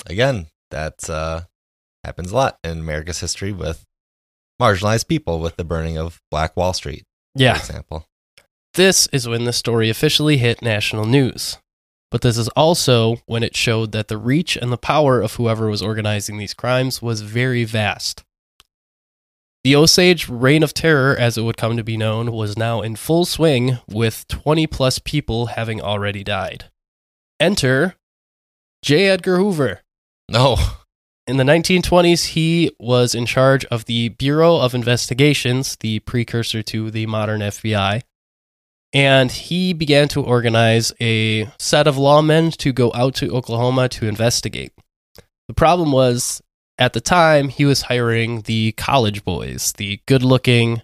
Again, 0.06 0.46
that 0.70 1.08
uh, 1.08 1.42
happens 2.04 2.30
a 2.32 2.34
lot 2.36 2.58
in 2.64 2.78
America's 2.78 3.20
history 3.20 3.52
with 3.52 3.84
marginalized 4.60 5.08
people, 5.08 5.40
with 5.40 5.56
the 5.56 5.64
burning 5.64 5.98
of 5.98 6.20
Black 6.30 6.56
Wall 6.56 6.72
Street, 6.72 7.04
for 7.36 7.42
Yeah. 7.42 7.56
example. 7.56 8.06
This 8.74 9.08
is 9.08 9.26
when 9.28 9.44
the 9.44 9.52
story 9.52 9.90
officially 9.90 10.36
hit 10.36 10.62
national 10.62 11.04
news. 11.06 11.58
But 12.10 12.22
this 12.22 12.36
is 12.36 12.48
also 12.50 13.16
when 13.26 13.42
it 13.44 13.56
showed 13.56 13.92
that 13.92 14.08
the 14.08 14.18
reach 14.18 14.56
and 14.56 14.72
the 14.72 14.76
power 14.76 15.20
of 15.20 15.34
whoever 15.34 15.68
was 15.68 15.80
organizing 15.82 16.38
these 16.38 16.54
crimes 16.54 17.00
was 17.00 17.20
very 17.20 17.62
vast. 17.64 18.24
The 19.62 19.76
Osage 19.76 20.28
Reign 20.28 20.62
of 20.62 20.72
Terror, 20.74 21.14
as 21.16 21.36
it 21.36 21.42
would 21.42 21.56
come 21.56 21.76
to 21.76 21.84
be 21.84 21.96
known, 21.96 22.32
was 22.32 22.56
now 22.56 22.80
in 22.80 22.96
full 22.96 23.24
swing, 23.26 23.78
with 23.88 24.26
20 24.28 24.66
plus 24.66 24.98
people 24.98 25.46
having 25.46 25.80
already 25.80 26.24
died. 26.24 26.64
Enter 27.38 27.94
J. 28.82 29.08
Edgar 29.08 29.36
Hoover. 29.36 29.82
No. 30.30 30.56
In 31.26 31.36
the 31.36 31.44
1920s, 31.44 32.26
he 32.28 32.70
was 32.78 33.14
in 33.14 33.26
charge 33.26 33.64
of 33.66 33.84
the 33.84 34.10
Bureau 34.10 34.56
of 34.56 34.74
Investigations, 34.74 35.76
the 35.76 35.98
precursor 36.00 36.62
to 36.62 36.90
the 36.90 37.06
modern 37.06 37.40
FBI. 37.40 38.02
and 38.92 39.30
he 39.30 39.72
began 39.72 40.08
to 40.08 40.20
organize 40.20 40.92
a 41.00 41.48
set 41.58 41.86
of 41.86 41.94
lawmen 41.94 42.56
to 42.56 42.72
go 42.72 42.90
out 42.92 43.14
to 43.14 43.30
Oklahoma 43.30 43.88
to 43.88 44.08
investigate. 44.08 44.72
The 45.46 45.54
problem 45.54 45.92
was, 45.92 46.42
at 46.76 46.92
the 46.92 47.00
time, 47.00 47.50
he 47.50 47.64
was 47.64 47.82
hiring 47.82 48.40
the 48.42 48.72
college 48.72 49.24
boys, 49.24 49.72
the 49.76 50.00
good 50.06 50.24
looking, 50.24 50.82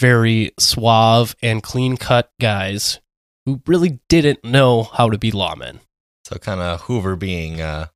very 0.00 0.52
suave, 0.58 1.34
and 1.42 1.62
clean 1.62 1.98
cut 1.98 2.30
guys 2.40 3.00
who 3.44 3.60
really 3.66 4.00
didn't 4.08 4.44
know 4.44 4.84
how 4.84 5.10
to 5.10 5.18
be 5.18 5.30
lawmen. 5.30 5.80
So 6.24 6.36
kind 6.36 6.60
of 6.60 6.82
Hoover 6.82 7.16
being 7.16 7.60
uh, 7.60 7.88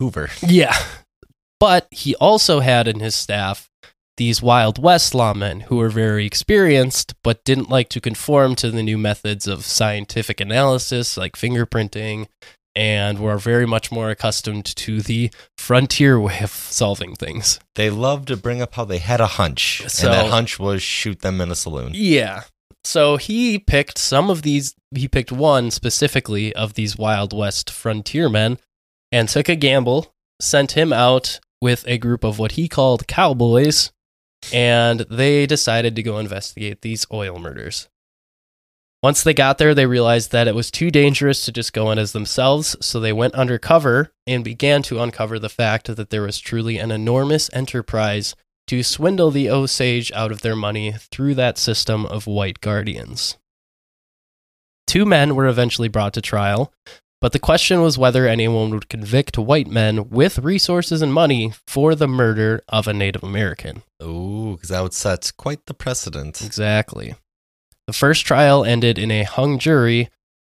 Hoover. 0.00 0.30
Yeah. 0.42 0.76
But 1.60 1.86
he 1.90 2.14
also 2.16 2.60
had 2.60 2.88
in 2.88 3.00
his 3.00 3.14
staff 3.14 3.68
these 4.16 4.42
Wild 4.42 4.82
West 4.82 5.12
lawmen 5.12 5.62
who 5.64 5.76
were 5.76 5.88
very 5.90 6.26
experienced 6.26 7.14
but 7.22 7.44
didn't 7.44 7.68
like 7.70 7.88
to 7.90 8.00
conform 8.00 8.54
to 8.56 8.70
the 8.70 8.82
new 8.82 8.98
methods 8.98 9.46
of 9.46 9.64
scientific 9.64 10.40
analysis 10.40 11.16
like 11.16 11.36
fingerprinting 11.36 12.26
and 12.74 13.18
were 13.18 13.36
very 13.38 13.66
much 13.66 13.90
more 13.92 14.10
accustomed 14.10 14.64
to 14.64 15.00
the 15.02 15.30
frontier 15.58 16.18
way 16.20 16.38
of 16.42 16.50
solving 16.50 17.14
things. 17.14 17.58
They 17.74 17.90
love 17.90 18.26
to 18.26 18.36
bring 18.36 18.62
up 18.62 18.74
how 18.74 18.84
they 18.84 18.98
had 18.98 19.20
a 19.20 19.26
hunch, 19.26 19.82
So- 19.88 20.06
and 20.10 20.14
that 20.14 20.30
hunch 20.30 20.58
was 20.58 20.82
shoot 20.82 21.20
them 21.20 21.40
in 21.40 21.50
a 21.50 21.54
saloon. 21.54 21.92
Yeah. 21.94 22.44
So 22.84 23.16
he 23.18 23.58
picked 23.58 23.98
some 23.98 24.30
of 24.30 24.42
these, 24.42 24.74
he 24.94 25.08
picked 25.08 25.30
one 25.32 25.70
specifically 25.70 26.54
of 26.54 26.74
these 26.74 26.96
Wild 26.96 27.32
West 27.36 27.68
frontiermen 27.70 28.58
and 29.12 29.28
took 29.28 29.48
a 29.48 29.56
gamble, 29.56 30.14
sent 30.40 30.72
him 30.72 30.92
out 30.92 31.40
with 31.60 31.84
a 31.86 31.98
group 31.98 32.24
of 32.24 32.38
what 32.38 32.52
he 32.52 32.68
called 32.68 33.06
cowboys, 33.06 33.92
and 34.52 35.00
they 35.10 35.46
decided 35.46 35.94
to 35.96 36.02
go 36.02 36.18
investigate 36.18 36.82
these 36.82 37.06
oil 37.12 37.38
murders. 37.38 37.88
Once 39.02 39.22
they 39.22 39.32
got 39.32 39.56
there, 39.56 39.74
they 39.74 39.86
realized 39.86 40.30
that 40.30 40.46
it 40.46 40.54
was 40.54 40.70
too 40.70 40.90
dangerous 40.90 41.44
to 41.44 41.52
just 41.52 41.72
go 41.72 41.90
in 41.90 41.98
as 41.98 42.12
themselves, 42.12 42.76
so 42.82 43.00
they 43.00 43.12
went 43.12 43.34
undercover 43.34 44.12
and 44.26 44.44
began 44.44 44.82
to 44.82 45.00
uncover 45.00 45.38
the 45.38 45.48
fact 45.48 45.94
that 45.94 46.10
there 46.10 46.22
was 46.22 46.38
truly 46.38 46.76
an 46.76 46.90
enormous 46.90 47.48
enterprise 47.54 48.34
to 48.66 48.82
swindle 48.82 49.30
the 49.30 49.48
Osage 49.48 50.12
out 50.12 50.30
of 50.30 50.42
their 50.42 50.54
money 50.54 50.92
through 50.92 51.34
that 51.34 51.56
system 51.56 52.04
of 52.06 52.26
white 52.26 52.60
guardians. 52.60 53.38
Two 54.86 55.06
men 55.06 55.34
were 55.34 55.48
eventually 55.48 55.88
brought 55.88 56.12
to 56.14 56.20
trial, 56.20 56.72
but 57.20 57.32
the 57.32 57.38
question 57.38 57.82
was 57.82 57.98
whether 57.98 58.26
anyone 58.26 58.70
would 58.70 58.88
convict 58.88 59.36
white 59.36 59.66
men 59.66 60.08
with 60.08 60.38
resources 60.38 61.02
and 61.02 61.12
money 61.12 61.52
for 61.66 61.94
the 61.94 62.08
murder 62.08 62.62
of 62.68 62.88
a 62.88 62.94
Native 62.94 63.22
American. 63.22 63.82
Ooh, 64.02 64.52
because 64.52 64.70
that 64.70 64.82
would 64.82 64.94
set 64.94 65.32
quite 65.36 65.66
the 65.66 65.74
precedent. 65.74 66.40
Exactly. 66.42 67.14
The 67.86 67.92
first 67.92 68.24
trial 68.24 68.64
ended 68.64 68.98
in 68.98 69.10
a 69.10 69.24
hung 69.24 69.58
jury, 69.58 70.08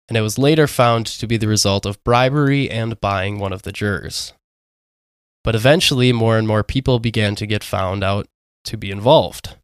and 0.08 0.18
it 0.18 0.22
was 0.22 0.38
later 0.38 0.68
found 0.68 1.06
to 1.08 1.26
be 1.26 1.38
the 1.38 1.48
result 1.48 1.86
of 1.86 2.04
bribery 2.04 2.70
and 2.70 3.00
buying 3.00 3.40
one 3.40 3.54
of 3.54 3.64
the 3.64 3.72
jurors. 3.72 4.34
But 5.44 5.56
eventually, 5.56 6.12
more 6.12 6.38
and 6.38 6.48
more 6.48 6.64
people 6.64 7.00
began 7.00 7.36
to 7.36 7.48
get 7.48 7.64
found 7.64 8.04
out 8.04 8.28
to 8.66 8.78
be 8.78 8.92
involved. 8.92 9.56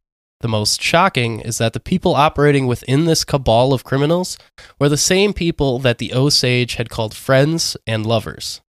The 0.41 0.47
most 0.47 0.81
shocking 0.81 1.39
is 1.39 1.57
that 1.57 1.73
the 1.73 1.79
people 1.79 2.13
operating 2.13 2.67
within 2.67 3.05
this 3.05 3.23
cabal 3.23 3.73
of 3.73 3.83
criminals 3.83 4.37
were 4.79 4.89
the 4.89 4.97
same 4.97 5.33
people 5.33 5.79
that 5.79 5.97
the 5.97 6.13
Osage 6.13 6.75
had 6.75 6.89
called 6.89 7.15
friends 7.15 7.77
and 7.87 8.05
lovers. 8.05 8.61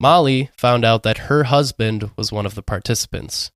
Molly 0.00 0.50
found 0.56 0.84
out 0.84 1.02
that 1.04 1.28
her 1.28 1.44
husband 1.44 2.10
was 2.16 2.32
one 2.32 2.46
of 2.46 2.56
the 2.56 2.62
participants. 2.62 3.52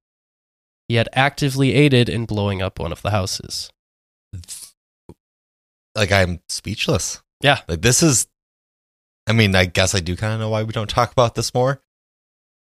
He 0.89 0.95
had 0.95 1.09
actively 1.12 1.74
aided 1.74 2.09
in 2.09 2.24
blowing 2.24 2.62
up 2.62 2.79
one 2.79 2.93
of 2.93 3.03
the 3.03 3.11
houses. 3.11 3.70
Like 5.95 6.12
I'm 6.12 6.41
speechless. 6.49 7.22
Yeah. 7.43 7.61
Like 7.68 7.83
this 7.83 8.03
is. 8.03 8.26
I 9.26 9.33
mean, 9.33 9.55
I 9.55 9.66
guess 9.66 9.95
I 9.95 10.01
do 10.01 10.16
kind 10.16 10.33
of 10.33 10.41
know 10.41 10.49
why 10.49 10.62
we 10.62 10.72
don't 10.72 10.89
talk 10.89 11.12
about 11.12 11.35
this 11.35 11.53
more. 11.53 11.83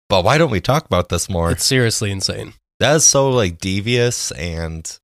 But 0.09 0.25
why 0.25 0.39
don't 0.39 0.51
we 0.51 0.61
talk 0.61 0.87
about 0.87 1.09
this 1.09 1.29
more? 1.29 1.51
It's 1.51 1.65
seriously 1.65 2.11
insane. 2.11 2.55
That 2.81 2.97
is 2.97 3.05
so 3.07 3.31
like 3.31 3.59
devious 3.59 4.31
and 4.33 4.99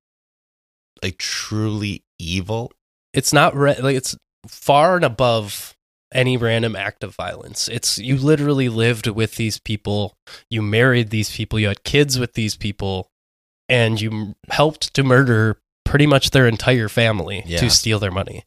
like 1.02 1.18
truly 1.18 2.02
evil. 2.18 2.72
It's 3.12 3.32
not 3.32 3.54
re- 3.54 3.78
like 3.80 3.96
it's 3.96 4.16
far 4.46 4.96
and 4.96 5.04
above 5.04 5.74
any 6.12 6.36
random 6.36 6.74
act 6.76 7.04
of 7.04 7.14
violence. 7.14 7.68
It's 7.68 7.98
you 7.98 8.16
literally 8.16 8.68
lived 8.68 9.06
with 9.06 9.36
these 9.36 9.58
people, 9.58 10.14
you 10.50 10.62
married 10.62 11.10
these 11.10 11.34
people, 11.34 11.58
you 11.58 11.68
had 11.68 11.84
kids 11.84 12.18
with 12.18 12.34
these 12.34 12.56
people, 12.56 13.08
and 13.68 14.00
you 14.00 14.10
m- 14.10 14.34
helped 14.48 14.92
to 14.94 15.02
murder 15.04 15.58
pretty 15.84 16.06
much 16.06 16.30
their 16.30 16.46
entire 16.46 16.88
family 16.88 17.42
Yeah. 17.46 17.58
to 17.60 17.70
steal 17.70 17.98
their 17.98 18.10
money. 18.10 18.44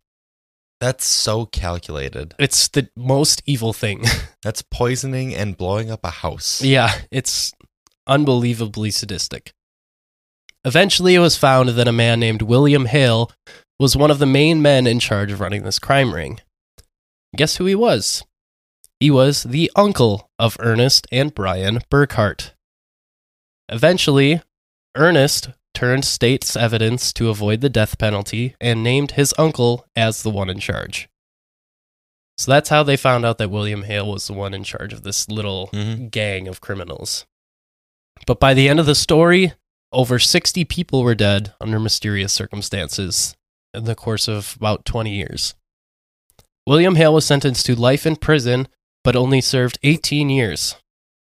That's 0.80 1.06
so 1.06 1.46
calculated. 1.46 2.34
It's 2.38 2.68
the 2.68 2.90
most 2.98 3.42
evil 3.46 3.72
thing. 3.72 4.04
That's 4.44 4.62
poisoning 4.62 5.34
and 5.34 5.56
blowing 5.56 5.90
up 5.90 6.02
a 6.04 6.10
house. 6.10 6.62
Yeah, 6.62 6.92
it's 7.10 7.54
unbelievably 8.08 8.92
sadistic. 8.92 9.52
Eventually, 10.66 11.16
it 11.16 11.20
was 11.20 11.38
found 11.38 11.70
that 11.70 11.88
a 11.88 11.92
man 11.92 12.20
named 12.20 12.42
William 12.42 12.86
Hale 12.86 13.32
was 13.80 13.98
one 13.98 14.12
of 14.12 14.20
the 14.20 14.26
main 14.26 14.62
men 14.62 14.88
in 14.88 15.00
charge 15.00 15.32
of 15.32 15.40
running 15.42 15.64
this 15.64 15.80
crime 15.80 16.14
ring. 16.14 16.40
Guess 17.36 17.58
who 17.58 17.66
he 17.66 17.76
was? 17.76 18.24
He 19.00 19.12
was 19.12 19.44
the 19.44 19.70
uncle 19.76 20.30
of 20.40 20.56
Ernest 20.60 21.08
and 21.12 21.34
Brian 21.34 21.80
Burkhart. 21.92 22.52
Eventually, 23.70 24.42
Ernest 24.96 25.50
turned 25.74 26.06
state's 26.06 26.56
evidence 26.56 27.12
to 27.14 27.30
avoid 27.30 27.62
the 27.62 27.70
death 27.70 27.98
penalty 27.98 28.56
and 28.62 28.84
named 28.84 29.12
his 29.12 29.34
uncle 29.38 29.86
as 29.96 30.24
the 30.24 30.30
one 30.30 30.50
in 30.50 30.60
charge. 30.60 31.10
So 32.38 32.52
that's 32.52 32.70
how 32.70 32.84
they 32.84 32.96
found 32.98 33.26
out 33.26 33.38
that 33.40 33.50
William 33.52 33.84
Hale 33.84 34.10
was 34.10 34.28
the 34.28 34.34
one 34.34 34.54
in 34.54 34.64
charge 34.64 34.94
of 34.94 35.04
this 35.04 35.28
little 35.28 35.70
Mhm. 35.74 36.10
gang 36.12 36.48
of 36.48 36.62
criminals. 36.62 37.26
But 38.26 38.40
by 38.40 38.54
the 38.54 38.70
end 38.70 38.80
of 38.80 38.86
the 38.86 38.96
story, 38.96 39.54
over 39.92 40.20
60 40.20 40.66
people 40.66 41.04
were 41.04 41.16
dead 41.16 41.54
under 41.62 41.80
mysterious 41.80 42.34
circumstances 42.34 43.36
in 43.74 43.86
the 43.86 43.96
course 43.96 44.28
of 44.28 44.56
about 44.58 44.86
20 44.86 45.14
years. 45.14 45.56
William 46.66 46.96
Hale 46.96 47.14
was 47.14 47.26
sentenced 47.26 47.66
to 47.66 47.76
life 47.76 48.06
in 48.06 48.16
prison, 48.16 48.68
but 49.04 49.16
only 49.16 49.42
served 49.42 49.80
18 49.84 50.30
years, 50.30 50.76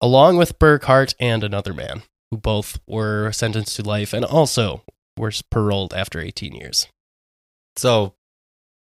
along 0.02 0.38
with 0.38 0.60
Burkhart 0.60 1.16
and 1.20 1.44
another 1.44 1.74
man, 1.74 2.04
who 2.30 2.38
both 2.38 2.80
were 2.88 3.32
sentenced 3.32 3.76
to 3.78 3.84
life 3.84 4.14
and 4.14 4.24
also 4.24 4.84
were 5.18 5.32
paroled 5.50 5.94
after 5.94 6.20
18 6.20 6.54
years. 6.54 6.88
So, 7.76 8.14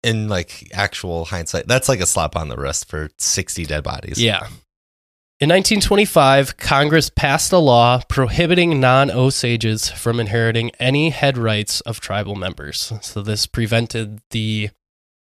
in 0.04 0.28
like 0.28 0.70
actual 0.74 1.26
hindsight, 1.26 1.68
that's 1.68 1.88
like 1.88 2.00
a 2.00 2.08
slap 2.08 2.36
on 2.36 2.50
the 2.50 2.58
wrist 2.58 2.90
for 2.90 3.10
60 3.20 3.66
dead 3.66 3.84
bodies. 3.84 4.22
Yeah. 4.22 4.48
In 5.42 5.50
1925, 5.50 6.58
Congress 6.58 7.10
passed 7.10 7.52
a 7.52 7.58
law 7.58 8.04
prohibiting 8.08 8.80
non 8.80 9.10
Osages 9.10 9.90
from 9.90 10.20
inheriting 10.20 10.70
any 10.80 11.10
head 11.10 11.36
rights 11.36 11.82
of 11.82 12.00
tribal 12.00 12.36
members. 12.36 12.94
So, 13.02 13.24
this 13.24 13.48
prevented 13.48 14.22
the 14.30 14.70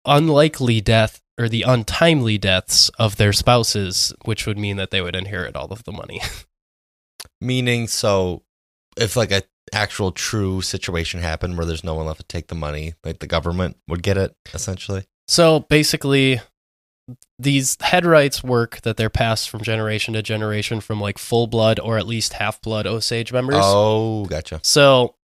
unlikely 0.05 0.82
death 0.82 1.22
or 1.38 1.47
the 1.47 1.61
untimely 1.61 2.39
deaths 2.39 2.89
of 2.97 3.18
their 3.18 3.32
spouses, 3.32 4.11
which 4.26 4.47
would 4.47 4.57
mean 4.57 4.78
that 4.78 4.89
they 4.89 5.01
would 5.01 5.15
inherit 5.15 5.55
all 5.55 5.68
of 5.68 5.84
the 5.84 5.91
money. 5.91 6.20
Meaning, 7.39 7.88
so 7.88 8.41
if 8.97 9.15
like 9.15 9.32
a 9.32 9.43
actual 9.72 10.11
true 10.11 10.63
situation 10.63 11.20
happened 11.20 11.57
where 11.57 11.65
there's 11.68 11.84
no 11.84 11.93
one 11.93 12.07
left 12.07 12.22
to 12.22 12.26
take 12.26 12.47
the 12.47 12.55
money, 12.55 12.95
like 13.03 13.20
the 13.20 13.28
government 13.28 13.78
would 13.88 14.01
get 14.01 14.18
it 14.18 14.36
essentially. 14.51 15.05
So, 15.28 15.59
basically, 15.59 16.41
these 17.39 17.78
head 17.82 18.05
rights 18.05 18.43
work 18.43 18.82
that 18.82 18.97
they're 18.97 19.10
passed 19.10 19.49
from 19.49 19.62
generation 19.62 20.14
to 20.16 20.22
generation 20.22 20.82
from 20.82 20.99
like 20.99 21.18
full 21.18 21.47
blood 21.47 21.80
or 21.80 21.97
at 21.97 22.08
least 22.08 22.34
half 22.34 22.62
blood 22.62 22.86
Osage 22.88 23.32
members. 23.32 23.55
Oh, 23.64 24.26
gotcha. 24.26 24.60
So 24.64 25.16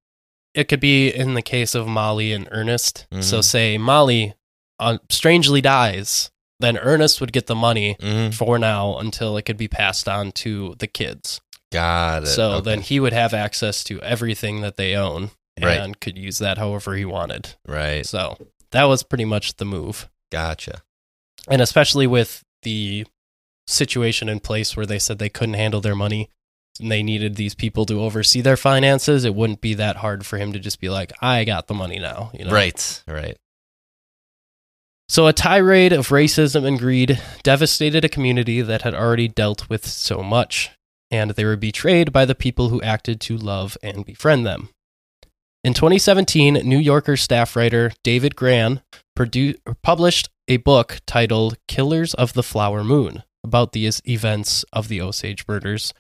it 0.54 0.66
could 0.68 0.80
be 0.80 1.10
in 1.10 1.34
the 1.34 1.42
case 1.42 1.74
of 1.76 1.88
Molly 1.88 2.32
and 2.32 2.48
Ernest. 2.52 3.08
So 3.20 3.40
Mhm. 3.40 3.44
say 3.44 3.78
Molly 3.78 4.34
uh, 4.80 4.98
strangely 5.10 5.62
dies, 5.62 6.30
then 6.60 6.78
Ernest 6.78 7.20
would 7.22 7.32
get 7.34 7.48
the 7.48 7.56
money 7.56 7.96
hmm 8.02 8.30
for 8.32 8.58
now 8.60 8.98
until 8.98 9.38
it 9.38 9.44
could 9.44 9.58
be 9.58 9.68
passed 9.68 10.08
on 10.10 10.32
to 10.34 10.76
the 10.80 10.88
kids. 10.88 11.42
Got 11.72 12.24
it. 12.24 12.28
So 12.28 12.52
Okay. 12.54 12.62
then 12.72 12.82
he 12.82 13.00
would 13.00 13.14
have 13.14 13.34
access 13.34 13.84
to 13.86 14.02
everything 14.02 14.62
that 14.62 14.76
they 14.78 14.96
own 14.96 15.32
and 15.58 15.66
Right. 15.66 16.00
could 16.02 16.18
use 16.18 16.38
that 16.40 16.58
however 16.58 16.96
he 16.96 17.06
wanted. 17.06 17.56
right. 17.68 18.06
So 18.06 18.38
that 18.72 18.84
was 18.86 19.04
pretty 19.04 19.26
much 19.26 19.56
the 19.58 19.66
move. 19.66 20.10
Gotcha. 20.32 20.84
And 21.50 21.62
especially 21.62 22.08
with 22.08 22.44
the 22.64 23.06
situation 23.68 24.30
in 24.30 24.40
place 24.40 24.76
where 24.76 24.86
they 24.86 25.00
said 25.00 25.20
they 25.20 25.30
couldn't 25.30 25.56
handle 25.56 25.82
their 25.82 25.96
money 25.96 26.30
and 26.80 26.92
they 26.92 27.04
needed 27.04 27.36
these 27.36 27.56
people 27.56 27.86
to 27.86 28.02
oversee 28.02 28.42
their 28.42 28.58
finances, 28.58 29.26
it 29.26 29.36
wouldn't 29.36 29.62
be 29.62 29.74
that 29.76 29.98
hard 29.98 30.26
for 30.26 30.38
him 30.38 30.54
to 30.54 30.60
just 30.60 30.80
be 30.80 30.90
like, 30.90 31.12
I 31.22 31.44
got 31.44 31.68
the 31.68 31.74
money 31.74 32.00
now. 32.00 32.32
You 32.34 32.46
know? 32.46 32.52
Right. 32.52 33.04
Right. 33.08 33.38
So 35.10 35.28
a 35.28 35.34
tirade 35.34 35.94
of 35.94 36.08
racism 36.08 36.66
and 36.66 36.80
greed 36.80 37.22
devastated 37.44 38.04
a 38.04 38.10
community 38.10 38.62
that 38.62 38.82
had 38.82 38.96
already 38.96 39.28
dealt 39.28 39.70
with 39.70 39.86
so 39.86 40.24
much, 40.24 40.72
and 41.12 41.32
they 41.32 41.46
were 41.46 41.58
betrayed 41.58 42.12
by 42.12 42.26
the 42.26 42.34
people 42.34 42.70
who 42.70 42.82
acted 42.82 43.22
to 43.22 43.38
love 43.38 43.78
and 43.84 44.06
befriend 44.06 44.46
them. 44.46 44.70
In 45.64 45.74
2017, 45.74 46.56
New 46.66 46.78
Yorker 46.78 47.16
staff 47.16 47.56
writer 47.56 47.94
David 48.04 48.36
Grann 48.36 48.82
produ- 49.18 49.56
published 49.82 50.30
a 50.50 50.58
book 50.58 51.00
titled 51.08 51.58
Killers 51.70 52.14
of 52.14 52.34
the 52.34 52.44
Flower 52.44 52.84
Moon 52.84 53.24
about 53.46 53.72
the 53.72 53.90
events 54.06 54.66
of 54.74 54.90
the 54.90 55.00
Osage 55.00 55.46
murders, 55.48 55.94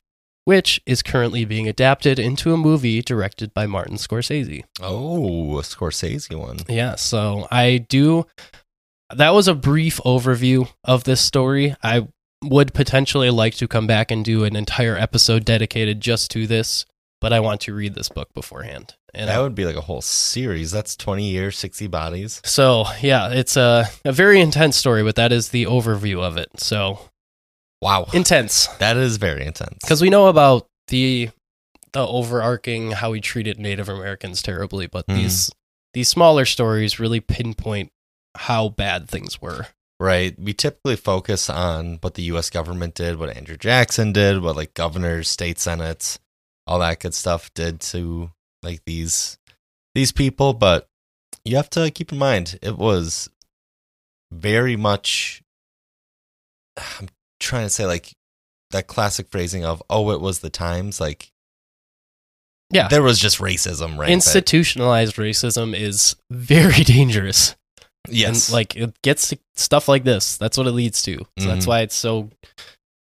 which 0.43 0.81
is 0.85 1.01
currently 1.01 1.45
being 1.45 1.69
adapted 1.69 2.19
into 2.19 2.53
a 2.53 2.57
movie 2.57 3.01
directed 3.01 3.53
by 3.53 3.65
Martin 3.65 3.95
Scorsese. 3.95 4.65
Oh, 4.81 5.57
a 5.59 5.61
Scorsese 5.61 6.35
one. 6.37 6.57
Yeah, 6.67 6.95
so 6.95 7.47
I 7.49 7.85
do. 7.87 8.25
That 9.15 9.33
was 9.33 9.47
a 9.47 9.55
brief 9.55 10.01
overview 10.05 10.69
of 10.83 11.05
this 11.05 11.21
story. 11.21 11.73
I 11.81 12.09
would 12.43 12.73
potentially 12.73 13.29
like 13.29 13.55
to 13.55 13.69
come 13.69 13.87
back 13.87 14.11
and 14.11 14.25
do 14.25 14.43
an 14.43 14.57
entire 14.57 14.97
episode 14.97 15.45
dedicated 15.45 16.01
just 16.01 16.31
to 16.31 16.47
this, 16.47 16.85
but 17.21 17.31
I 17.31 17.39
want 17.39 17.61
to 17.61 17.73
read 17.73 17.95
this 17.95 18.09
book 18.09 18.33
beforehand. 18.33 18.95
And 19.15 19.29
that 19.29 19.39
would 19.39 19.55
be 19.55 19.65
like 19.65 19.75
a 19.75 19.81
whole 19.81 20.01
series. 20.01 20.71
That's 20.71 20.95
20 20.95 21.29
years, 21.29 21.57
60 21.57 21.87
bodies. 21.87 22.41
so 22.45 22.85
yeah, 23.01 23.29
it's 23.29 23.55
a, 23.57 23.85
a 24.05 24.11
very 24.11 24.41
intense 24.41 24.75
story, 24.75 25.03
but 25.03 25.15
that 25.15 25.31
is 25.31 25.49
the 25.49 25.65
overview 25.65 26.21
of 26.21 26.37
it. 26.37 26.49
So 26.57 26.99
Wow. 27.81 28.07
intense 28.13 28.67
that 28.79 28.97
is 28.97 29.17
very 29.17 29.45
intense. 29.45 29.77
because 29.81 30.01
we 30.01 30.09
know 30.09 30.27
about 30.27 30.67
the 30.87 31.29
the 31.91 32.07
overarching 32.07 32.91
how 32.91 33.13
he 33.13 33.21
treated 33.21 33.59
Native 33.59 33.87
Americans 33.87 34.41
terribly, 34.41 34.87
but 34.87 35.05
Mhm. 35.07 35.15
these 35.15 35.51
these 35.93 36.09
smaller 36.09 36.45
stories 36.45 36.99
really 36.99 37.19
pinpoint 37.19 37.91
how 38.35 38.69
bad 38.69 39.07
things 39.07 39.39
were. 39.41 39.67
Right. 39.99 40.37
We 40.39 40.53
typically 40.53 40.95
focus 40.95 41.51
on 41.51 41.99
what 42.01 42.15
the 42.15 42.23
US 42.23 42.49
government 42.49 42.95
did, 42.95 43.17
what 43.19 43.29
Andrew 43.37 43.57
Jackson 43.57 44.11
did, 44.11 44.41
what 44.41 44.55
like 44.55 44.73
governors, 44.73 45.29
state 45.29 45.59
senates, 45.59 46.17
all 46.65 46.79
that 46.79 46.99
good 46.99 47.13
stuff 47.13 47.53
did 47.53 47.79
to 47.81 48.31
like 48.63 48.81
these 48.85 49.37
these 49.95 50.11
people, 50.11 50.53
but 50.53 50.87
you 51.45 51.55
have 51.57 51.69
to 51.71 51.91
keep 51.91 52.11
in 52.11 52.17
mind 52.17 52.57
it 52.61 52.77
was 52.77 53.29
very 54.31 54.75
much 54.75 55.41
I'm 56.77 57.09
trying 57.39 57.65
to 57.65 57.69
say 57.69 57.85
like 57.85 58.13
that 58.71 58.87
classic 58.87 59.27
phrasing 59.29 59.63
of 59.63 59.83
oh 59.89 60.11
it 60.11 60.21
was 60.21 60.39
the 60.39 60.49
times 60.49 60.99
like 60.99 61.31
Yeah. 62.71 62.87
there 62.87 63.03
was 63.03 63.19
just 63.19 63.37
racism 63.39 63.97
right 63.97 64.09
Institutionalized 64.09 65.15
racism 65.17 65.75
is 65.77 66.15
very 66.31 66.83
dangerous. 66.83 67.55
yes 68.09 68.47
And 68.47 68.53
like 68.53 68.75
it 68.75 68.99
gets 69.03 69.29
to 69.29 69.39
stuff 69.55 69.87
like 69.87 70.03
this. 70.03 70.37
That's 70.37 70.57
what 70.57 70.65
it 70.67 70.71
leads 70.71 71.01
to. 71.03 71.17
So 71.39 71.47
that's 71.47 71.65
Mhm. 71.65 71.69
why 71.69 71.81
it's 71.81 71.95
so 71.95 72.29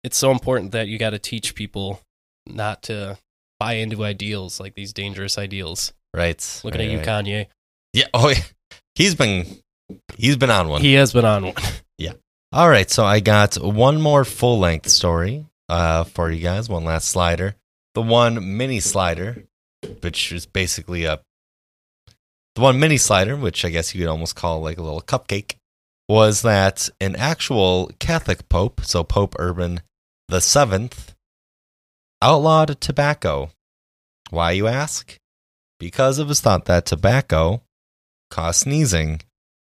it's 0.03 0.17
so 0.17 0.31
important 0.31 0.71
that 0.71 0.87
you 0.87 0.97
got 0.97 1.09
to 1.09 1.19
teach 1.19 1.53
people 1.55 2.01
not 2.45 2.83
to 2.83 3.17
buy 3.59 3.73
into 3.73 4.03
ideals 4.03 4.59
like 4.59 4.75
these 4.75 4.93
dangerous 4.93 5.37
ideals. 5.37 5.93
right 6.13 6.61
Looking 6.63 6.79
right, 6.79 6.85
at 6.87 6.91
you, 6.91 6.97
right. 6.99 7.07
Kanye. 7.07 7.47
yeah 7.93 8.05
oh 8.13 8.29
yeah. 8.29 8.41
he's 8.95 9.15
been 9.15 9.45
he's 10.15 10.37
been 10.37 10.49
on 10.51 10.67
one 10.67 10.81
He 10.81 10.93
has 10.93 11.13
been 11.13 11.25
on 11.25 11.45
one. 11.45 11.53
Yeah. 11.97 12.13
All 12.53 12.69
right, 12.69 12.89
so 12.89 13.03
I 13.03 13.19
got 13.19 13.55
one 13.55 13.99
more 13.99 14.23
full 14.23 14.59
length 14.59 14.89
story 14.89 15.45
uh, 15.67 16.03
for 16.03 16.29
you 16.31 16.41
guys. 16.43 16.69
One 16.69 16.83
last 16.85 17.07
slider. 17.09 17.55
The 17.95 18.03
one 18.03 18.55
mini 18.57 18.79
slider, 18.79 19.43
which 20.01 20.31
is 20.31 20.45
basically 20.45 21.05
a 21.05 21.19
the 22.55 22.61
one 22.61 22.79
mini 22.79 22.97
slider, 22.97 23.35
which 23.35 23.65
I 23.65 23.69
guess 23.69 23.93
you 23.93 24.01
could 24.01 24.09
almost 24.09 24.35
call 24.35 24.61
like 24.61 24.77
a 24.77 24.83
little 24.83 25.01
cupcake, 25.01 25.55
was 26.07 26.43
that 26.43 26.89
an 27.01 27.15
actual 27.15 27.91
Catholic 27.99 28.47
Pope, 28.49 28.81
so 28.83 29.03
Pope 29.03 29.35
Urban 29.39 29.81
the 30.27 30.39
Seventh, 30.39 31.15
outlawed 32.21 32.79
tobacco. 32.81 33.49
Why, 34.29 34.51
you 34.51 34.67
ask? 34.67 35.17
Because 35.79 36.19
it 36.19 36.27
was 36.27 36.41
thought 36.41 36.65
that 36.65 36.85
tobacco 36.85 37.61
caused 38.29 38.61
sneezing, 38.61 39.21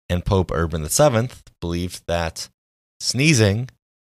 and 0.10 0.26
Pope 0.26 0.52
Urban 0.52 0.84
the 0.84 0.90
Seventh 0.90 1.44
believed 1.62 2.04
that 2.08 2.50
sneezing 3.00 3.70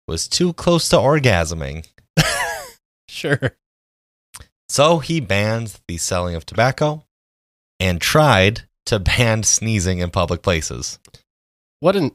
was 0.08 0.28
too 0.28 0.52
close 0.52 0.88
to 0.88 0.96
orgasming. 0.96 1.86
sure. 3.08 3.56
So 4.68 4.98
he 4.98 5.20
banned 5.20 5.80
the 5.86 5.98
selling 5.98 6.34
of 6.34 6.46
tobacco 6.46 7.04
and 7.78 8.00
tried 8.00 8.62
to 8.86 8.98
ban 8.98 9.42
sneezing 9.42 9.98
in 9.98 10.10
public 10.10 10.42
places. 10.42 10.98
What 11.80 11.96
an 11.96 12.12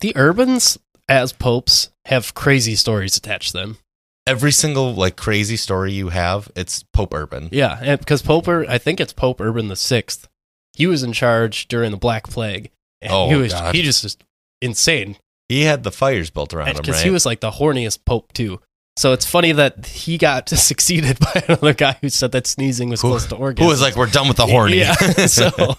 the 0.00 0.16
urbans 0.16 0.78
as 1.08 1.32
popes 1.32 1.90
have 2.06 2.34
crazy 2.34 2.74
stories 2.74 3.16
attached 3.16 3.52
to 3.52 3.58
them. 3.58 3.78
Every 4.26 4.52
single 4.52 4.94
like 4.94 5.16
crazy 5.16 5.56
story 5.56 5.92
you 5.92 6.10
have, 6.10 6.50
it's 6.54 6.84
Pope 6.92 7.12
Urban. 7.14 7.48
Yeah, 7.50 7.96
because 7.96 8.22
Pope, 8.22 8.46
Ur- 8.46 8.66
I 8.68 8.78
think 8.78 9.00
it's 9.00 9.12
Pope 9.12 9.40
Urban 9.40 9.68
the 9.68 9.76
Sixth. 9.76 10.28
He 10.74 10.86
was 10.86 11.02
in 11.02 11.12
charge 11.12 11.66
during 11.68 11.90
the 11.90 11.96
Black 11.96 12.28
Plague. 12.28 12.70
And 13.00 13.12
Oh, 13.12 13.28
he 13.28 13.34
was 13.36 13.52
God. 13.52 13.74
he 13.74 13.82
just 13.82 14.02
just 14.02 14.22
insane 14.60 15.16
He 15.48 15.62
had 15.62 15.82
the 15.82 15.90
fires 15.90 16.30
built 16.30 16.54
around 16.54 16.68
him, 16.68 16.76
because 16.76 16.94
right? 16.96 17.04
he 17.04 17.10
was 17.10 17.26
like 17.26 17.40
the 17.40 17.50
horniest 17.50 18.04
pope 18.06 18.32
too. 18.32 18.60
So 18.96 19.12
it's 19.12 19.26
funny 19.26 19.50
that 19.52 19.86
he 19.86 20.18
got 20.18 20.48
succeeded 20.50 21.18
by 21.18 21.42
another 21.48 21.74
guy 21.74 21.96
who 22.00 22.08
said 22.08 22.30
that 22.32 22.46
sneezing 22.46 22.90
was 22.90 23.02
Who- 23.02 23.08
close 23.08 23.26
to 23.26 23.34
orgasm. 23.36 23.64
Who 23.64 23.70
was 23.70 23.82
like, 23.82 23.96
"We're 23.96 24.06
done 24.06 24.28
with 24.28 24.36
the 24.36 24.46
horny." 24.46 24.78
Yeah, 24.78 24.94
so- 25.26 25.74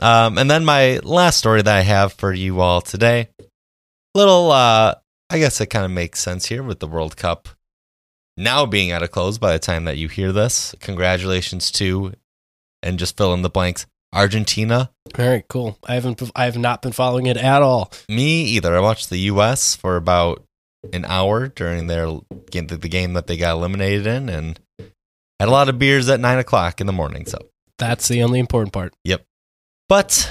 um, 0.00 0.36
and 0.38 0.50
then 0.50 0.64
my 0.64 0.98
last 1.02 1.38
story 1.38 1.62
that 1.62 1.76
I 1.76 1.80
have 1.82 2.12
for 2.12 2.32
you 2.32 2.60
all 2.60 2.80
today, 2.80 3.28
little, 4.14 4.50
uh, 4.50 4.94
I 5.32 5.38
guess 5.38 5.62
it 5.62 5.68
kind 5.68 5.86
of 5.86 5.90
makes 5.90 6.20
sense 6.20 6.44
here 6.44 6.62
with 6.62 6.80
the 6.80 6.86
World 6.86 7.16
Cup 7.16 7.48
now 8.36 8.66
being 8.66 8.90
at 8.90 9.02
a 9.02 9.08
close 9.08 9.38
by 9.38 9.54
the 9.54 9.58
time 9.58 9.86
that 9.86 9.96
you 9.96 10.06
hear 10.08 10.30
this. 10.30 10.74
Congratulations 10.80 11.70
to, 11.72 12.12
and 12.82 12.98
just 12.98 13.16
fill 13.16 13.32
in 13.32 13.40
the 13.40 13.48
blanks, 13.48 13.86
Argentina. 14.12 14.90
All 15.18 15.26
right, 15.26 15.48
cool. 15.48 15.78
I 15.84 15.94
haven't 15.94 16.20
I 16.36 16.44
have 16.44 16.58
not 16.58 16.82
been 16.82 16.92
following 16.92 17.24
it 17.24 17.38
at 17.38 17.62
all. 17.62 17.90
Me 18.10 18.42
either. 18.42 18.76
I 18.76 18.80
watched 18.80 19.08
the 19.08 19.20
U.S. 19.20 19.74
for 19.74 19.96
about 19.96 20.44
an 20.92 21.06
hour 21.06 21.48
during 21.48 21.86
their 21.86 22.20
game, 22.50 22.66
the 22.66 22.76
game 22.76 23.14
that 23.14 23.26
they 23.26 23.38
got 23.38 23.56
eliminated 23.56 24.06
in, 24.06 24.28
and 24.28 24.60
had 25.40 25.48
a 25.48 25.50
lot 25.50 25.70
of 25.70 25.78
beers 25.78 26.10
at 26.10 26.20
nine 26.20 26.38
o'clock 26.38 26.78
in 26.78 26.86
the 26.86 26.92
morning. 26.92 27.24
So. 27.24 27.38
That's 27.78 28.06
the 28.06 28.22
only 28.22 28.38
important 28.38 28.74
part. 28.74 28.92
Yep. 29.04 29.24
But 29.88 30.30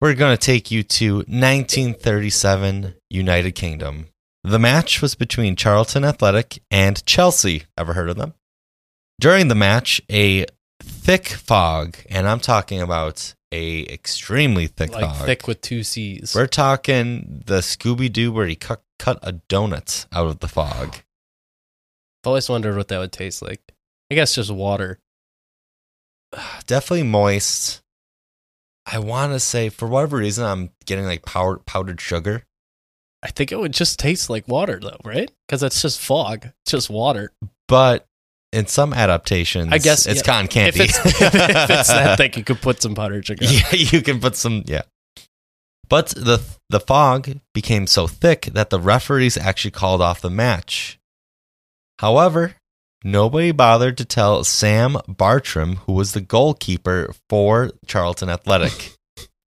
we're 0.00 0.14
going 0.14 0.34
to 0.34 0.42
take 0.42 0.70
you 0.70 0.82
to 0.82 1.16
1937 1.16 2.94
United 3.10 3.52
Kingdom. 3.52 4.06
The 4.44 4.58
match 4.58 5.00
was 5.00 5.14
between 5.14 5.56
Charlton 5.56 6.04
Athletic 6.04 6.62
and 6.70 7.04
Chelsea. 7.06 7.62
Ever 7.78 7.94
heard 7.94 8.10
of 8.10 8.16
them? 8.16 8.34
During 9.18 9.48
the 9.48 9.54
match, 9.54 10.02
a 10.12 10.44
thick 10.82 11.28
fog, 11.28 11.96
and 12.10 12.28
I'm 12.28 12.40
talking 12.40 12.82
about 12.82 13.34
a 13.50 13.90
extremely 13.90 14.66
thick 14.66 14.92
like 14.92 15.04
fog. 15.04 15.26
thick 15.26 15.48
with 15.48 15.62
two 15.62 15.82
C's. 15.82 16.34
We're 16.34 16.46
talking 16.46 17.42
the 17.46 17.60
Scooby 17.60 18.12
Doo 18.12 18.32
where 18.32 18.46
he 18.46 18.54
cut, 18.54 18.82
cut 18.98 19.18
a 19.22 19.32
donut 19.48 20.04
out 20.12 20.26
of 20.26 20.40
the 20.40 20.48
fog. 20.48 20.96
I've 22.22 22.26
always 22.26 22.50
wondered 22.50 22.76
what 22.76 22.88
that 22.88 22.98
would 22.98 23.12
taste 23.12 23.40
like. 23.40 23.62
I 24.10 24.14
guess 24.14 24.34
just 24.34 24.50
water. 24.50 24.98
Definitely 26.66 27.04
moist. 27.04 27.80
I 28.84 28.98
want 28.98 29.32
to 29.32 29.40
say, 29.40 29.70
for 29.70 29.88
whatever 29.88 30.18
reason, 30.18 30.44
I'm 30.44 30.70
getting 30.84 31.06
like 31.06 31.24
power, 31.24 31.56
powdered 31.56 32.02
sugar. 32.02 32.44
I 33.24 33.28
think 33.28 33.50
it 33.52 33.58
would 33.58 33.72
just 33.72 33.98
taste 33.98 34.28
like 34.28 34.46
water 34.46 34.78
though, 34.80 34.98
right? 35.04 35.30
Because 35.46 35.62
it's 35.62 35.80
just 35.80 36.00
fog. 36.00 36.50
Just 36.66 36.90
water. 36.90 37.32
but 37.66 38.06
in 38.52 38.66
some 38.68 38.92
adaptations, 38.94 39.72
I 39.72 39.78
guess, 39.78 40.06
it's 40.06 40.20
yeah, 40.20 40.26
cotton 40.26 40.46
candy. 40.48 40.80
If 40.84 40.90
it's, 40.90 40.98
if 41.20 41.34
it's 41.34 41.88
that 41.88 42.16
thick, 42.18 42.36
you 42.36 42.44
could 42.44 42.60
put 42.60 42.80
some 42.80 42.94
powdered 42.94 43.26
sugar. 43.26 43.44
yeah, 43.44 43.72
you 43.72 44.00
can 44.02 44.20
put 44.20 44.36
some. 44.36 44.62
Yeah, 44.66 44.82
but 45.88 46.08
the 46.08 46.40
the 46.70 46.80
fog 46.80 47.40
became 47.52 47.86
so 47.86 48.06
thick 48.06 48.42
that 48.52 48.70
the 48.70 48.78
referees 48.78 49.36
actually 49.36 49.72
called 49.72 50.00
off 50.02 50.20
the 50.20 50.30
match. 50.30 51.00
However, 51.98 52.54
nobody 53.02 53.50
bothered 53.52 53.96
to 53.98 54.04
tell 54.04 54.44
Sam 54.44 54.98
Bartram, 55.08 55.76
who 55.86 55.92
was 55.92 56.12
the 56.12 56.20
goalkeeper 56.20 57.12
for 57.28 57.70
Charlton 57.86 58.28
Athletic. 58.28 58.92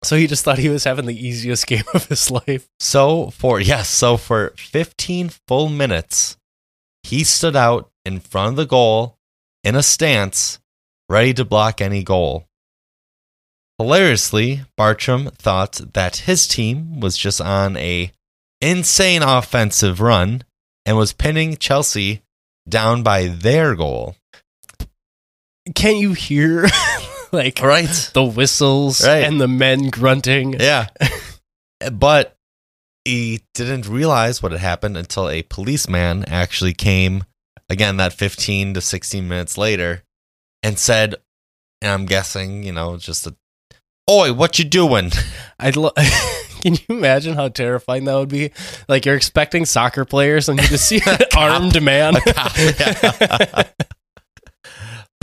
So 0.05 0.17
he 0.17 0.27
just 0.27 0.45
thought 0.45 0.59
he 0.59 0.69
was 0.69 0.85
having 0.85 1.07
the 1.07 1.27
easiest 1.27 1.67
game 1.69 1.85
of 1.95 2.07
his 2.09 2.31
life. 2.31 2.69
So 2.79 3.31
for 3.31 3.61
yes, 3.61 3.89
so 3.89 4.17
for 4.17 4.53
15 4.57 5.31
full 5.49 5.69
minutes, 5.69 6.37
he 7.03 7.25
stood 7.25 7.57
out 7.57 7.91
in 8.05 8.21
front 8.21 8.51
of 8.51 8.57
the 8.57 8.67
goal 8.67 9.17
in 9.63 9.75
a 9.75 9.83
stance, 9.83 10.59
ready 11.09 11.33
to 11.35 11.45
block 11.45 11.81
any 11.81 12.03
goal. 12.03 12.47
Hilariously, 13.79 14.63
Bartram 14.77 15.31
thought 15.31 15.81
that 15.95 16.17
his 16.19 16.47
team 16.47 17.01
was 17.01 17.17
just 17.17 17.41
on 17.41 17.77
a 17.77 18.13
insane 18.61 19.23
offensive 19.23 20.01
run 20.01 20.45
and 20.87 20.97
was 20.97 21.13
pinning 21.13 21.57
Chelsea 21.57 22.23
down 22.69 23.03
by 23.03 23.27
their 23.27 23.75
goal. 23.75 24.17
Can't 25.75 25.99
you 25.99 26.13
hear 26.13 26.67
like 27.33 27.61
Right. 27.63 28.11
the 28.15 28.25
whistles 28.25 29.05
Right. 29.07 29.25
and 29.25 29.41
the 29.41 29.49
men 29.49 29.89
grunting? 29.91 30.55
Yeah. 30.61 30.87
but 31.93 32.37
he 33.05 33.41
didn't 33.55 33.87
realize 33.89 34.43
what 34.43 34.53
had 34.53 34.61
happened 34.61 34.97
until 34.97 35.29
a 35.29 35.43
policeman 35.43 36.25
actually 36.29 36.73
came 36.73 37.25
again 37.69 37.97
that 37.99 38.13
15 38.13 38.75
to 38.75 38.81
16 38.81 39.29
minutes 39.29 39.59
later 39.59 40.03
and 40.63 40.79
said 40.79 41.15
And 41.83 41.91
I'm 41.93 42.07
guessing, 42.07 42.63
you 42.63 42.73
know, 42.73 42.97
just 42.97 43.27
a, 43.27 43.35
Oi, 44.11 44.33
what 44.33 44.59
you 44.59 44.65
doing? 44.65 45.11
I'd 45.59 45.77
lo- 45.77 45.93
Can 46.63 46.75
you 46.75 46.97
imagine 46.97 47.35
how 47.35 47.49
terrifying 47.49 48.05
that 48.05 48.15
would 48.15 48.31
be? 48.31 48.51
Like 48.89 49.05
you're 49.05 49.17
expecting 49.17 49.67
soccer 49.67 50.07
players 50.07 50.49
and 50.49 50.59
you 50.61 50.67
just 50.69 50.89
see 50.89 51.01
an 51.07 51.19
armed 51.37 51.83
man. 51.83 52.15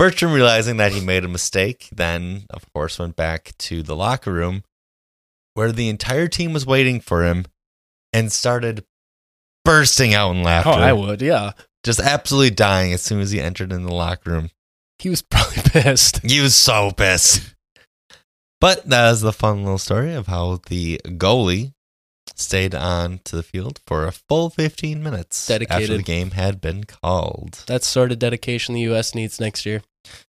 Bertram, 0.01 0.33
realizing 0.33 0.77
that 0.77 0.93
he 0.93 0.99
made 0.99 1.23
a 1.23 1.27
mistake, 1.27 1.87
then, 1.91 2.45
of 2.49 2.65
course, 2.73 2.97
went 2.97 3.15
back 3.15 3.55
to 3.59 3.83
the 3.83 3.95
locker 3.95 4.33
room 4.33 4.63
where 5.53 5.71
the 5.71 5.89
entire 5.89 6.27
team 6.27 6.53
was 6.53 6.65
waiting 6.65 6.99
for 6.99 7.23
him 7.23 7.45
and 8.11 8.31
started 8.31 8.83
bursting 9.63 10.15
out 10.15 10.31
in 10.31 10.41
oh, 10.41 10.45
laughter. 10.45 10.71
oh, 10.71 10.73
I 10.73 10.91
would, 10.91 11.21
yeah. 11.21 11.51
Just 11.83 11.99
absolutely 11.99 12.49
dying 12.49 12.93
as 12.93 13.03
soon 13.03 13.21
as 13.21 13.29
he 13.29 13.39
entered 13.39 13.71
in 13.71 13.83
the 13.83 13.93
locker 13.93 14.31
room. 14.31 14.49
He 14.97 15.07
was 15.07 15.21
probably 15.29 15.61
pissed. 15.61 16.25
He 16.25 16.41
was 16.41 16.55
so 16.55 16.89
pissed. 16.89 17.53
But 18.59 18.89
that 18.89 19.11
is 19.11 19.21
the 19.21 19.31
fun 19.31 19.61
little 19.61 19.77
story 19.77 20.15
of 20.15 20.25
how 20.25 20.61
the 20.65 20.99
goalie 21.05 21.73
stayed 22.35 22.73
on 22.73 23.19
to 23.25 23.35
the 23.35 23.43
field 23.43 23.79
for 23.85 24.07
a 24.07 24.11
full 24.11 24.49
15 24.49 25.03
minutes 25.03 25.45
Dedicated. 25.45 25.83
after 25.83 25.97
the 25.97 26.03
game 26.03 26.31
had 26.31 26.59
been 26.59 26.85
called. 26.85 27.63
That's 27.67 27.85
sort 27.85 28.11
of 28.11 28.17
dedication 28.17 28.73
the 28.73 28.81
U.S. 28.81 29.13
needs 29.13 29.39
next 29.39 29.63
year. 29.63 29.83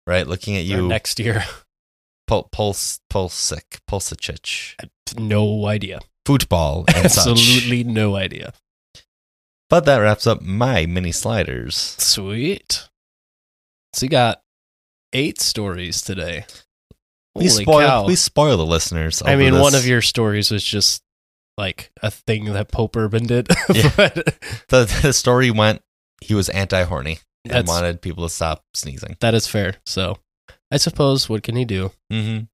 Right, 0.05 0.27
looking 0.27 0.55
at 0.55 0.61
Or 0.61 0.63
you, 0.81 0.88
next 0.88 1.19
year. 1.19 1.43
Pul- 2.27 2.49
Puls, 2.51 2.99
Pulsic, 3.11 3.80
Pulsic, 3.89 4.75
No 5.17 5.65
idea. 5.67 5.99
football 6.25 6.85
and 6.95 7.11
such. 7.11 7.27
Absolutely 7.31 7.84
no 7.84 8.15
idea. 8.15 8.53
But 9.69 9.85
that 9.85 9.97
wraps 9.97 10.27
up 10.27 10.41
my 10.41 10.85
mini 10.85 11.11
sliders. 11.11 11.75
Sweet. 11.97 12.88
So 13.93 14.05
you 14.05 14.09
got 14.09 14.41
eight 15.13 15.39
stories 15.41 16.01
today. 16.01 16.45
We 17.35 17.47
Holy 17.47 17.63
spoil, 17.63 17.88
cow. 17.88 18.05
we 18.05 18.15
spoil 18.15 18.57
the 18.57 18.65
listeners. 18.65 19.21
I 19.25 19.35
mean, 19.35 19.53
this. 19.53 19.61
one 19.61 19.73
of 19.75 19.85
your 19.88 20.01
stories 20.01 20.51
was 20.51 20.63
just 20.63 21.01
like 21.57 21.91
a 22.01 22.11
thing 22.11 22.45
that 22.53 22.71
Pope 22.71 22.95
Urban 22.95 23.25
did. 23.25 23.47
Yeah. 23.73 23.91
but 23.97 24.15
the, 24.69 24.99
the 25.01 25.13
story 25.13 25.49
went 25.51 25.81
he 26.21 26.34
was 26.35 26.49
anti 26.49 26.84
horny 26.84 27.19
and 27.45 27.51
That's- 27.53 27.67
wanted 27.67 28.01
people 28.01 28.23
to 28.23 28.29
stop 28.29 28.63
sneezing. 28.73 29.17
that 29.19 29.33
is 29.33 29.47
fair. 29.47 29.75
So 29.85 30.17
I 30.71 30.77
suppose 30.77 31.27
what 31.29 31.43
can 31.43 31.55
he 31.55 31.65
do? 31.65 31.91
Mm-hmm. 32.11 32.45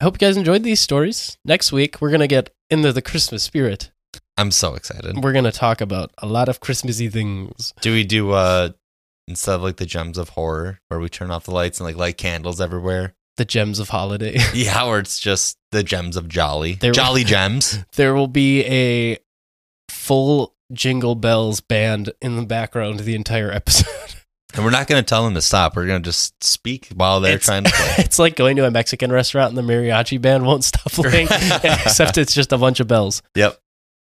I 0.00 0.04
hope 0.04 0.14
you 0.14 0.18
guys 0.26 0.36
enjoyed 0.36 0.62
these 0.62 0.80
stories. 0.80 1.36
Next 1.44 1.72
week, 1.72 2.00
we're 2.00 2.08
going 2.10 2.20
to 2.20 2.26
get 2.26 2.50
into 2.70 2.90
the 2.92 3.02
Christmas 3.02 3.42
spirit. 3.42 3.90
I'm 4.38 4.50
so 4.50 4.74
excited. 4.74 5.22
We're 5.22 5.32
going 5.32 5.44
to 5.44 5.52
talk 5.52 5.82
about 5.82 6.10
a 6.18 6.26
lot 6.26 6.48
of 6.48 6.60
Christmassy 6.60 7.08
things. 7.10 7.74
Do 7.82 7.92
we 7.92 8.04
do 8.04 8.30
uh 8.30 8.70
instead 9.28 9.54
of 9.56 9.62
like 9.62 9.76
the 9.76 9.84
gems 9.86 10.16
of 10.16 10.30
horror 10.30 10.80
where 10.88 10.98
we 10.98 11.08
turn 11.10 11.30
off 11.30 11.44
the 11.44 11.50
lights 11.52 11.78
and 11.78 11.86
like 11.86 11.96
light 11.96 12.16
candles 12.16 12.60
everywhere? 12.60 13.14
The 13.36 13.44
gems 13.44 13.78
of 13.78 13.90
holiday. 13.90 14.38
Yeah, 14.54 14.84
or 14.86 14.98
it's 14.98 15.20
just 15.20 15.58
the 15.72 15.82
gems 15.82 16.16
of 16.16 16.28
jolly. 16.28 16.74
There- 16.74 16.92
jolly 16.92 17.24
gems. 17.34 17.78
there 17.96 18.14
will 18.14 18.26
be 18.28 18.64
a 18.64 19.18
full 19.90 20.54
Jingle 20.72 21.14
Bells 21.14 21.60
band 21.60 22.12
in 22.22 22.36
the 22.36 22.46
background 22.46 23.00
the 23.00 23.14
entire 23.14 23.50
episode. 23.50 24.14
And 24.54 24.64
we're 24.64 24.70
not 24.70 24.86
gonna 24.86 25.02
tell 25.02 25.24
them 25.24 25.34
to 25.34 25.40
stop. 25.42 25.76
We're 25.76 25.86
gonna 25.86 26.00
just 26.00 26.42
speak 26.42 26.88
while 26.94 27.20
they're 27.20 27.32
It's- 27.34 27.44
trying 27.46 27.64
to 27.64 27.70
play. 27.70 27.94
it's 28.04 28.18
like 28.18 28.36
going 28.36 28.56
to 28.56 28.66
a 28.66 28.70
Mexican 28.70 29.12
restaurant 29.12 29.50
and 29.50 29.58
the 29.58 29.72
mariachi 29.72 30.20
band 30.20 30.44
won't 30.46 30.64
stop 30.64 30.90
playing, 30.92 31.28
except 31.30 32.18
it's 32.18 32.34
just 32.34 32.52
a 32.52 32.58
bunch 32.58 32.80
of 32.80 32.88
bells. 32.88 33.22
Yep. 33.34 33.58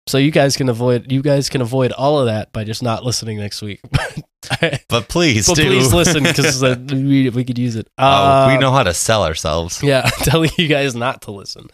So 0.09 0.19
you 0.19 0.31
guys 0.31 0.57
can 0.57 0.69
avoid 0.69 1.11
you 1.11 1.21
guys 1.21 1.49
can 1.49 1.61
avoid 1.61 1.91
all 1.91 2.21
of 2.21 2.27
that 2.27 2.53
by 2.53 2.63
just 2.63 2.81
not 2.83 3.05
listening 3.05 3.39
next 3.39 3.61
week. 3.63 3.81
but 3.91 4.23
But 4.89 5.09
please 5.09 5.47
do. 5.47 5.55
please 5.55 5.93
listen 5.93 6.23
because 6.23 6.63
uh, 6.63 6.77
we, 6.89 7.29
we 7.31 7.43
could 7.45 7.59
use 7.59 7.75
it. 7.75 7.89
Oh, 7.99 8.07
Uh, 8.07 8.49
we 8.53 8.59
know 8.61 8.71
how 8.71 8.85
to 8.85 8.95
sell 8.95 9.25
ourselves. 9.25 9.83
Yeah, 9.83 10.03
I'm 10.05 10.25
telling 10.25 10.51
you 10.57 10.69
guys 10.69 10.95
not 10.95 11.23
to 11.23 11.33
listen. 11.33 11.69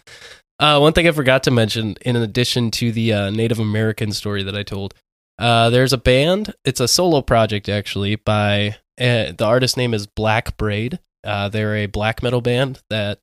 Uh, 0.59 0.79
one 0.79 0.95
thing 0.95 1.07
I 1.07 1.11
forgot 1.11 1.43
to 1.43 1.51
mention, 1.51 1.97
in 2.03 2.17
addition 2.17 2.71
to 2.73 2.91
the 2.93 3.13
uh, 3.13 3.31
Native 3.31 3.59
American 3.59 4.13
story 4.13 4.43
that 4.45 4.57
I 4.57 4.63
told, 4.63 4.95
uh, 5.39 5.71
there's 5.71 5.93
a 5.93 5.99
band. 5.99 6.55
It's 6.65 6.81
a 6.81 6.89
solo 6.89 7.23
project 7.23 7.69
actually 7.69 8.17
by 8.17 8.77
uh, 9.01 9.33
the 9.37 9.45
artist 9.45 9.77
name 9.77 9.95
is 9.95 10.07
Black 10.07 10.57
Braid. 10.57 10.99
Uh, 11.25 11.49
they're 11.49 11.77
a 11.77 11.87
black 11.87 12.23
metal 12.23 12.41
band 12.41 12.81
that, 12.91 13.21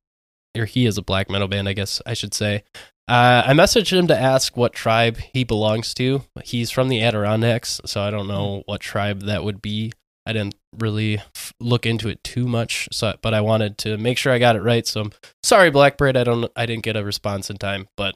or 0.57 0.65
he 0.65 0.85
is 0.85 0.97
a 0.97 1.01
black 1.01 1.29
metal 1.29 1.47
band, 1.47 1.67
I 1.67 1.73
guess 1.73 2.01
I 2.05 2.13
should 2.13 2.33
say. 2.33 2.63
Uh, 3.07 3.43
I 3.45 3.53
messaged 3.53 3.97
him 3.97 4.07
to 4.07 4.17
ask 4.17 4.55
what 4.55 4.71
tribe 4.71 5.17
he 5.17 5.43
belongs 5.43 5.93
to. 5.95 6.21
He's 6.43 6.69
from 6.69 6.89
the 6.89 7.01
Adirondacks, 7.01 7.81
so 7.85 8.01
I 8.01 8.11
don't 8.11 8.27
know 8.27 8.63
what 8.67 8.81
tribe 8.81 9.23
that 9.23 9.43
would 9.43 9.61
be. 9.61 9.91
I 10.25 10.33
didn't 10.33 10.55
really 10.77 11.17
f- 11.17 11.53
look 11.59 11.87
into 11.87 12.07
it 12.07 12.23
too 12.23 12.47
much, 12.47 12.87
so 12.91 13.15
but 13.23 13.33
I 13.33 13.41
wanted 13.41 13.79
to 13.79 13.97
make 13.97 14.19
sure 14.19 14.31
I 14.31 14.37
got 14.37 14.55
it 14.55 14.61
right. 14.61 14.85
So 14.85 15.01
I'm 15.01 15.11
sorry, 15.41 15.71
Black 15.71 15.97
Braid, 15.97 16.15
I 16.15 16.23
don't, 16.23 16.51
I 16.55 16.67
didn't 16.67 16.83
get 16.83 16.95
a 16.95 17.03
response 17.03 17.49
in 17.49 17.57
time, 17.57 17.87
but 17.97 18.15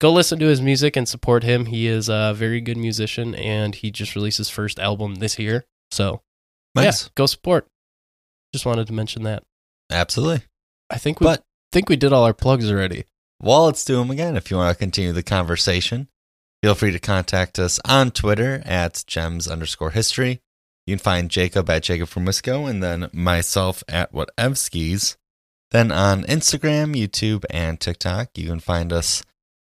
go 0.00 0.12
listen 0.12 0.38
to 0.38 0.46
his 0.46 0.60
music 0.60 0.96
and 0.96 1.08
support 1.08 1.42
him. 1.42 1.66
He 1.66 1.86
is 1.86 2.08
a 2.08 2.32
very 2.36 2.60
good 2.60 2.76
musician, 2.76 3.34
and 3.34 3.74
he 3.74 3.90
just 3.90 4.14
released 4.14 4.38
his 4.38 4.50
first 4.50 4.78
album 4.78 5.16
this 5.16 5.38
year. 5.38 5.64
So 5.90 6.22
Nice. 6.74 7.04
yeah, 7.04 7.08
go 7.14 7.26
support. 7.26 7.66
Just 8.52 8.66
wanted 8.66 8.86
to 8.88 8.92
mention 8.92 9.22
that. 9.24 9.42
Absolutely. 9.90 10.44
I 10.90 10.98
think 10.98 11.20
we 11.20 11.24
But- 11.24 11.44
think 11.72 11.88
we 11.88 11.96
did 11.96 12.12
all 12.12 12.24
our 12.24 12.34
plugs 12.34 12.70
already. 12.70 13.04
Well, 13.40 13.64
let's 13.66 13.84
do 13.84 13.96
them 13.96 14.10
again. 14.10 14.36
If 14.36 14.50
you 14.50 14.56
want 14.56 14.74
to 14.74 14.78
continue 14.78 15.12
the 15.12 15.22
conversation, 15.22 16.08
feel 16.62 16.74
free 16.74 16.90
to 16.92 16.98
contact 16.98 17.58
us 17.58 17.78
on 17.84 18.10
Twitter 18.10 18.62
at 18.64 19.04
gems 19.06 19.46
underscore 19.46 19.90
history. 19.90 20.40
You 20.86 20.96
can 20.96 21.02
find 21.02 21.30
Jacob 21.30 21.68
at 21.68 21.82
Jacob 21.82 22.08
from 22.08 22.24
Wisco 22.24 22.68
and 22.70 22.82
then 22.82 23.10
myself 23.12 23.82
at 23.88 24.12
whatevskis. 24.12 25.16
Then 25.72 25.90
on 25.92 26.22
Instagram, 26.24 26.94
YouTube, 26.96 27.44
and 27.50 27.80
TikTok, 27.80 28.30
you 28.36 28.48
can 28.48 28.60
find 28.60 28.92
us 28.92 29.22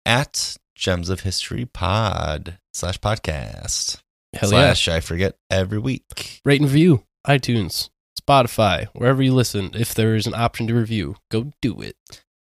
at 0.09 0.57
Gems 0.75 1.11
of 1.11 1.21
History 1.21 1.67
Pod 1.67 2.59
slash 2.73 2.99
podcast. 2.99 4.01
Hell 4.33 4.49
slash 4.49 4.89
I 4.89 5.01
forget 5.01 5.37
every 5.51 5.79
week. 5.79 6.03
yeah! 6.17 6.51
Rate 6.51 6.61
and 6.63 6.71
review 6.71 7.05
iTunes, 7.27 7.91
Spotify, 8.21 8.87
wherever 8.95 9.23
you 9.23 9.35
listen. 9.35 9.71
If 9.75 9.95
there 9.95 10.15
is 10.17 10.27
an 10.27 10.35
option 10.35 10.67
to 10.69 10.75
review, 10.75 11.17
go 11.31 11.53
do 11.61 11.81
it. 11.83 11.97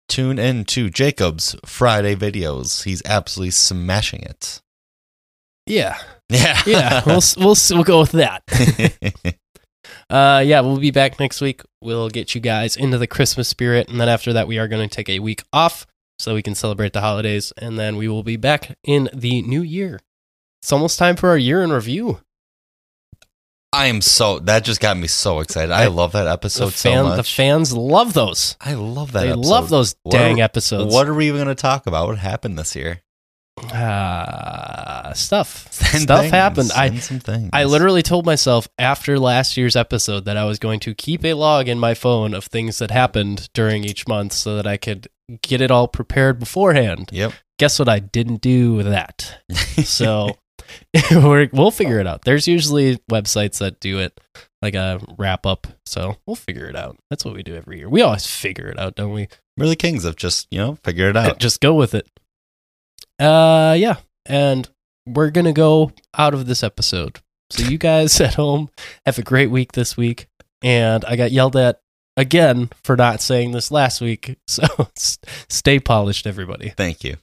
Tune 0.08 0.38
in 0.38 0.66
to 0.66 0.90
Jacob's 0.90 1.56
Friday 1.64 2.14
videos. 2.14 2.84
He's 2.84 3.02
absolutely 3.06 3.52
smashing 3.52 4.20
it. 4.22 4.60
Yeah, 5.66 5.96
Yeah. 6.28 6.60
yeah. 6.66 7.02
we'll 7.06 7.22
we'll 7.38 7.56
we'll 7.70 7.84
go 7.84 8.00
with 8.00 8.12
that. 8.12 8.42
Uh, 10.10 10.42
yeah, 10.44 10.60
we'll 10.60 10.76
be 10.78 10.90
back 10.90 11.18
next 11.18 11.40
week. 11.40 11.62
We'll 11.80 12.10
get 12.10 12.34
you 12.34 12.40
guys 12.40 12.76
into 12.76 12.98
the 12.98 13.06
Christmas 13.06 13.48
spirit, 13.48 13.88
and 13.88 13.98
then 13.98 14.08
after 14.08 14.34
that, 14.34 14.46
we 14.46 14.58
are 14.58 14.68
going 14.68 14.86
to 14.86 14.94
take 14.94 15.08
a 15.08 15.18
week 15.18 15.42
off 15.52 15.86
so 16.18 16.34
we 16.34 16.42
can 16.42 16.54
celebrate 16.54 16.92
the 16.92 17.00
holidays, 17.00 17.52
and 17.58 17.78
then 17.78 17.96
we 17.96 18.08
will 18.08 18.22
be 18.22 18.36
back 18.36 18.76
in 18.84 19.08
the 19.12 19.42
new 19.42 19.62
year. 19.62 20.00
It's 20.62 20.72
almost 20.72 20.98
time 20.98 21.16
for 21.16 21.28
our 21.28 21.38
year 21.38 21.62
in 21.62 21.70
review. 21.72 22.20
I 23.72 23.86
am 23.86 24.00
so 24.02 24.38
that 24.38 24.62
just 24.64 24.80
got 24.80 24.96
me 24.96 25.08
so 25.08 25.40
excited. 25.40 25.72
I 25.72 25.84
I- 25.84 25.86
love 25.88 26.12
that 26.12 26.28
episode 26.28 26.72
fan, 26.72 26.98
so 26.98 27.02
much. 27.08 27.16
the 27.16 27.24
fans 27.24 27.72
love 27.72 28.12
those. 28.12 28.56
I 28.60 28.74
love 28.74 29.10
that. 29.12 29.22
They 29.22 29.30
episode. 29.30 29.46
love 29.50 29.68
those 29.68 29.96
What 30.04 30.12
dang 30.12 30.40
are- 30.40 30.44
episodes. 30.44 30.94
What 30.94 31.08
are 31.08 31.14
we 31.14 31.26
even 31.26 31.38
going 31.42 31.48
to 31.54 31.60
talk 31.60 31.86
about? 31.88 32.06
What 32.06 32.18
happened 32.18 32.56
this 32.58 32.76
year? 32.76 33.02
Uh, 33.72 35.12
stuff? 35.14 35.68
Send 35.72 36.02
stuff 36.04 36.20
things. 36.20 36.32
happened. 36.32 36.72
I 36.74 36.88
Send 36.88 37.02
some 37.02 37.20
things. 37.20 37.50
I 37.52 37.64
literally 37.64 38.02
told 38.02 38.26
myself 38.26 38.68
after 38.78 39.18
last 39.18 39.56
year's 39.56 39.76
episode 39.76 40.24
that 40.24 40.36
I 40.36 40.44
was 40.44 40.58
going 40.58 40.80
to 40.80 40.94
keep 40.94 41.24
a 41.24 41.34
log 41.34 41.68
in 41.68 41.78
my 41.78 41.94
phone 41.94 42.34
of 42.34 42.44
things 42.44 42.78
that 42.78 42.90
happened 42.90 43.48
during 43.54 43.84
each 43.84 44.06
month 44.08 44.32
so 44.32 44.56
that 44.56 44.66
I 44.66 44.76
could 44.76 45.08
get 45.42 45.60
it 45.60 45.70
all 45.70 45.88
prepared 45.88 46.38
beforehand. 46.38 47.10
Yep. 47.12 47.32
Guess 47.58 47.78
what? 47.78 47.88
I 47.88 47.98
didn't 48.00 48.40
do 48.40 48.82
that. 48.82 49.38
So 49.84 50.30
we're, 51.10 51.48
we'll 51.52 51.70
figure 51.70 51.98
it 51.98 52.06
out. 52.06 52.24
There's 52.24 52.48
usually 52.48 52.96
websites 53.10 53.58
that 53.58 53.80
do 53.80 53.98
it 53.98 54.18
like 54.62 54.74
a 54.74 55.00
wrap 55.18 55.46
up. 55.46 55.66
So 55.84 56.16
we'll 56.26 56.36
figure 56.36 56.66
it 56.66 56.76
out. 56.76 56.96
That's 57.10 57.24
what 57.24 57.34
we 57.34 57.42
do 57.42 57.54
every 57.54 57.78
year. 57.78 57.88
We 57.88 58.00
always 58.02 58.26
figure 58.26 58.68
it 58.68 58.78
out, 58.78 58.94
don't 58.94 59.12
we? 59.12 59.28
we're 59.56 59.68
the 59.68 59.76
kings 59.76 60.04
of 60.04 60.16
just 60.16 60.48
you 60.50 60.58
know 60.58 60.76
figure 60.84 61.08
it 61.08 61.16
out. 61.16 61.38
Just 61.38 61.60
go 61.60 61.74
with 61.74 61.94
it. 61.94 62.08
Uh, 63.18 63.74
yeah. 63.78 63.96
And 64.26 64.68
we're 65.06 65.30
going 65.30 65.44
to 65.44 65.52
go 65.52 65.92
out 66.16 66.34
of 66.34 66.46
this 66.46 66.62
episode. 66.62 67.20
So 67.50 67.64
you 67.64 67.78
guys 67.78 68.20
at 68.20 68.34
home 68.34 68.70
have 69.06 69.18
a 69.18 69.22
great 69.22 69.50
week 69.50 69.72
this 69.72 69.96
week. 69.96 70.28
And 70.62 71.04
I 71.04 71.16
got 71.16 71.32
yelled 71.32 71.56
at 71.56 71.80
again 72.16 72.70
for 72.82 72.96
not 72.96 73.20
saying 73.20 73.52
this 73.52 73.70
last 73.70 74.00
week. 74.00 74.36
So 74.46 74.64
stay 74.96 75.80
polished, 75.80 76.26
everybody. 76.26 76.70
Thank 76.70 77.02
you. 77.04 77.16